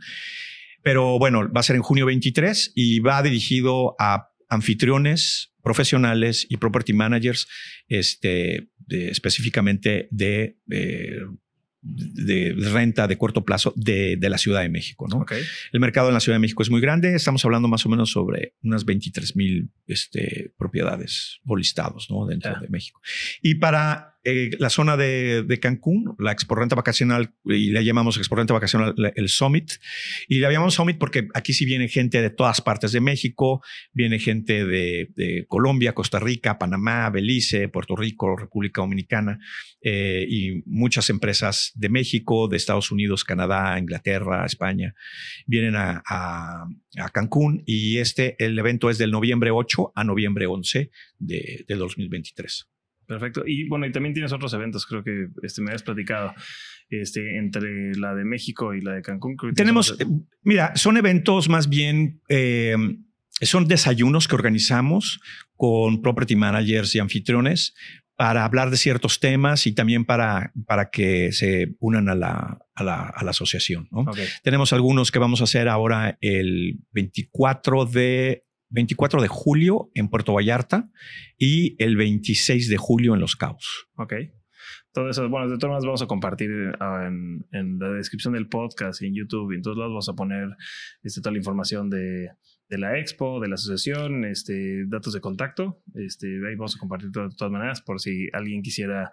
[0.83, 6.57] Pero bueno, va a ser en junio 23 y va dirigido a anfitriones profesionales y
[6.57, 7.47] property managers,
[7.89, 10.57] este, específicamente de,
[11.81, 15.07] de, renta de corto plazo de, la Ciudad de México.
[15.09, 15.25] ¿no?
[15.71, 17.15] El mercado en la Ciudad de México es muy grande.
[17.15, 22.25] Estamos hablando más o menos sobre unas 23 mil este, propiedades o listados ¿no?
[22.25, 23.01] dentro de México.
[23.41, 28.93] Y para eh, la zona de, Cancún, la Exporrenta Vacacional, y le llamamos Exporrenta Vacacional
[29.15, 29.71] el Summit.
[30.27, 33.61] Y le llamamos Summit porque aquí sí viene gente de todas partes de México,
[33.93, 39.39] viene gente de, Colombia, Costa Rica, Panamá, Belice, Puerto Rico, República Dominicana,
[39.81, 44.93] eh, y muchas empresas de México, de Estados Unidos, Canadá, Inglaterra, España,
[45.45, 46.65] vienen a,
[47.13, 47.63] Cancún.
[47.65, 52.67] Y este, el evento es del noviembre 8 a noviembre 11 de, de 2023.
[53.07, 53.43] Perfecto.
[53.45, 56.33] Y bueno, y también tienes otros eventos, creo que este, me habías platicado,
[56.89, 59.37] este, entre la de México y la de Cancún.
[59.55, 60.05] Tenemos, eh,
[60.43, 62.75] mira, son eventos más bien, eh,
[63.41, 65.21] son desayunos que organizamos
[65.55, 67.73] con property managers y anfitriones
[68.17, 72.83] para hablar de ciertos temas y también para, para que se unan a la, a
[72.83, 73.87] la, a la asociación.
[73.91, 74.05] ¿no?
[74.43, 80.33] Tenemos algunos que vamos a hacer ahora el 24 de 24 de julio en Puerto
[80.33, 80.89] Vallarta
[81.37, 83.87] y el 26 de julio en Los Cabos.
[83.95, 84.13] Ok.
[84.91, 86.49] Todo eso, bueno, de todas maneras vamos a compartir
[86.79, 90.09] ah, en, en, la descripción del podcast y en YouTube y en todos lados vamos
[90.09, 90.49] a poner
[91.03, 92.29] este, toda la información de,
[92.69, 95.81] de la expo, de la asociación, este, datos de contacto.
[95.95, 99.09] Este, ahí vamos a compartir de todas maneras por si alguien quisiera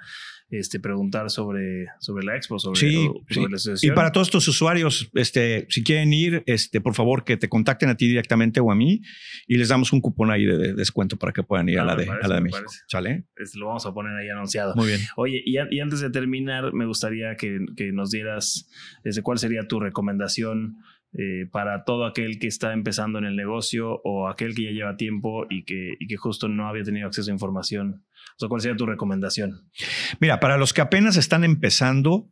[0.51, 3.93] este, preguntar sobre, sobre la expo, sobre, la asociación.
[3.93, 7.89] Y para todos tus usuarios, este, si quieren ir, este, por favor que te contacten
[7.91, 9.03] a ti directamente o a mí
[9.47, 11.97] y les damos un cupón ahí de, descuento para que puedan ir a, la ah,
[11.97, 12.71] de, a la de México.
[12.89, 13.27] ¿Sale?
[13.37, 14.75] Este, lo vamos a poner ahí anunciado.
[14.75, 15.01] Muy bien.
[15.17, 18.69] Oye, y, y antes de terminar, me gustaría que, que nos dieras
[19.05, 20.79] desde cuál sería tu recomendación
[21.17, 24.97] eh, para todo aquel que está empezando en el negocio o aquel que ya lleva
[24.97, 28.05] tiempo y que, justo no había tenido acceso a información?
[28.37, 29.71] O sea, ¿cuál sería tu recomendación?
[30.19, 32.31] Mira, para los que apenas están empezando,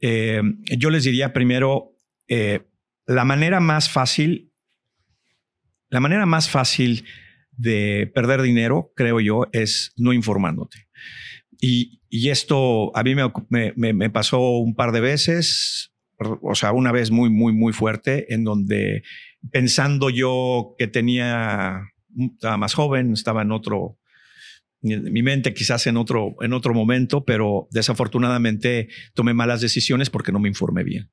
[0.00, 0.42] eh,
[0.76, 1.96] yo les diría primero,
[2.28, 2.66] eh,
[3.06, 4.52] la manera más fácil,
[5.88, 7.04] la manera más fácil
[7.52, 10.88] de perder dinero, creo yo, es no informándote.
[11.60, 17.30] Y, esto a mí me, pasó un par de veces o sea, una vez muy,
[17.30, 19.02] muy, muy fuerte, en donde
[19.50, 21.92] pensando yo que tenía,
[22.34, 23.98] estaba más joven, estaba en otro,
[24.80, 30.40] mi mente quizás en otro, en otro momento, pero desafortunadamente tomé malas decisiones porque no
[30.40, 31.10] me informé bien.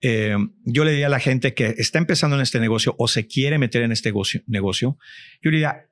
[0.00, 3.26] Eh, yo le diría a la gente que está empezando en este negocio o se
[3.26, 4.98] quiere meter en este negocio, negocio
[5.40, 5.88] yo le diría,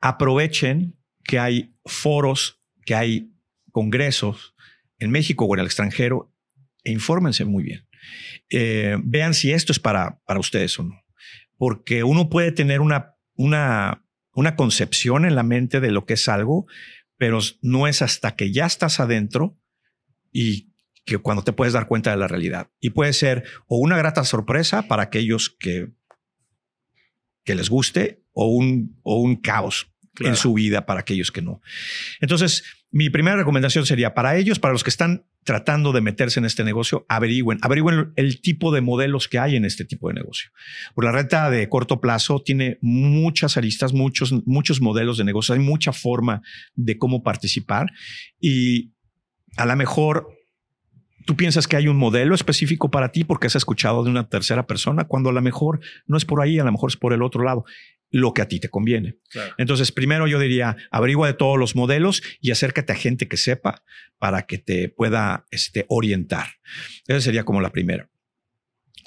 [0.00, 3.32] aprovechen que hay foros, que hay
[3.72, 4.54] congresos
[4.98, 6.31] en México o en el extranjero
[6.84, 7.86] infórmense muy bien.
[8.50, 11.02] Eh, vean si esto es para, para ustedes o no.
[11.56, 14.04] Porque uno puede tener una, una,
[14.34, 16.66] una concepción en la mente de lo que es algo,
[17.16, 19.58] pero no es hasta que ya estás adentro
[20.32, 20.72] y
[21.04, 22.70] que cuando te puedes dar cuenta de la realidad.
[22.80, 25.92] Y puede ser o una grata sorpresa para aquellos que,
[27.44, 31.60] que les guste o un, o un caos en su vida para aquellos que no.
[32.20, 36.44] Entonces, mi primera recomendación sería para ellos, para los que están tratando de meterse en
[36.44, 40.50] este negocio, averigüen, averigüen el tipo de modelos que hay en este tipo de negocio.
[40.94, 45.60] Por la renta de corto plazo tiene muchas aristas, muchos, muchos modelos de negocio, hay
[45.60, 46.42] mucha forma
[46.74, 47.90] de cómo participar
[48.38, 48.92] y
[49.56, 50.28] a lo mejor
[51.24, 54.66] tú piensas que hay un modelo específico para ti porque has escuchado de una tercera
[54.66, 57.22] persona, cuando a lo mejor no es por ahí, a lo mejor es por el
[57.22, 57.64] otro lado
[58.12, 59.16] lo que a ti te conviene.
[59.58, 63.82] Entonces, primero yo diría, averigua de todos los modelos y acércate a gente que sepa
[64.18, 66.46] para que te pueda este, orientar.
[67.06, 68.10] Esa sería como la primera.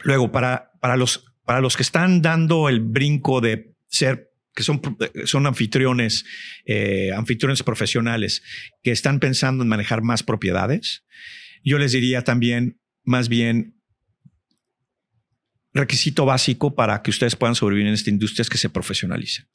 [0.04, 4.82] Luego, para, para, los, para los que están dando el brinco de ser que son,
[5.26, 6.26] son anfitriones,
[6.66, 8.42] eh, anfitriones profesionales
[8.82, 11.04] que están pensando en manejar más propiedades,
[11.64, 13.75] yo les diría también, más bien,
[15.76, 19.46] requisito básico para que ustedes puedan sobrevivir en esta industria es que se profesionalicen.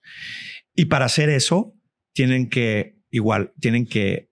[0.75, 1.75] Y para hacer eso,
[2.13, 4.31] tienen que, igual, tienen que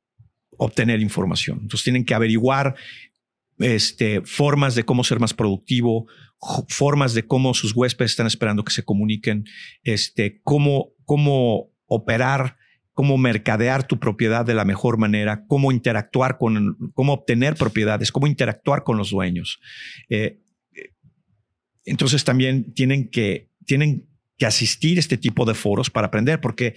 [0.58, 1.60] obtener información.
[1.62, 2.76] Entonces tienen que averiguar
[3.58, 6.06] este, formas de cómo ser más productivo,
[6.68, 9.44] formas de cómo sus huéspedes están esperando que se comuniquen,
[9.82, 12.56] este, cómo, cómo operar,
[12.92, 18.26] cómo mercadear tu propiedad de la mejor manera, cómo interactuar con, cómo obtener propiedades, cómo
[18.26, 19.60] interactuar con los dueños.
[20.10, 20.40] Eh,
[21.90, 26.74] entonces también tienen que, tienen que asistir a este tipo de foros para aprender, porque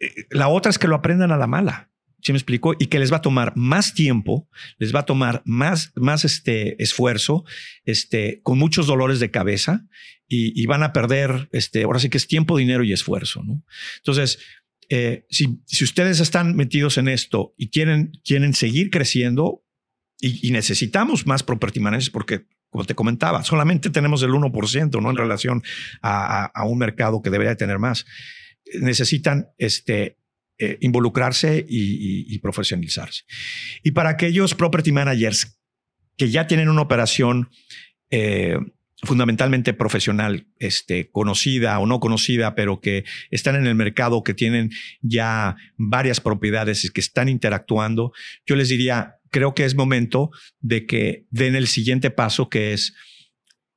[0.00, 1.90] eh, la otra es que lo aprendan a la mala.
[2.22, 2.74] ¿Sí me explico?
[2.78, 4.48] Y que les va a tomar más tiempo,
[4.78, 7.44] les va a tomar más, más este esfuerzo,
[7.84, 9.86] este, con muchos dolores de cabeza
[10.26, 13.62] y, van a perder, este, ahora sí que es tiempo, dinero y esfuerzo, ¿no?
[13.98, 14.40] Entonces,
[14.88, 19.62] eh, si, si ustedes están metidos en esto y quieren, quieren seguir creciendo
[20.20, 25.10] y, necesitamos más property managers porque como te comentaba, solamente tenemos el 1%, ¿no?
[25.10, 25.62] En relación
[26.02, 28.04] a, un mercado que debería tener más.
[28.80, 30.18] Necesitan este,
[30.58, 33.24] eh, involucrarse y, profesionalizarse.
[33.82, 35.58] Y para aquellos property managers
[36.16, 37.50] que ya tienen una operación
[38.10, 38.56] eh,
[39.02, 44.70] fundamentalmente profesional, este, conocida o no conocida, pero que están en el mercado, que tienen
[45.02, 48.12] ya varias propiedades y que están interactuando,
[48.46, 50.30] yo les diría, creo que es momento
[50.60, 52.94] de que den el siguiente paso, que es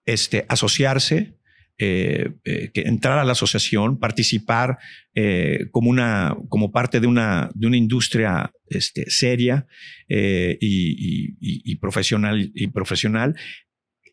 [0.05, 1.39] este, asociarse,
[1.81, 4.79] eh, eh, entrar a la asociación, participar
[5.15, 9.65] eh, como, una, como parte de una, de una industria este, seria
[10.09, 13.35] y, profesional, y profesional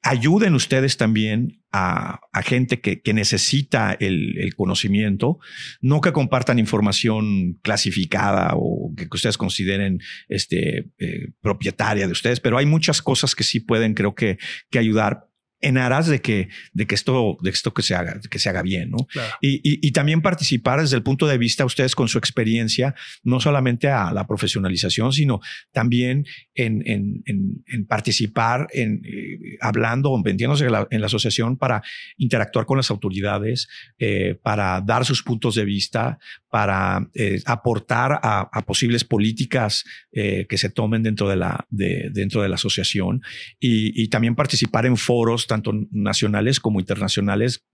[0.07, 5.39] ayuden ustedes también a, gente que, necesita el, conocimiento,
[5.81, 12.57] no que compartan información clasificada o que, ustedes consideren este, eh, propietaria de ustedes, pero
[12.57, 14.39] hay muchas cosas que sí pueden, creo que,
[14.71, 15.27] que ayudar
[15.61, 18.63] en aras de que, de que esto, de esto que se haga, que se haga
[18.63, 18.99] bien, ¿no?
[19.41, 23.89] Y, y, también participar desde el punto de vista ustedes con su experiencia, no solamente
[23.89, 25.41] a la profesionalización, sino
[25.73, 31.57] también en, en, en, participar en eh, hablando o metiéndose en la, en la, asociación
[31.57, 31.83] para
[32.19, 33.69] interactuar con las autoridades,
[33.99, 36.19] eh, para dar sus puntos de vista,
[36.51, 42.41] para eh, aportar a, a, posibles políticas que se tomen dentro de la, de, dentro
[42.41, 43.21] de la asociación
[43.61, 47.65] y, y también participar en foros tanto nacionales como internacionales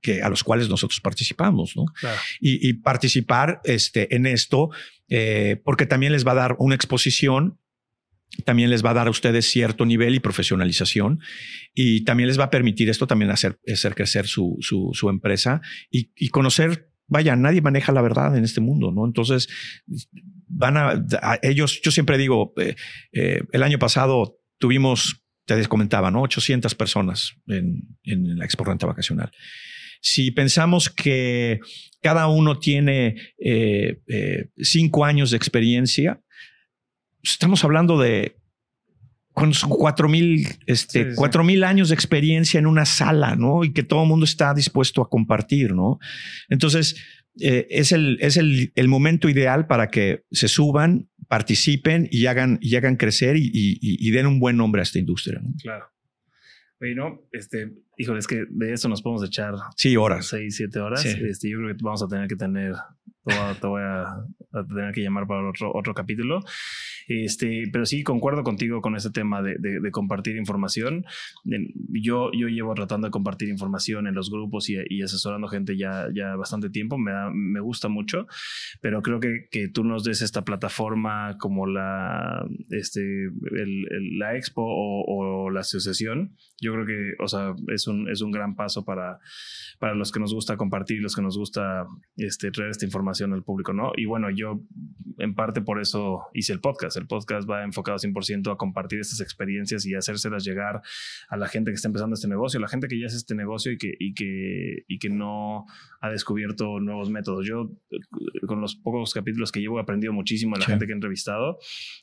[0.00, 1.76] que, a los cuales nosotros participamos.
[1.76, 1.86] ¿no?
[2.40, 4.70] Y, participar este, en esto,
[5.08, 7.58] eh, porque también les va a dar una exposición
[8.44, 11.20] también les va a dar a ustedes cierto nivel y profesionalización
[11.74, 15.60] y también les va a permitir esto también hacer, hacer crecer su, su, empresa
[15.90, 19.04] y, conocer, vaya, nadie maneja la verdad en este mundo, ¿no?
[19.04, 19.48] Entonces,
[20.48, 21.04] van a,
[21.42, 22.74] ellos, yo siempre digo, eh,
[23.12, 25.21] eh, el año pasado tuvimos
[25.52, 26.22] te les comentaba, ¿no?
[26.22, 29.30] 800 personas en, la Expo Renta Vacacional.
[30.00, 31.60] Si pensamos que
[32.00, 36.20] cada uno tiene eh, eh, cinco años de experiencia,
[37.22, 38.36] pues, estamos hablando de
[39.32, 43.64] cuatro mil, este, cuatro mil años de experiencia en una sala, ¿no?
[43.64, 45.98] Y que todo el mundo está dispuesto a compartir, ¿no?
[46.48, 46.96] Entonces,
[47.40, 52.58] eh, es, el, es el, el, momento ideal para que se suban, participen y hagan,
[52.60, 55.40] y hagan crecer y, den un buen nombre a esta industria.
[55.62, 55.86] Claro.
[56.78, 59.54] Bueno, este, híjole, es que de eso nos podemos echar.
[59.76, 60.26] Sí, horas.
[60.26, 61.04] Seis, siete horas.
[61.04, 62.74] Este, yo creo que vamos a tener que tener,
[63.24, 66.40] te voy a, a, tener que llamar para otro, otro capítulo.
[67.08, 71.04] Este, pero sí, concuerdo contigo con ese tema de, de, compartir información.
[71.88, 76.08] Yo, yo llevo tratando de compartir información en los grupos y, y, asesorando gente ya,
[76.14, 76.98] ya bastante tiempo.
[76.98, 78.26] Me, da, me gusta mucho,
[78.80, 84.62] pero creo que, que tú nos des esta plataforma como la, este, el, la expo
[84.62, 86.36] o, o, la asociación.
[86.60, 89.18] Yo creo que, o sea, es un, es un gran paso para,
[89.78, 91.86] para los que nos gusta compartir, los que nos gusta
[92.16, 93.92] este, traer esta información al público, ¿no?
[93.96, 94.60] Y bueno, yo
[95.18, 96.96] en parte por eso hice el podcast.
[96.96, 100.82] El podcast va enfocado 100% a compartir estas experiencias y hacérselas llegar
[101.28, 103.34] a la gente que está empezando este negocio, a la gente que ya hace este
[103.34, 105.66] negocio y que, y que, y que no
[106.00, 107.46] ha descubierto nuevos métodos.
[107.46, 107.70] Yo
[108.46, 111.58] con los pocos capítulos que llevo he aprendido muchísimo a la gente que he entrevistado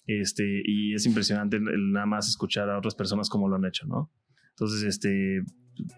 [0.06, 3.86] este, y es impresionante el, nada más escuchar a otras personas cómo lo han hecho,
[3.88, 4.12] ¿no?
[4.52, 5.42] Entonces, este,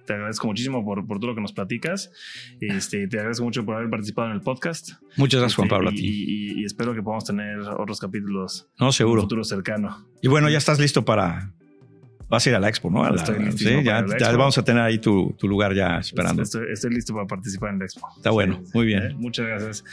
[0.06, 2.12] te agradezco muchísimo por, por, todo lo que nos platicas.
[2.60, 4.92] Este, te agradezco mucho por haber participado en el podcast.
[5.18, 5.92] Muchas gracias, Juan este, Pablo.
[5.92, 6.26] Y, a ti.
[6.60, 8.70] Y, espero que podamos tener otros capítulos.
[8.80, 9.22] No, seguro.
[9.22, 10.08] En un futuro cercano.
[10.22, 11.54] Y bueno, ya estás listo para.
[12.30, 13.04] Vas a ir a la expo, ¿no?
[13.58, 16.44] sí, ya, ya vamos a tener ahí tu, tu lugar ya esperando.
[16.44, 18.08] Estoy, listo para participar en la expo.
[18.16, 19.04] Está bueno, muy bien.
[19.04, 19.16] ¿Eh?
[19.18, 19.84] Muchas gracias.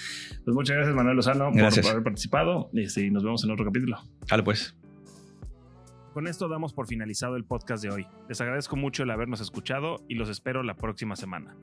[0.45, 2.71] Pues muchas gracias, Manuel Lozano, por, haber participado.
[2.75, 3.99] Este, y nos vemos en otro capítulo.
[4.29, 4.73] Dale, pues.
[6.13, 8.07] Con esto damos por finalizado el podcast de hoy.
[8.29, 11.57] Les agradezco mucho el habernos escuchado y los espero la próxima semana.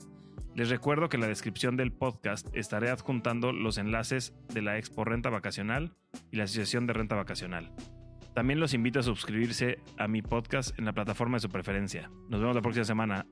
[0.54, 5.04] Les recuerdo que en la descripción del podcast estaré adjuntando los enlaces de la Expo
[5.04, 5.94] Renta Vacacional
[6.30, 7.72] y la Asociación de Renta Vacacional.
[8.34, 12.10] También los invito a suscribirse a mi podcast en la plataforma de su preferencia.
[12.28, 13.26] Nos vemos la próxima semana.